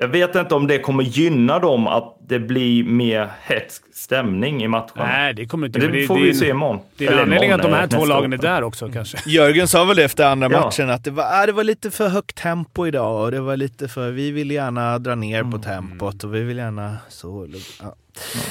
[0.03, 4.67] jag vet inte om det kommer gynna dem att det blir mer hetsk stämning i
[4.67, 4.89] matcherna.
[4.95, 5.79] Nej, det kommer inte...
[5.79, 6.79] det, men det, får det, vi är- se imorgon.
[6.97, 9.17] Det är en Eller anledning att de här eh, två lagen är där också kanske.
[9.25, 10.59] Jörgen sa väl efter andra Ja.
[10.61, 13.57] matchen att det var, äh, det var lite för högt tempo idag och det var
[13.57, 15.51] lite för, vi vill gärna dra ner Mm.
[15.51, 17.47] på tempot och vi vill gärna så.
[17.81, 17.95] Ja.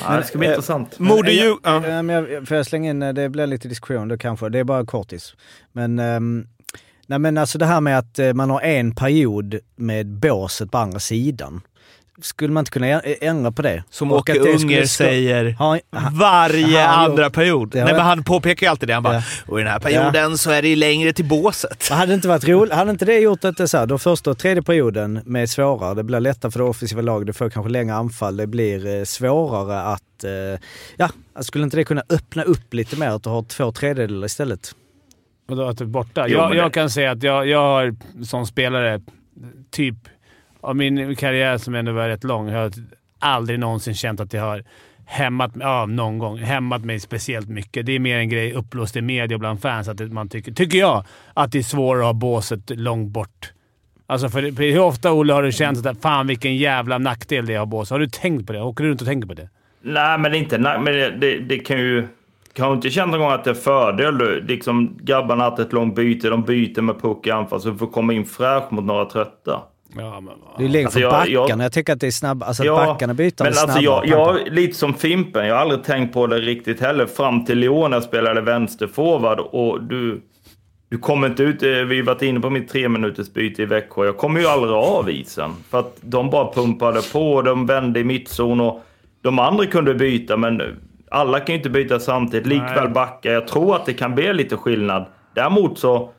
[0.09, 0.98] Ja, det ska bli Eh, intressant.
[0.98, 1.76] Modo Men, Djur- ja.
[1.76, 4.59] eh, men jag, får jag slänga in, eh, det blir lite diskussion då kanske, det
[4.59, 5.34] är bara kortis.
[5.72, 6.46] Men, ehm,
[7.13, 10.79] nej men alltså det här med att eh, man har en period med båset på
[10.79, 11.61] andra sidan.
[12.23, 13.85] Skulle man inte kunna ändra på det?
[13.91, 17.75] Som Åke Unger säger Har- ha- varje han- andra period.
[17.75, 18.93] Nej, men han påpekar ju alltid det.
[18.95, 19.23] Han bara, Ja.
[19.47, 21.89] och i den här perioden så är det ju längre till båset.
[21.89, 24.39] Hade inte, varit roligt, hade inte det gjort att det så här, då första och
[24.39, 27.95] tredje perioden med svårare, det blir lättare för det offensiva laget, det får kanske längre
[27.95, 30.25] anfall, det blir eh, svårare att...
[30.25, 30.61] Eh,
[30.97, 31.09] ja,
[31.41, 34.75] skulle inte det kunna öppna upp lite mer att du har två tredjedelar istället?
[35.49, 36.28] Och då att det är borta.
[36.28, 39.01] Jo, jag, jag det- kan säga att jag, jag har som spelare,
[39.70, 39.97] typ
[40.61, 42.72] av min karriär som ändå var rätt lång, har jag
[43.18, 44.64] aldrig någonsin känt att jag har
[45.07, 47.86] hämmat, ja, någon gång, hämmat mig speciellt mycket.
[47.86, 50.78] Det är mer en grej uppblåst i media och bland fans, att man tycker, tycker
[50.78, 53.53] jag, att det är svårare att ha båset långt bort.
[54.07, 57.53] Alltså för, för hur ofta, Olle, har du känt att fan vilken jävla nackdel det
[57.53, 57.90] är att ha bås?
[57.90, 58.62] Har du tänkt på det?
[58.62, 59.49] Åker du runt och tänker på det?
[59.82, 60.59] Nej, men inte.
[60.59, 62.09] Nej, men det, det, det kan ju...
[62.55, 64.44] Kan inte känna någon gång att det är fördel?
[64.46, 67.78] Liksom, grabbarna har haft ett långt byte, de byter med puck i anfall, så du
[67.78, 69.61] får komma in fräsch mot några trötta.
[69.96, 71.32] Ja, men, Det är ju längre Alltså, för jag- backarna.
[71.48, 73.84] jag- Jag, tycker att det är snabbt, alltså att backarna byter men är alltså snabbare.
[73.84, 77.07] jag, jag, lite som Fimpen, jag har aldrig tänkt på det riktigt heller.
[77.07, 80.22] Fram till jag spelade vänsterforward och du,
[80.90, 83.64] du kommer inte ut, eh, vi har varit inne på mitt tre minuters byte i
[83.66, 84.05] Växjö.
[84.05, 85.50] Jag kommer ju aldrig av isen.
[85.70, 88.82] För att de bara pumpade på, de vände i mittzon och
[89.22, 90.62] de andra kunde byta men
[91.13, 92.47] alla kan ju inte byta samtidigt.
[92.47, 93.33] Likväl backa.
[93.33, 95.07] Jag tror att det kan bli lite skillnad.
[95.35, 96.11] Däremot så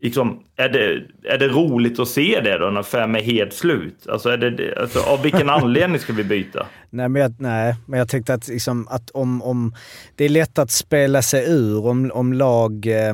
[0.00, 1.02] liksom, är, det,
[1.34, 4.06] är det roligt att se det då när fem är helt slut?
[4.08, 6.66] Alltså, är det, alltså av vilken anledning ska vi byta?
[6.90, 9.74] Nej, men jag, nej, men jag tänkte att, liksom, att om, om
[10.16, 12.86] det är lätt att spela sig ur om, om lag...
[12.86, 13.12] Eh,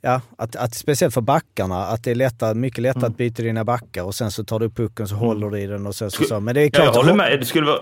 [0.00, 3.10] ja, att, att, speciellt för backarna, att det är lättare, mycket lättare Mm.
[3.12, 5.86] att byta dina backar och sen så tar du pucken så håller du i den
[5.86, 6.40] och sen så, så.
[6.40, 6.86] Men det är Ja, klart...
[6.86, 7.40] jag håller med.
[7.40, 7.78] Det skulle vara,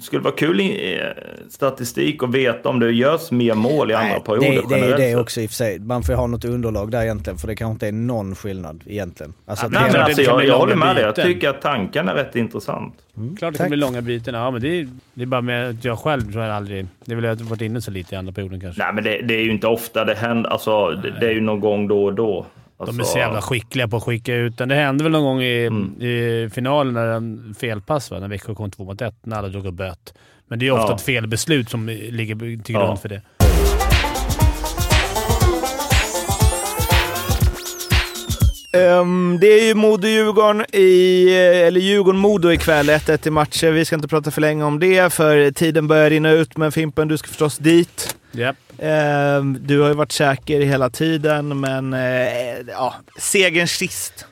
[0.00, 1.06] skulle vara kul i eh,
[1.50, 4.78] statistik att veta om det görs mer mål i andra Nej, perioder det, det är
[4.78, 5.78] generellt det också i och för sig.
[5.78, 8.84] Man får ju ha något underlag där egentligen för det kanske inte är någon skillnad
[8.86, 9.34] egentligen.
[9.46, 11.04] Alltså, Nej, det- men alltså, jag, jag håller med dig.
[11.04, 12.94] Jag tycker att tanken är rätt intressant.
[13.14, 13.56] Klart det Tack.
[13.56, 14.34] kommer bli långa byten.
[14.34, 16.86] Ja, men det är, det är bara med att jag själv tror jag aldrig...
[17.04, 18.82] Det är väl att jag varit inne så lite i andra perioden kanske.
[18.82, 20.50] Nej, men det, det är ju inte ofta det händer.
[20.50, 22.46] Alltså, det, det är ju någon gång då och då.
[22.78, 24.68] Alltså, De är så jävla skickliga på att skicka ut den.
[24.68, 26.02] Det hände väl någon gång i, Mm.
[26.02, 28.18] i finalen när en felpass, va?
[28.18, 30.14] när Växjö kom två mot ett, när alla drog och böt.
[30.48, 30.94] Men det är ofta Ja.
[30.94, 32.86] ett felbeslut som ligger till Ja.
[32.86, 33.22] grund för det.
[38.72, 43.70] Ehm, det är ju Modo-Djurgården i, eh, eller Djurgården-Modo ikväll, 1-1 i matcher.
[43.70, 46.56] Vi ska inte prata för länge om det, för tiden börjar rinna ut.
[46.56, 48.16] Men Fimpen, du ska förstås dit.
[48.32, 48.56] Japp.
[48.78, 52.00] Ehm, du har ju varit säker hela tiden, men eh,
[52.68, 54.26] ja, segern sist.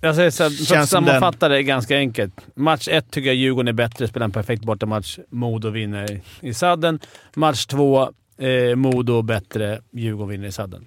[0.00, 2.34] Jag säger så, här, för att sammanfatta det ganska enkelt.
[2.54, 5.18] Match ett tycker jag Djurgården är bättre, spelar en perfekt bortamatch.
[5.30, 7.00] Modo vinner i sadden.
[7.36, 8.02] Match två,
[8.38, 10.86] eh, Modo bättre, Djurgården vinner i sadden.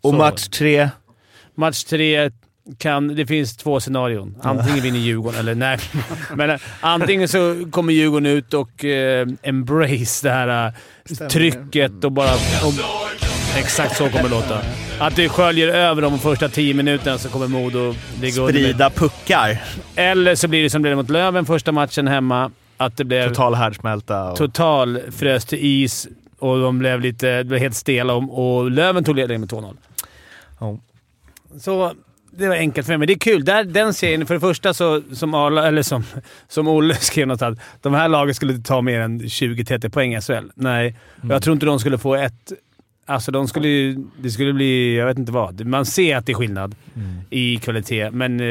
[0.00, 0.16] Och Så.
[0.16, 0.88] match tre,
[1.54, 2.30] Match tre,
[2.78, 4.36] kan, det finns två scenarion.
[4.42, 5.78] Antingen vinner Djurgården eller nej.
[6.34, 10.72] Men eh, antingen så kommer Djurgården ut och eh, embrace det här
[11.20, 12.32] eh, trycket och bara...
[12.34, 12.72] Och,
[13.56, 14.60] exakt så kommer det låta.
[14.98, 19.62] Att det sköljer över de första tio minuterna så kommer Modo ligga under sprida puckar,
[19.96, 22.50] eller så blir det som det blev mot Löven första matchen hemma.
[22.76, 24.30] Att det blev total härdsmälta.
[24.30, 29.04] Och, total frös till is och de blev lite blev helt stela och, och Löven
[29.04, 29.76] tog ledningen med 2-0.
[30.58, 30.78] Ja.
[31.58, 31.92] Så
[32.30, 32.98] det var enkelt för mig.
[32.98, 33.44] Men det är kul.
[33.44, 36.04] Där, den serien, för det första så, som, Arla, eller som,
[36.48, 40.20] som Olle skrev något att de här lagen skulle ta mer än 20-30 poäng i
[40.20, 40.46] SHL.
[40.54, 40.96] Nej,
[41.28, 42.52] jag tror inte de skulle få ett...
[43.06, 44.96] Alltså de skulle ju- Det skulle bli...
[44.96, 45.66] Jag vet inte vad.
[45.66, 46.74] Man ser att det är skillnad
[47.30, 48.40] i kvalitet, men...
[48.40, 48.46] Eh,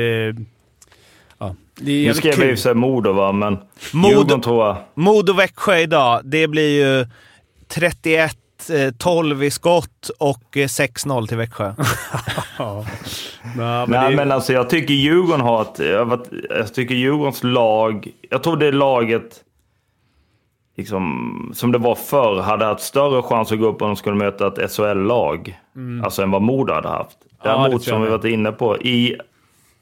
[1.38, 3.58] ja, det är Nu skrev vi ju sig Modo va, men
[3.93, 4.78] Modo- jag.
[4.95, 7.08] Modo-Växjö idag, det blir ju
[8.70, 11.74] 31-12 i skott och eh, 6-0 till Växjö.
[12.57, 12.86] Ja.
[13.43, 15.80] Ja, men Nej, det, men alltså jag tycker Djurgården har ett...
[15.80, 18.07] Jag, vet, jag tycker Djurgårdens lag...
[18.30, 19.43] Jag tror det laget,
[20.78, 24.16] liksom, som det var förr, hade haft större chans att gå upp om de skulle
[24.16, 25.59] möta ett SHL-lag.
[26.03, 27.18] Alltså än vad Modo hade haft.
[27.22, 27.38] Mm.
[27.43, 29.18] Ja, det Däremot, jag som vi varit inne på, i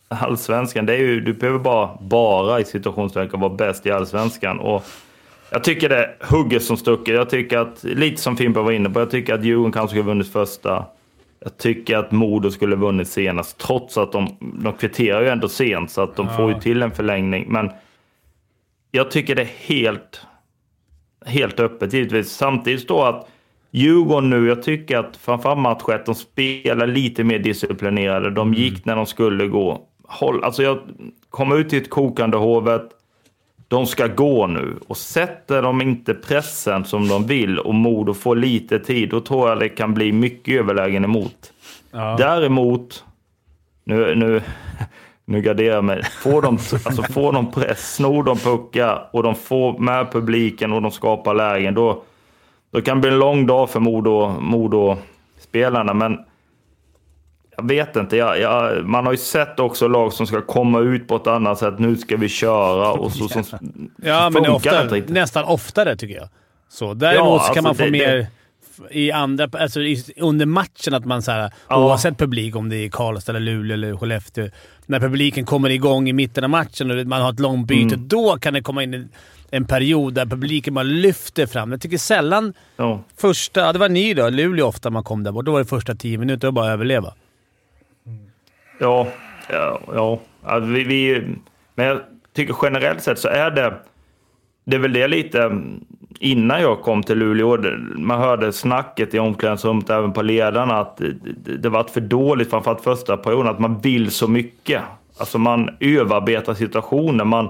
[0.07, 4.59] allsvenskan, det är ju, du behöver bara, bara i situationstecken vara bäst i allsvenskan.
[4.59, 4.85] Och
[5.51, 7.15] jag tycker det är hugget som stucket.
[7.15, 10.03] Jag tycker att, lite som Fimpa var inne på, jag tycker att Djurgården kanske skulle
[10.03, 10.85] ha vunnit första.
[11.39, 15.49] Jag tycker att Modo skulle ha vunnit senast, trots att de, de kvitterar ju ändå
[15.49, 17.45] sent, så att de får ju till en förlängning.
[17.49, 17.71] Men
[18.91, 20.21] jag tycker det är helt,
[21.25, 22.31] helt öppet givetvis.
[22.31, 23.27] Samtidigt då att
[23.71, 28.29] Djurgården nu, jag tycker att framförallt match ett, de spelar lite mer disciplinerade.
[28.29, 29.85] De gick när de skulle gå.
[30.07, 30.79] Håll, alltså jag
[31.29, 32.89] kommer ut till ett kokande hovet.
[33.69, 38.35] De ska gå nu och sätter de inte pressen som de vill och Modo får
[38.35, 41.53] lite tid, då tror jag det kan bli mycket överlägen emot.
[42.17, 43.03] Däremot,
[43.83, 44.41] nu, nu,
[45.25, 46.03] nu garderar jag mig.
[46.03, 50.81] Får de, alltså får de press, snor de puckar och de får med publiken och
[50.81, 52.03] de skapar lägen, då,
[52.71, 55.93] då kan det bli en lång dag för Modo, Modo-spelarna.
[55.93, 56.19] Men
[57.59, 58.17] jag vet inte.
[58.17, 61.57] Jag, jag, man har ju sett också lag som ska komma ut på ett annat
[61.59, 61.79] sätt.
[61.79, 63.39] Nu ska vi köra och så, så,
[64.03, 65.13] ja, så men det är ofta, inte riktigt.
[65.13, 66.29] nästan oftare tycker jag.
[66.69, 68.27] Så, däremot Ja, så kan alltså man få det- mer det-
[68.91, 71.85] i andra, alltså i, under matchen att man så här, Ja.
[71.85, 74.49] oavsett publik, om det är Karlstad, eller Luleå eller Skellefteå,
[74.85, 78.07] när publiken kommer igång i mitten av matchen och man har ett långt byte, Mm.
[78.07, 79.09] då kan det komma in en,
[79.51, 81.71] en period där publiken bara lyfter fram.
[81.71, 83.01] Jag tycker sällan ja.
[83.17, 83.59] första...
[83.59, 84.29] Ja, det var ni då.
[84.29, 85.45] Luleå ofta man kom där bort.
[85.45, 87.13] Då var det första tio minuter och bara överleva.
[88.79, 89.07] Ja,
[89.49, 90.19] ja, ja.
[90.43, 91.23] ja vi, vi,
[91.75, 91.99] men jag
[92.33, 93.73] tycker generellt sett så är det,
[94.65, 95.85] det är väl det lite mm,
[96.19, 97.57] innan jag kom till Luleå.
[97.95, 102.49] Man hörde snacket i omklädningsrummet även på ledarna att det, det, var varit för dåligt,
[102.49, 104.81] framförallt första perioden, att man vill så mycket.
[105.17, 107.27] Alltså man överarbetar situationen.
[107.27, 107.49] Man,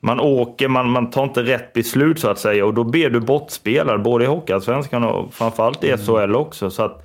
[0.00, 3.20] man åker, man, man tar inte rätt beslut så att säga och då blir du
[3.20, 6.70] bortspelad både i Hockeyallsvenskan och framförallt i SHL också.
[6.70, 7.04] Så att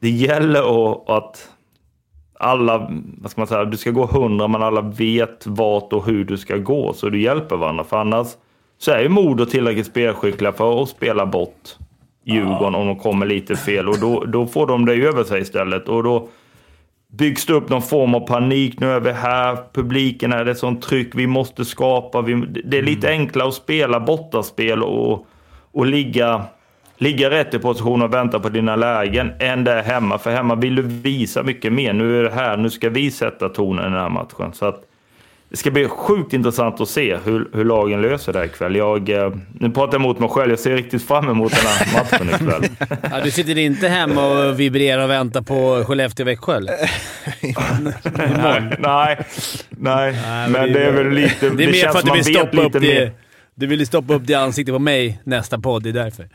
[0.00, 1.51] det gäller att, att
[2.42, 6.24] alla, vad ska man säga, du ska gå hundra men alla vet vart och hur
[6.24, 7.84] du ska gå så du hjälper varandra.
[7.84, 8.26] För annars
[8.78, 11.76] så är ju Modo tillräckligt spelskickliga för att spela bort
[12.24, 15.88] Djurgården om de kommer lite fel och då, då får de det över sig istället.
[15.88, 16.28] Och då
[17.12, 18.80] byggs det upp någon form av panik.
[18.80, 22.22] Nu är vi här, publiken är det sånt tryck, vi måste skapa.
[22.22, 22.34] Vi,
[22.64, 25.26] det är lite enklare att spela bortaspel och,
[25.72, 26.44] och ligga,
[27.02, 30.18] ligga rätt i position och vänta på dina lägen än det är hemma.
[30.18, 31.92] För hemma vill du visa mycket mer.
[31.92, 34.52] Nu är det här, nu ska vi sätta tonen i den här matchen.
[34.52, 34.82] Så att,
[35.50, 38.76] det ska bli sjukt intressant att se hur, hur lagen löser det här ikväll.
[38.76, 41.94] Jag, eh, nu pratar jag emot mig själv, jag ser riktigt fram emot den här
[42.12, 42.62] matchen ikväll.
[43.10, 46.60] Ja, du sitter inte hemma och vibrerar och väntar på Skellefteå-Växjö
[48.38, 49.26] nej, nej,
[49.70, 50.14] nej.
[50.48, 51.50] men det är- det är väl lite...
[51.50, 52.80] Det är mer för att du vill stoppa upp mer.
[52.80, 53.10] det.
[53.54, 56.28] Du vill stoppa upp det ansiktet på mig nästa podd, det är därför.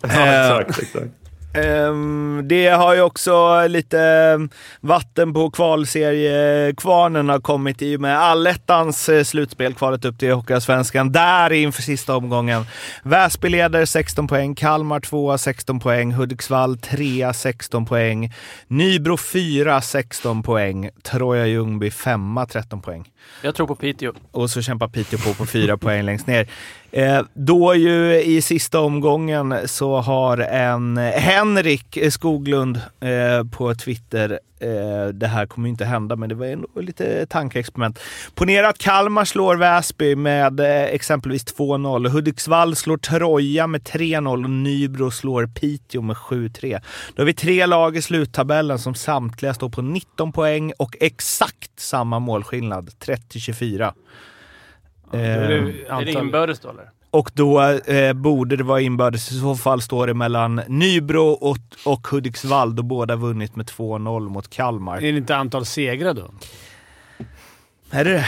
[0.00, 1.12] Ja, exakt, exakt.
[1.54, 8.18] Ehm, det har ju också lite ehm, vatten på kvalseriekvarnen har kommit i och med
[8.18, 11.12] allettans eh, slutspel, kvalet upp till Hockeyallsvenskan.
[11.12, 12.64] Där inför sista omgången.
[13.02, 18.32] Väsby leder 16 poäng, Kalmar 2 16 poäng, Hudiksvall 3 16 poäng,
[18.68, 23.08] Nybro 4 16 poäng, Troja Ljungby 5 13 poäng.
[23.42, 24.12] Jag tror på Piteå.
[24.30, 26.48] Och så kämpar Piteå på på fyra poäng längst ner.
[26.94, 35.06] Eh, då ju i sista omgången så har en Henrik Skoglund eh, på Twitter, eh,
[35.14, 37.98] det här kommer ju inte hända men det var ändå lite tankeexperiment.
[38.34, 40.60] Ponera att Kalmar slår Väsby med
[40.90, 46.80] exempelvis 2-0, Hudiksvall slår Troja med 3-0 och Nybro slår Piteå med 7-3.
[47.14, 51.80] Då har vi tre lag i sluttabellen som samtliga står på 19 poäng och exakt
[51.80, 53.92] samma målskillnad, 30-24.
[55.12, 56.90] Då Eh, är Är det antal- inbördes då eller?
[57.10, 59.32] och då eh, borde det vara inbördes.
[59.32, 61.56] I så fall står det mellan Nybro och,
[61.86, 64.96] och Hudiksvall då båda vunnit med 2-0 mot Kalmar.
[64.96, 66.30] Är det inte antal segrar då?
[67.90, 68.24] Är det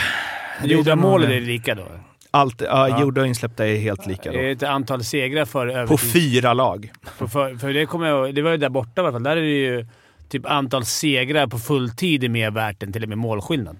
[0.63, 1.83] Gjorda mål är det lika då?
[2.31, 3.01] Allt, ja, Ja.
[3.01, 4.49] gjorda och insläppta är helt lika Är det då.
[4.51, 6.11] ett antal segrar för På övertid?
[6.13, 6.91] fyra lag.
[7.17, 9.23] För, för, för det kommer jag Det var ju där borta i alla fall.
[9.23, 9.87] Där är det ju...
[10.29, 13.77] typ antal segrar på fulltid är mer värt än till och med målskillnad.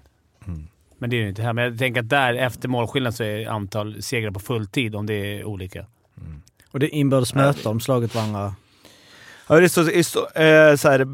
[0.98, 1.52] Men det är ju inte här.
[1.52, 5.14] Men jag tänker att där, efter målskillnad, så är antal segrar på fulltid, om det
[5.14, 5.86] är olika.
[6.70, 8.54] Och det är inbördes möte, de slagit varandra.
[9.48, 11.06] Ja, det står, det står, eh, så här,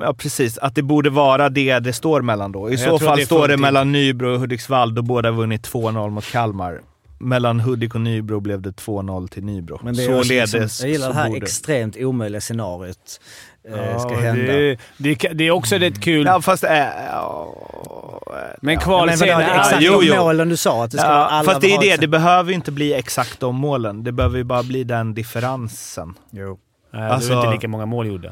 [0.00, 0.58] ja, precis.
[0.58, 2.70] Att det borde vara det det står mellan då.
[2.70, 6.10] I Jag så fall det står det mellan Nybro och Hudiksvall då båda vunnit 2-0
[6.10, 6.80] mot Kalmar.
[7.20, 9.80] Mellan Hudik och Nybro blev det 2-0 till Nybro.
[9.82, 13.20] Men det är också Således liksom, jag gillar det här borde- extremt omöjliga scenariot.
[13.68, 14.52] Eh, ska Ja, hända.
[14.52, 16.26] Det, det, det är också rätt kul.
[16.26, 16.64] Ja, fast...
[16.64, 17.54] Äh, ja,
[18.62, 19.58] men Men vadå, det är är...
[19.60, 20.14] exakt jo, de jo.
[20.16, 20.84] målen du sa.
[20.84, 23.40] Att det ska ja, alla fast det är det, det behöver ju inte bli exakt
[23.40, 24.04] de målen.
[24.04, 26.14] Det behöver ju bara bli den differensen.
[26.30, 26.58] Jo.
[26.92, 28.28] Nej, Alltså- det är inte lika många mål gjorda.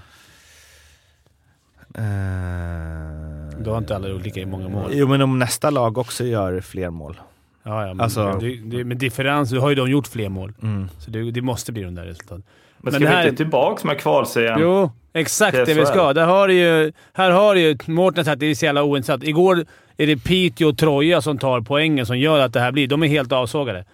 [1.95, 4.91] Eh, Då har inte alla gjort lika många mål.
[4.95, 7.21] Jo, men om nästa lag också gör fler mål.
[7.67, 10.53] Ja, ja, men, Alltså- det, det, med differens, då har ju de gjort fler mål.
[10.63, 10.89] Mm.
[10.99, 12.43] Så det, det måste bli de där resultaten.
[12.79, 14.59] Men ska Men det här- vi inte tillbaka med kvalserien?
[14.61, 16.07] Jo, exakt Det det vi ska.
[16.07, 16.15] här.
[16.15, 17.79] Där har du ju, här har du ju...
[17.87, 19.25] Mårten sagt att det är så jävla ointressant.
[19.25, 19.65] Igår
[19.97, 22.87] är det Piteå och Troja som tar poängen som gör att det här blir...
[22.89, 23.85] De är helt avsågade.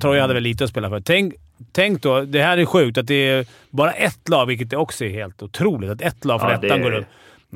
[0.00, 1.00] Troja hade väl lite att spela för.
[1.00, 1.34] Tänk,
[1.72, 5.08] tänk då, det här är sjukt, att det är bara ett lag, vilket också är
[5.08, 5.90] helt otroligt.
[5.90, 7.06] Att ett lag från Ja, det ettan går upp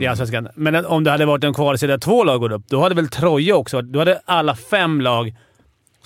[0.01, 0.49] i Allsvenskan.
[0.55, 3.09] Men om det hade varit en kvalserie där två lag går upp, då hade väl
[3.09, 5.35] Troja också Då hade alla fem lag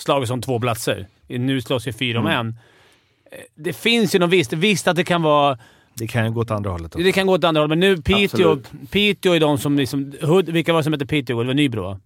[0.00, 1.06] slagits om två platser.
[1.28, 2.38] Nu slåss ju fyra om Mm.
[2.40, 2.48] en.
[3.32, 4.52] Eh, Det finns ju något visst.
[4.52, 5.58] Visst att det kan vara...
[5.94, 6.98] Det kan ju gå åt andra hållet också.
[7.04, 8.90] Det kan gå åt andra hållet, men nu Piteå, Absolut.
[8.90, 10.12] Piteå är de som liksom...
[10.20, 11.40] Hud, vilka var det som hette Piteå?
[11.40, 11.98] Det var Nybro, va?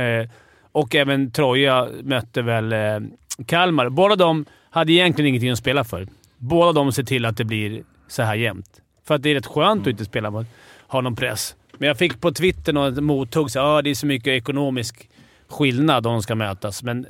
[0.00, 0.28] Eh,
[0.72, 3.08] och även Troja mötte väl eh,
[3.46, 3.88] Kalmar.
[3.88, 6.08] Båda de hade egentligen ingenting att spela för.
[6.36, 8.70] Båda de ser till att det blir så här jämnt.
[9.06, 10.46] För att det är rätt skönt att inte spela mot,
[10.88, 11.54] ha någon press.
[11.78, 15.08] Men jag fick på Twitter något mothugg så ah, det är så mycket ekonomisk
[15.50, 16.82] skillnad om de ska mötas.
[16.82, 17.06] Men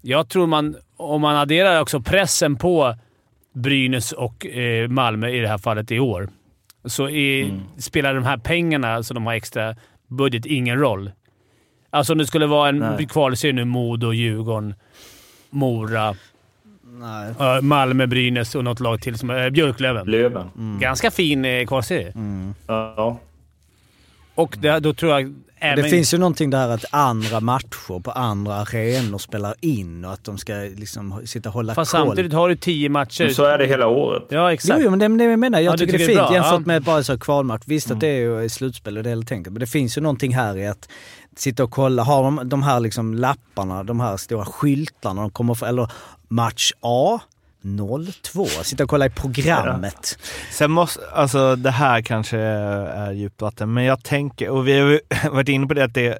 [0.00, 2.94] jag tror man, om man adderar också pressen på
[3.52, 6.28] Brynäs och eh, Malmö i det här fallet i år,
[6.84, 11.10] så är, spelar de här pengarna som de har extra budget ingen roll.
[11.90, 14.74] Alltså om det skulle vara en kvalserie nu, Modo, Djurgården,
[15.50, 16.14] Mora,
[16.84, 17.34] Nej.
[17.40, 20.06] eh, Malmö, Brynäs och något lag till som eh, Björklöven.
[20.06, 20.78] Löven.
[20.80, 22.12] Ganska fin eh, kvalserie.
[22.66, 23.18] Ja.
[24.34, 28.54] Och det, då tror jag Det finns ju någonting där att andra matcher på andra
[28.54, 32.06] arenor spelar in och att de ska liksom sitta och hålla Fast koll.
[32.06, 33.24] samtidigt har du tio matcher.
[33.24, 34.22] Men så är det hela året.
[34.28, 34.80] Ja, exakt.
[34.84, 35.60] jo, men det det jag menar.
[35.60, 36.66] Jag Ja, tycker det är tycker det är fint bra, jämfört ja.
[36.66, 37.62] med bara så kvalmatch.
[37.66, 39.52] Visst att det är ju slutspel och det är hela tänket.
[39.52, 40.88] Men det finns ju någonting här i att
[41.36, 42.02] sitta och kolla.
[42.02, 45.90] Har de de här liksom lapparna, de här stora skyltarna, de kommer för, eller
[46.28, 47.20] match A
[48.22, 48.46] 02.
[48.46, 50.18] Sitta och kolla i programmet.
[50.50, 54.88] Sen måste, alltså det här kanske är djupt vatten, men jag tänker, och vi har
[54.88, 56.18] ju varit inne på det, att det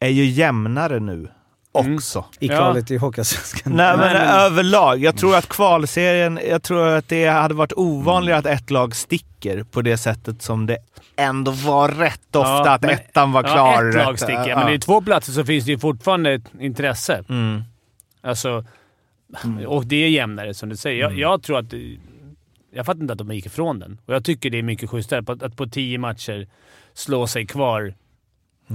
[0.00, 1.28] är ju jämnare nu
[1.72, 2.24] också.
[2.40, 2.56] I Ja.
[2.56, 3.72] kvalet i Hockeyallsvenskan.
[3.72, 4.98] Nej, men Nej, men- överlag.
[4.98, 9.62] Jag tror att kvalserien, jag tror att det hade varit ovanligare att ett lag sticker
[9.64, 10.76] på det sättet som det
[11.16, 13.82] ändå var rätt ofta Ja, att men- ettan var klar.
[13.84, 14.48] Ja, ett lag sticker.
[14.48, 14.56] ja.
[14.58, 17.24] Men det är två platser så finns det ju fortfarande ett intresse.
[17.28, 17.62] Mm.
[18.22, 18.64] Alltså,
[19.66, 21.00] Och det är jämnare som du säger.
[21.00, 21.74] Jag, jag tror att...
[22.74, 23.98] Jag fattar inte att de gick ifrån den.
[24.06, 26.46] Och jag tycker det är mycket schysstare på, att, på tio matcher
[26.94, 27.94] slå sig kvar.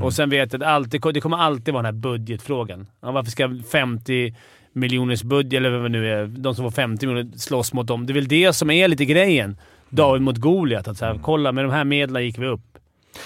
[0.01, 2.87] Och sen vet jag att alltid, det kommer alltid vara den här budgetfrågan.
[3.01, 4.35] Ja, varför ska 50
[4.73, 8.05] miljoners budget, eller vad det nu är, de som får 50 miljoner, slåss mot dem?
[8.05, 9.57] Det är väl det som är lite grejen.
[9.89, 10.87] David mot Goliat.
[10.87, 12.76] Att så här, kolla, med de här medlen gick vi upp.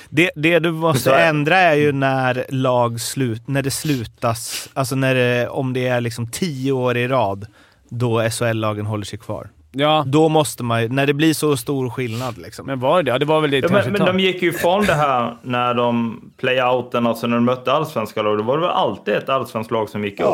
[0.09, 4.95] Det, det du måste är- ändra är ju när lag slut, när det slutas, alltså
[4.95, 7.45] när det, om det är liksom tio år i rad,
[7.89, 9.49] då SHL-lagen håller sig kvar.
[9.73, 12.65] Ja, Då måste man ju- när det blir så stor skillnad liksom.
[12.65, 13.11] men var det det?
[13.11, 15.73] Ja, det var väl det Ja, men, men de gick ju ifrån det här när
[15.73, 18.37] de playouten, alltså när de mötte allsvenska lag.
[18.37, 20.27] Då var det väl alltid ett allsvenskt lag som gick upp.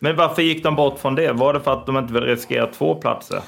[0.00, 1.32] Men varför gick de bort från det?
[1.32, 3.40] Var det för att de inte vill riskera två platser?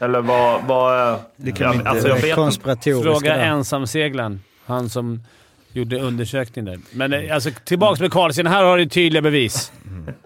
[0.00, 0.62] Eller vad...
[0.64, 2.34] vad Det kan ja, vi inte- alltså jag.
[2.36, 4.40] Konspiratoriska Fråga ensamseglaren.
[4.66, 5.22] Han som
[5.72, 6.80] gjorde undersökningen där.
[6.92, 8.46] Men eh, alltså, tillbaka med Karlsson.
[8.46, 9.72] Här har du tydliga bevis.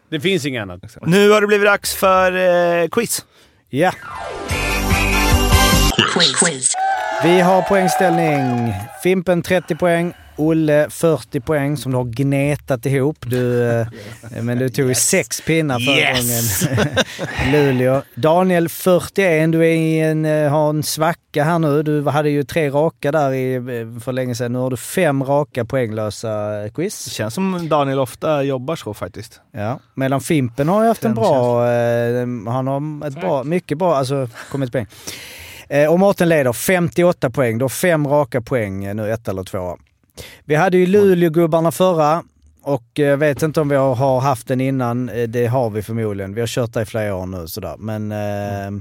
[0.08, 0.96] Det finns inget annat.
[1.06, 2.32] Nu har det blivit dags för
[2.82, 3.24] eh, quiz.
[3.70, 3.92] Ja.
[7.24, 8.72] Vi har poängställning.
[9.02, 10.12] Fimpen 30 poäng.
[10.36, 13.16] Olle 40 poäng som du har gnetat ihop.
[13.20, 13.86] Du, eh,
[14.42, 16.66] men du tog ju sex pinnar förra Yes!
[16.68, 16.88] gången.
[17.52, 18.02] Luleå.
[18.14, 19.52] Daniel 41.
[19.52, 21.82] Du är i en, eh, har en svacka här nu.
[21.82, 24.52] Du hade ju tre raka där i, eh, för länge sedan.
[24.52, 27.10] Nu har du fem raka poänglösa Det quiz.
[27.12, 29.40] känns som Daniel ofta jobbar så faktiskt.
[29.52, 29.78] Ja.
[29.94, 31.60] Medan Fimpen har ju haft en bra...
[32.52, 34.86] Han har ett bra, mycket bra, alltså kommit poäng.
[35.74, 37.58] Eh, och Mårten leder 58 poäng.
[37.58, 39.76] Du har fem raka poäng eh, nu, ett eller två.
[40.44, 42.22] Vi hade ju Luleå-gubbarna förra.
[42.62, 45.08] och jag vet inte om vi har- haft den innan.
[45.08, 46.34] Eh, Det har vi förmodligen.
[46.34, 47.74] Vi har kört det i flera år nu sådär.
[47.78, 48.80] Men eh,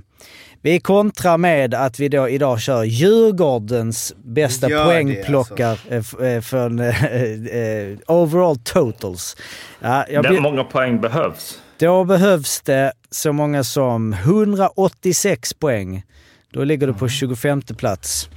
[0.62, 7.04] vi kontrar med att vi då idag kör Djurgårdens bästa poängplockar eh, eh, från eh,
[7.04, 9.38] eh, overall totals.
[9.80, 11.60] Ja, jag Hur många poäng behövs?
[11.78, 16.04] då behövs det så många som 186 poäng.
[16.54, 18.30] Då ligger du på 25 plats.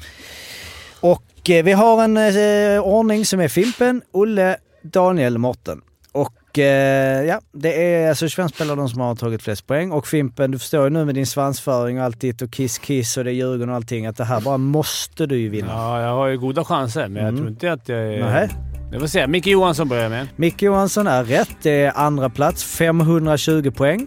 [1.01, 5.81] Och eh, vi har en eh, ordning som är Fimpen, Olle, Daniel, Morten.
[6.13, 9.93] Och eh, ja, det är alltså 25 spelare de som har tagit flest poäng.
[9.93, 13.25] Och Fimpen, du förstår ju nu med din svansföring och allt ditt och kiss-kiss och
[13.25, 15.69] det är Djurgården och allting att det här bara måste du ju vinna.
[15.73, 17.37] Ja, jag har ju goda chanser, men jag Mm.
[17.37, 18.19] tror inte att jag är...
[18.21, 18.49] Nähä.
[18.93, 19.27] Vi får se.
[19.27, 20.29] Micke Johansson börjar med.
[20.37, 21.57] Micke Johansson är rätt.
[21.63, 24.07] Det är andra plats, 520 poäng.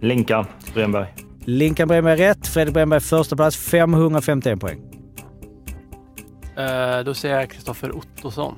[0.00, 1.06] Linkan Bremberg.
[1.44, 2.46] Linkan Bremberg är rätt.
[2.46, 4.80] Fredrik Bremberg första plats, 551 poäng.
[6.56, 8.54] Eh, då säger jag Kristoffer Ottosson.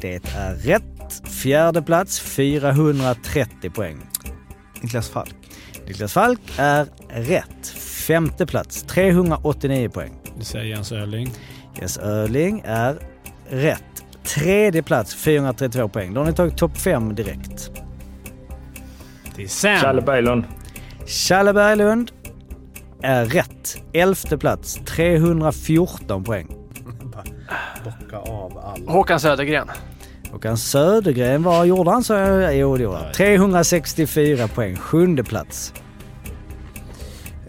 [0.00, 1.22] Det är rätt.
[1.42, 4.00] Fjärde plats, 430 poäng.
[4.80, 5.34] Niklas Falk.
[5.86, 7.66] Niklas Falk är rätt.
[8.06, 10.12] Femte plats, 389 poäng.
[10.38, 11.30] Det säger Jens Öhrling.
[11.80, 12.98] Jens Öhrling är
[13.48, 13.82] rätt.
[14.24, 16.14] Tredje plats, 432 poäng.
[16.14, 17.70] Då har ni tagit topp fem direkt.
[19.36, 19.76] Det är Sam.
[19.76, 20.44] Challe Berglund.
[21.06, 22.10] Challe Berglund
[23.02, 23.76] är rätt.
[23.92, 26.56] Elfte plats, 314 poäng.
[27.84, 28.92] Bocka av alla.
[28.92, 29.70] Håkan Södergren.
[30.32, 32.04] Håkan Södergren, vad gjorde han?
[32.04, 32.14] Så,
[32.52, 33.12] jo, det gjorde han.
[33.12, 34.76] 364 poäng.
[34.76, 35.74] Sjunde plats.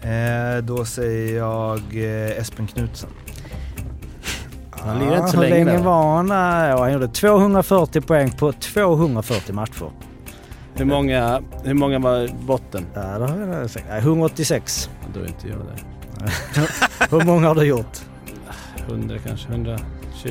[0.02, 3.10] Eh, då säger jag eh, Espen Knutsson.
[4.70, 5.84] Han lirar inte så hur länge länge där.
[5.84, 6.28] var han?
[6.68, 9.90] Ja, han gjorde 240 poäng på 240 matcher.
[10.74, 12.86] Hur många, hur många var botten?
[12.94, 13.86] Ja, det har jag sagt.
[13.88, 14.90] Nej, 186.
[15.14, 15.82] Då är inte jag där.
[17.10, 17.98] Hur många har du gjort?
[18.88, 19.84] 100 kanske, 120.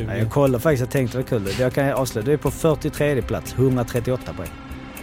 [0.07, 1.55] Nej, jag kollade faktiskt, jag tänkte det var kul.
[1.59, 4.49] Jag kan avslöja, du är på 43 plats, 138 poäng.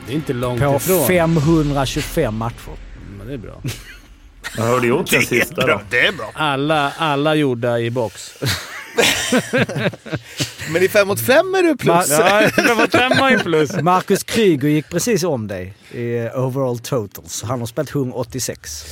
[0.07, 1.07] Det är inte långt På ifrån.
[1.07, 2.73] 525 matcher.
[3.19, 3.63] Men det är bra.
[4.59, 5.81] Vad har du gjort den sista då?
[5.91, 6.31] Det är bra.
[6.35, 8.39] Alla, alla gjorda i box.
[10.73, 12.11] Men i fem mot fem är du plus.
[12.11, 13.83] Ja, det var femma i plus.
[13.83, 17.43] Marcus Kryger gick precis om dig i eh, overall totals.
[17.43, 18.87] Han har spelat 186.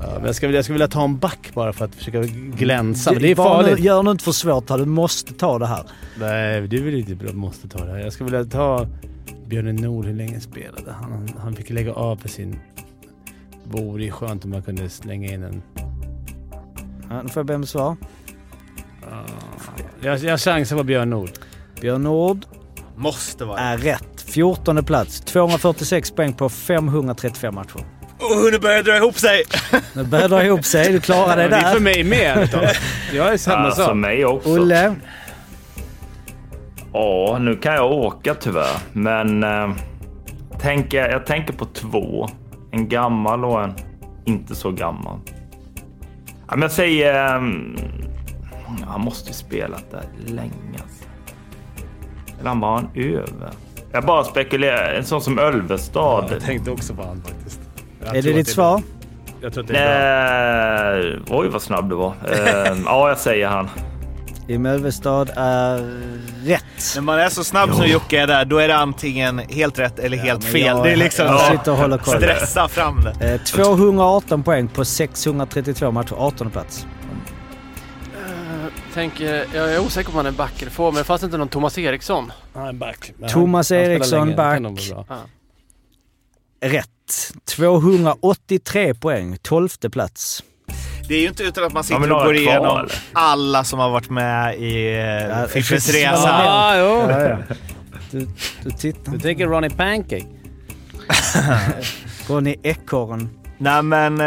[0.00, 2.20] Ja, men jag, skulle, jag skulle vilja ta en back bara för att försöka
[2.56, 3.12] glänsa.
[3.12, 3.84] Men det är Var nu- farligt.
[3.84, 5.82] Gör nu inte för svårt här, du måste ta det här.
[6.18, 7.32] Nej, det är väl inte bra.
[7.32, 7.98] Måste ta det här.
[7.98, 8.86] Jag skulle vilja ta
[9.46, 10.04] Björn Nord.
[10.06, 11.28] Hur länge spelade han?
[11.42, 12.58] Han fick lägga av för sin...
[13.64, 15.62] Vore ju skönt om man kunde slänga in en...
[17.10, 17.96] Ja, nu får jag be om svar.
[20.00, 21.30] Jag, jag chansar på Björn Nord.
[21.80, 22.44] Björn Nord
[22.96, 23.58] Måste vara.
[23.60, 24.24] är rätt.
[24.26, 27.78] 14 plats, 246 poäng på 535 matcher.
[28.20, 29.42] Oh, nu börjar det dra ihop sig!
[29.94, 31.80] Nu börjar det dra ihop sig, du klarar dig det är för där.
[31.80, 32.36] mig med.
[32.38, 32.68] vet du.
[33.16, 33.96] Jag är samma Alltså sak.
[33.96, 34.50] mig också.
[34.50, 34.94] Olle,
[36.92, 38.76] Ja, nu kan jag åka tyvärr.
[38.92, 39.70] Men eh,
[40.60, 42.28] tänker, jag tänker på två.
[42.70, 43.74] En gammal och en
[44.24, 45.18] inte så gammal.
[46.48, 47.34] Ja, men jag säger...
[47.36, 47.42] Eh,
[48.88, 50.52] han måste ju spelat där länge.
[50.72, 51.04] Alltså.
[52.40, 53.50] Eller han var han över?
[53.92, 54.94] Jag bara spekulerar.
[54.94, 56.24] En sån som Ölvestad.
[56.30, 57.60] Jag tänkte också på han faktiskt.
[58.06, 58.82] Jag är det ditt svar?
[59.40, 61.36] Jag tror att det är bra.
[61.36, 62.14] Eh, oj, vad snabb du var.
[62.32, 63.68] Eh, ja, jag säger han.
[64.48, 65.78] Jim Ölvestad är
[66.44, 66.64] rätt.
[66.94, 69.98] När man är så snabb som Jocke är där, då är det antingen helt rätt
[69.98, 70.60] eller helt men fel.
[70.66, 71.26] jag- det är liksom...
[71.26, 71.50] jag Ja.
[71.58, 72.16] sitter och håller koll.
[72.16, 73.32] Stressa fram det.
[73.34, 76.86] Eh, 218 poäng på 632 matcher, 18 plats.
[78.98, 81.36] Tänker, jag är osäker på om han är back eller får, men fanns det inte
[81.36, 82.32] någon Thomas Eriksson?
[82.54, 83.12] Han är back.
[83.18, 84.62] Men Thomas han, han Eriksson, nog back.
[84.90, 85.18] bra.
[86.60, 87.32] Rätt.
[87.44, 90.44] 283 poäng, 12 plats.
[91.08, 93.90] Det är ju inte utan att man sitter vi och går igenom alla som har
[93.90, 94.94] varit med i
[95.30, 95.94] Ja, uh, Fiffens.
[95.94, 96.30] Resa.
[96.32, 97.10] Ah, jo.
[97.10, 97.38] Ja, ja.
[98.10, 98.28] Du,
[98.62, 99.12] du tittar.
[99.12, 100.26] Du tänker Ronnie Pancake?
[102.28, 103.28] Ronny Ekorren.
[103.58, 104.18] Nej men...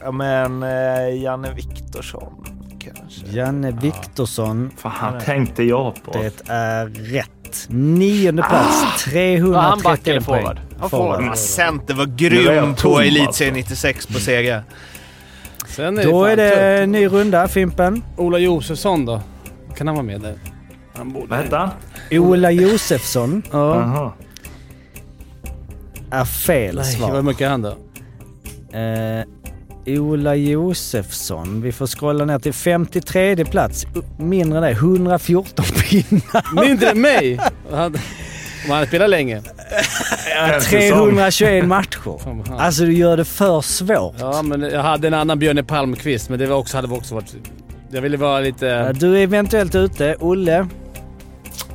[0.00, 2.53] ja men eh, Janne Viktorsson
[2.84, 3.26] kanske.
[3.26, 4.70] Janne Viktorsson.
[4.76, 6.12] Fan, han tänkte jag på.
[6.12, 7.30] Det är rätt.
[7.68, 10.42] Nionde plats, Var han back 331 eller poäng.
[10.42, 10.60] forward?
[10.80, 11.36] Ja, Forward.
[11.38, 13.02] Center var grym på alltså.
[13.02, 14.62] Elitserien 96 på seger.
[15.66, 18.02] Sen är Då fan är det en ny runda, Fimpen.
[18.16, 19.20] Ola Josefsson då?
[19.76, 20.34] Kan han vara med där?
[20.96, 21.36] Han Vad borde...
[21.36, 21.70] hette han?
[22.10, 24.12] Ola Josefsson ja, Jaha.
[26.10, 27.14] är fel Nej, svar.
[27.14, 27.68] hur mycket är han då?
[28.78, 29.24] Eh,
[29.86, 31.62] Ola Josefsson.
[31.62, 33.86] Vi får scrolla ner till 53 plats.
[34.18, 36.62] Mindre än det, 114 pinnar.
[36.64, 37.38] Mindre än mig!
[38.66, 39.36] Om han spelar länge.
[39.36, 41.10] En säsong.
[41.10, 42.18] 321 matcher.
[42.58, 44.14] Alltså du gör det för svårt.
[44.18, 47.36] Ja, men jag hade en annan Björne Palmqvist, men det var också, hade också varit...
[47.90, 48.92] Jag ville vara lite...
[48.92, 50.16] Du är eventuellt ute.
[50.20, 50.66] Olle,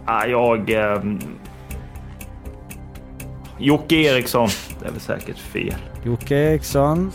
[0.06, 0.70] Ja, jag...
[0.70, 1.20] ehm,
[3.60, 4.50] Jocke Eriksson.
[4.82, 5.76] Det är väl säkert fel.
[6.04, 7.12] Jocke Eriksson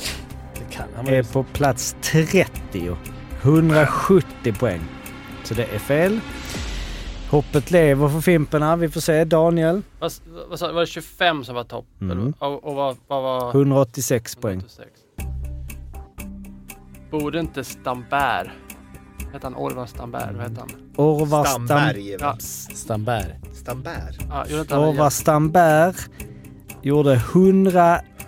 [0.96, 2.96] han är på plats 30.
[3.42, 4.80] 170 poäng.
[5.44, 6.20] Så det är fel.
[7.30, 8.76] Hoppet lever för Fimperna.
[8.76, 9.24] Vi får se.
[9.24, 10.12] Daniel, Vad,
[10.48, 10.72] vad sa du?
[10.72, 11.86] Var det 25 som var topp?
[12.00, 12.34] Mm.
[12.38, 13.50] Och, och vad, vad var...
[13.50, 14.58] 186 poäng.
[14.58, 14.90] 186.
[17.10, 18.50] Borde inte Stamberg...
[19.32, 20.34] Hette han Orvar Stamberg?
[20.34, 20.70] Vad hette han?
[20.96, 22.16] Orvar Stam, Stamberg.
[22.20, 22.36] Ja.
[22.74, 23.40] Stamberg.
[23.52, 24.14] Stamberg.
[24.30, 25.10] Ja, gjorde inte han Orvar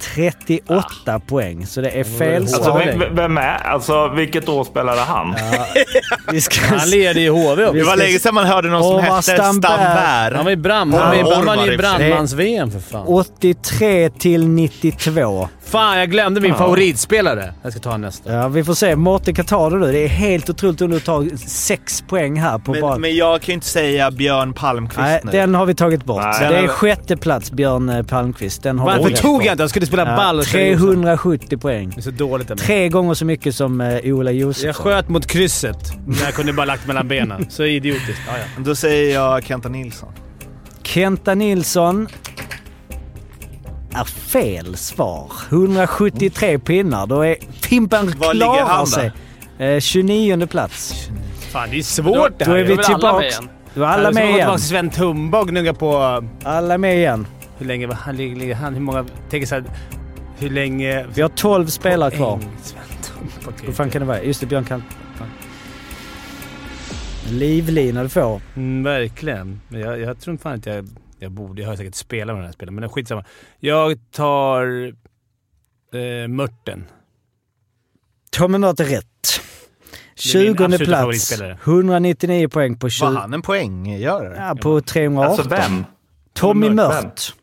[0.01, 1.67] Stamberg gjorde 138 poäng.
[1.67, 3.57] Så det är fel Alltså, vem, vem är...
[3.67, 5.35] Alltså, vilket år spelade han?
[6.33, 7.85] Vi ska Han leder i HV Det också.
[7.85, 9.73] var länge sedan man hörde någon som hette Stamberg.
[9.73, 10.35] Stamberg.
[10.37, 10.95] Han var ju brand...
[10.95, 13.07] Han var ju- han vann ju brandmans-VM för fan.
[13.07, 15.49] 83 till 92.
[15.67, 17.55] Fan, jag glömde min favoritspelare.
[17.63, 18.33] Jag ska ta nästa.
[18.33, 18.97] Ja, vi får se.
[18.97, 19.93] Mårten kan ta det nu.
[19.93, 22.93] Det är helt otroligt om du tar sex poäng här på bara...
[22.93, 25.31] Men, men jag kan ju inte säga Björn Palmqvist Nej, nu.
[25.33, 26.23] den har vi tagit bort.
[26.23, 26.53] Nej.
[26.53, 28.63] det är sjätte plats, Björn eh, Palmqvist.
[28.63, 29.63] Den har Varför tog jag inte?
[29.63, 30.89] Jag skulle spela ball Ja, Josefsson.
[30.89, 31.93] 370 poäng.
[31.95, 32.59] Det är så dåligt mig.
[32.59, 34.67] Tre gånger så mycket som eh, Ola Josefsson.
[34.67, 35.93] Jag sköt mot krysset.
[36.07, 37.47] Men jag kunde bara lagt mellan benen.
[37.51, 38.21] Så idiotiskt.
[38.27, 38.63] Ja, ja.
[38.63, 40.13] Då säger jag Kenta Nilsson.
[40.83, 42.09] Kenta Nilsson
[44.01, 45.33] är fel svar.
[45.49, 47.07] 173 pinnar.
[47.07, 48.87] Då är Fimpen Var ligger han klarar då?
[48.87, 49.13] sig.
[49.59, 51.09] Eh, 29 plats.
[51.53, 52.59] Fan, det är svårt det Då här.
[52.59, 53.21] är vi Då är alla tillbaks.
[53.21, 53.49] med igen.
[53.75, 54.35] Då är alla med igen.
[54.35, 54.39] igen.
[54.39, 56.23] Tillbaka till Sven Tumba och gnugga på...
[56.45, 57.27] Alla med igen.
[57.59, 58.17] Hur länge var han?
[58.17, 58.75] ligger han?
[58.75, 59.05] Hur många...
[59.31, 59.65] Tänk så här,
[60.39, 61.07] Hur länge...
[61.15, 62.37] Vi har 12 spelare kvar.
[62.37, 63.31] Poäng, Sven Tumba.
[63.49, 63.67] Okej.
[63.67, 64.23] Hur fan kan det vara?
[64.23, 64.83] Just det, Björn kan...
[65.19, 65.29] fan.
[67.31, 68.41] Livlina du får.
[68.57, 69.61] Mm, verkligen.
[69.69, 70.89] Men jag, jag tror fan att jag...
[71.19, 71.63] Jag borde...
[71.63, 73.25] Jag har säkert spelat med den här spelen, men skitsamma.
[73.59, 74.93] Jag tar...
[75.95, 76.87] Eh, Mörten.
[78.81, 79.07] Är rätt.
[80.33, 81.01] Det är min 20 absoluta plats.
[81.01, 81.59] favoritspelare.
[81.65, 83.05] 199 poäng på 20...
[83.05, 84.37] Var han en poänggörare?
[84.37, 85.31] Ja, på 318.
[85.31, 85.85] Alltså vem?
[86.33, 87.35] Tommy Mört, Mört.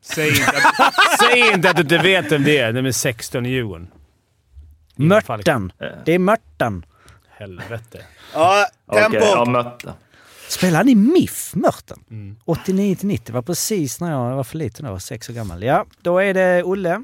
[0.00, 2.72] Säg inte, att, säg inte att du inte vet vem det är.
[2.72, 3.90] Nummer 16 i Djurgården.
[4.96, 5.72] Mörten.
[6.04, 6.86] Det är Mörten.
[7.28, 8.04] Helvete.
[8.34, 9.18] Ja, tempo!
[9.18, 9.92] Jag mötte.
[10.50, 11.98] Spelade han i MIF, Mörten?
[12.10, 12.36] Mm.
[12.44, 13.34] 89 till 90.
[13.34, 14.84] var precis när jag var för liten.
[14.86, 15.62] Jag var sex år gammal.
[15.62, 17.02] Ja, då är det Olle.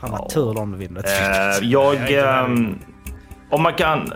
[0.00, 0.28] Fan vad Ja.
[0.30, 1.04] tur om du vinner.
[1.04, 2.12] Eh, jag...
[2.12, 2.78] ehm,
[3.50, 4.12] om man kan...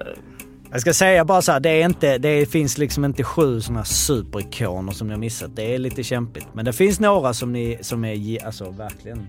[0.71, 3.85] Jag ska säga bara så här, det, är inte, det finns liksom inte sju sådana
[3.85, 5.57] superikoner som ni har missat.
[5.57, 6.47] Det är lite kämpigt.
[6.53, 9.27] Men det finns några som, ni, som är alltså, verkligen...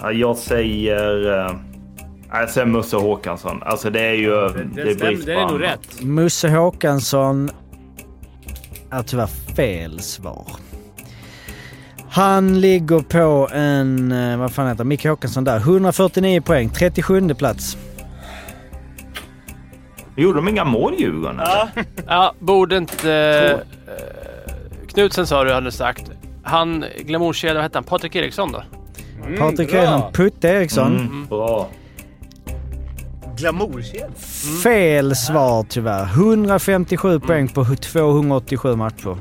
[0.00, 1.38] Ja, Jag säger...
[1.46, 1.56] eh,
[2.32, 3.62] Jag säger Musse Håkansson.
[3.62, 4.30] Alltså det är ju...
[4.74, 6.02] Det, brist det på är nog rätt.
[6.02, 7.50] Musse Håkansson
[8.90, 9.26] är tyvärr
[9.56, 10.46] fel svar.
[12.10, 14.12] Han ligger på en...
[14.12, 14.84] eh, Vad fan heter?
[14.84, 15.56] Micke Håkansson där.
[15.56, 16.70] 149 poäng.
[16.70, 17.76] 37 plats.
[20.16, 21.40] Gjorde de inga mål Djurgården?
[21.40, 21.70] eller?
[22.06, 23.12] Ja, borde inte...
[23.86, 26.10] Eh, Knutsen sa du hade sagt.
[26.42, 27.84] Han, glamourkedja, vad hette han?
[27.84, 28.62] Patrik Eriksson då?
[29.38, 29.78] Patrik bra.
[29.80, 30.12] Eriksson.
[30.12, 30.96] Putte Eriksson.
[30.96, 31.68] Mm, bra.
[33.40, 34.06] Glamourkedja.
[34.62, 36.04] Fel svar tyvärr.
[36.04, 39.16] 157 poäng på 287 matcher.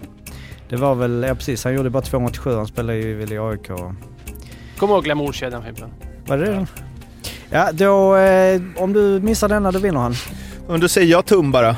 [0.70, 1.26] Det var väl...
[1.28, 2.56] Ja precis, han gjorde bara 287.
[2.56, 3.68] Han spelade ju väl i AIK.
[4.78, 5.90] Kommer ihåg glamourkedjan Fimpen?
[6.28, 6.68] Var det det?
[7.50, 8.16] Ja, då...
[8.16, 10.14] Eh, om du missar denna, då vinner han.
[10.68, 11.76] Men då säger jag Tumba då.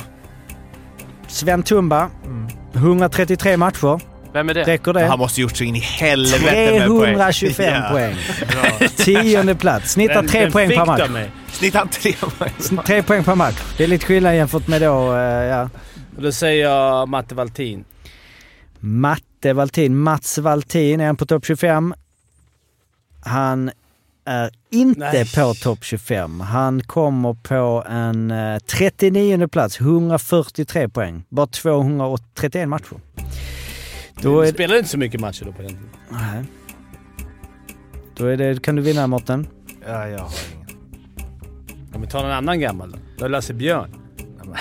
[1.27, 2.09] Sven Tumba.
[2.73, 4.10] 133 matcher.
[4.33, 4.63] Vem är det?
[4.63, 5.05] Räcker det?
[5.05, 7.15] Han måste gjort så in i helvete med poäng.
[7.15, 7.89] 325 Ja.
[7.91, 8.15] poäng.
[8.97, 9.91] Tionde plats.
[9.91, 11.01] Snittar tre den poäng fick per match.
[11.01, 11.31] av mig.
[11.51, 12.83] Snittar tre poäng?
[12.85, 13.61] Tre poäng per match.
[13.77, 15.69] Det är lite skillnad jämfört med då, eh, ja.
[16.17, 17.83] Då säger jag Matte Valtin.
[18.79, 19.97] Matte Valtin.
[19.97, 21.93] Mats Valtin är han på topp 25.
[23.25, 23.71] Han
[24.25, 25.31] är inte Nej.
[25.35, 26.39] på topp 25.
[26.39, 29.79] Han kommer på en eh, 39 plats.
[29.79, 31.23] 143 poäng.
[31.29, 32.95] Bara 231 matcher.
[34.21, 35.89] Då Du är, spelade inte så mycket matcher då på den tiden.
[36.09, 36.43] nej.
[38.17, 39.47] Då är det, kan du vinna Mårten.
[39.87, 40.67] Ja, jag har ingen.
[41.93, 42.97] Om vi tar någon annan gammal då?
[43.17, 43.95] Då är Lasse Björn.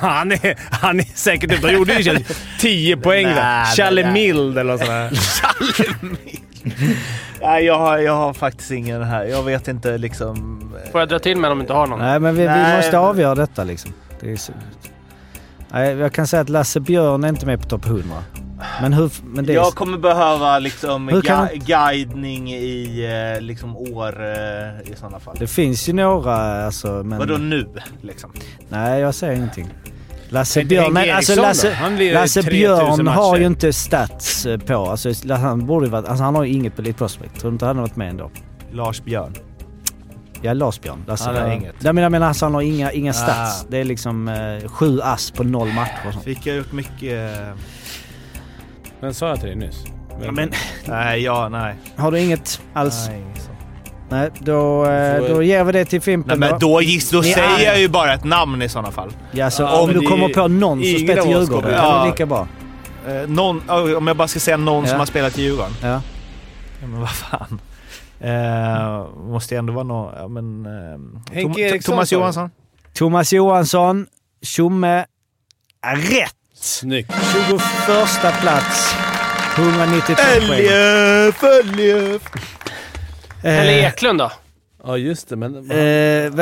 [0.00, 2.24] han, är, han är säkert ute och gjorde ju
[2.60, 3.64] 10 poäng där.
[3.64, 4.12] Challe.
[4.12, 5.10] Mild eller nåt sånt där.
[7.42, 9.24] Nej, jag har, jag har faktiskt ingen här.
[9.24, 10.58] Jag vet inte liksom...
[10.92, 11.98] Får jag dra till med om du inte har någon?
[11.98, 13.92] Nej, men vi, vi måste men- avgöra detta liksom.
[14.20, 14.52] Det är så...
[15.72, 18.04] Jag kan säga att Lasse Björn är inte med på topp 100.
[18.82, 19.10] Men hur...
[19.24, 19.52] Men det.
[19.52, 23.04] Jag kommer behöva liksom Hur kan gui- guidning i
[23.36, 25.36] eh, liksom år eh, i sådana fall.
[25.38, 27.18] Det finns ju några alltså, men...
[27.18, 27.68] Vadå nu
[28.02, 28.30] liksom?
[28.68, 29.68] Nej, jag säger ingenting.
[30.28, 31.76] Lasse Björn, men alltså Lasse,
[32.12, 34.74] Lasse 3000 Björn har ju inte stats eh, på.
[34.74, 37.40] Alltså, han borde varit, alltså han har ju inget på Elite Prospect.
[37.40, 38.30] Tror du inte han har varit med ändå?
[38.72, 39.34] Lars Björn.
[40.42, 41.04] Ja, Lars-Björn.
[41.06, 41.24] Lasse.
[41.24, 41.52] Han har Ja.
[41.52, 41.74] inget.
[41.78, 43.62] Jag menar, jag menar alltså, han har inga, inga stats.
[43.62, 43.66] Ah.
[43.68, 46.24] Det är liksom eh, sju ass på noll matcher och sånt.
[46.24, 47.38] Fick jag gjort mycket...
[47.40, 47.54] eh,
[49.00, 49.84] Men sa jag till dig nyss?
[50.24, 50.50] Ja, men
[50.86, 51.74] Nej, ja, nej.
[51.96, 53.06] har du inget alls?
[53.08, 53.58] nej inget sånt.
[54.10, 57.32] Nej, då, eh, då ger vi det till Nej, Fimpen men då, giss, då Ni
[57.32, 59.10] säger är- jag ju bara ett namn i sådana fall.
[59.30, 61.74] Ja, alltså, Ja, om men du kommer på någon som spelar till Djurgården, kommer- det
[61.76, 62.06] är Ja.
[62.06, 62.48] lika bra.
[63.08, 64.90] Eh, någon, oh, om jag bara ska säga någon Ja.
[64.90, 65.72] som har spelat i Djurgården.
[65.82, 65.88] Ja.
[65.88, 67.60] Ja, men vad fan.
[68.20, 70.14] Eh, måste ändå vara någon...
[70.16, 72.12] Ja, men, eh, Henke Tom- Eriksson, Thomas?
[72.12, 72.50] Johansson.
[72.94, 74.06] Thomas Johansson,
[74.42, 75.04] Tjomme,
[75.82, 76.34] är rätt!
[76.54, 77.12] Snyggt.
[77.48, 77.60] 21
[78.40, 78.94] plats,
[79.56, 80.14] 192
[80.48, 80.60] poäng.
[80.60, 82.22] Eljef, Eljef.
[83.42, 84.32] Eller Eh, Eklund då?
[84.84, 85.36] Ja, just det.
[85.36, 85.70] Men...
[85.70, 85.76] Eh,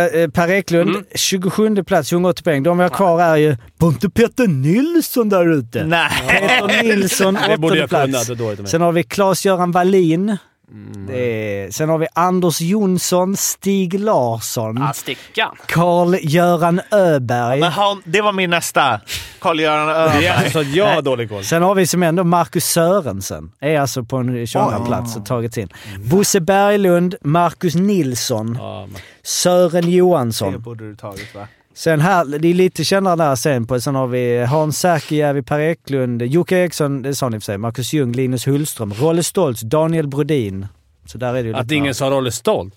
[0.05, 1.05] eh, per Eklund, Mm.
[1.15, 2.63] 27 plats, 180 poäng.
[2.63, 5.85] De vi har kvar är ju Ponte Peter Nilsson där ute.
[5.85, 6.11] Nej.
[6.29, 8.47] Peter Nilsson, det borde åttonde jag kunna.
[8.57, 8.71] plats.
[8.71, 10.37] Sen har vi Claes-Göran Wallin.
[10.71, 11.07] Mm.
[11.07, 11.19] Det
[11.65, 15.57] är, sen har vi Anders Jonsson, Stig Larsson, Ah, stickan.
[15.67, 17.61] Karl-Göran Öberg.
[17.61, 19.01] Men han, det var min nästa.
[19.39, 20.29] Carl-Göran Det är Öberg.
[20.29, 21.45] alltså jag har dålig koll.
[21.45, 23.53] Sen har vi som ändå Marcus Sörensen.
[23.61, 25.69] Är alltså på en 22 plats och tagits in.
[25.99, 28.89] Bosse Berglund, Marcus Nilsson, Ja,
[29.23, 30.63] Sören Det Johansson.
[30.63, 31.49] borde du tagit va?
[31.77, 33.81] Sen här, det är lite kännare där sen på.
[33.81, 37.93] Sen har vi Hans Säkijärvi, Per Eklund, Jocke Eriksson, det sa ni för sig, Marcus
[37.93, 40.67] Ljung, Linus Hullström, Rolle Stoltz, Daniel Brodin.
[41.07, 42.75] Så där är det ju Att ingen sa Rolle Stolt.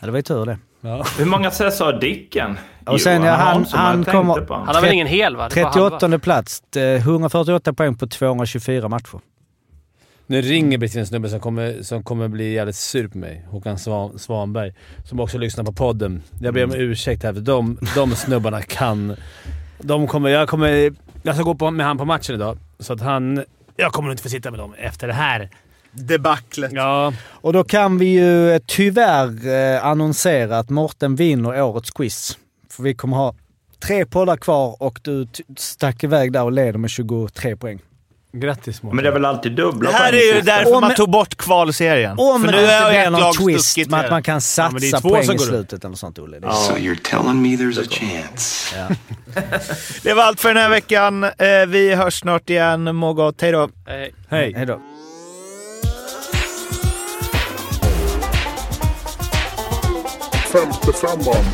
[0.00, 0.58] Ja, det var ju tur det.
[0.80, 1.04] Ja.
[1.18, 2.58] Hur många SS har Dicken?
[2.86, 4.74] Och sen, ja, han- han tänkte kommer- Han han.
[4.74, 5.48] har väl ingen hel va?
[5.48, 5.90] Det var halva.
[5.98, 9.20] 38 plats, eh, 148 poäng på 224 matcher.
[10.30, 13.44] Nu ringer till en snubbe som kommer, som kommer bli jävligt sur på mig.
[13.48, 14.74] Håkan Svan, Svanberg.
[15.04, 16.22] Som också lyssnar på podden.
[16.40, 19.16] Jag ber om ursäkt här för de, de snubbarna kan...
[19.78, 20.92] De kommer, jag, kommer,
[21.22, 22.58] jag ska gå på, med han på matchen idag.
[22.78, 23.44] Så att han...
[23.76, 25.50] Jag kommer inte få sitta med dem efter det här.
[25.92, 26.72] Debaclet.
[26.72, 27.12] Ja.
[27.26, 32.38] Och då kan vi ju eh, tyvärr eh, annonsera att Morten vinner årets quiz.
[32.70, 33.34] För vi kommer ha
[33.80, 35.26] tre poddar kvar och du
[35.56, 37.80] stack iväg där och leder med 23 poäng.
[38.32, 38.96] Grattis Mårten.
[38.96, 41.34] Men det är väl alltid dubbla Det här är ju därför Om- man tog bort
[41.36, 42.18] kvalserien.
[42.18, 44.40] Om För det nu har blir ett någon twist med att man kan det är
[44.40, 46.38] satsa två poäng som i slutet eller något sånt Olle.
[46.38, 48.74] Det är- So you're telling me there's a chance?
[50.02, 51.24] Det var allt för den här veckan.
[51.24, 51.30] Eh,
[51.68, 52.96] Vi hörs snart igen.
[52.96, 53.42] Må gott.
[53.42, 53.68] Hej då.
[53.86, 54.14] Hej.
[54.28, 54.52] Hej.
[54.56, 54.80] Hej då.
[60.52, 61.44] Femte femman.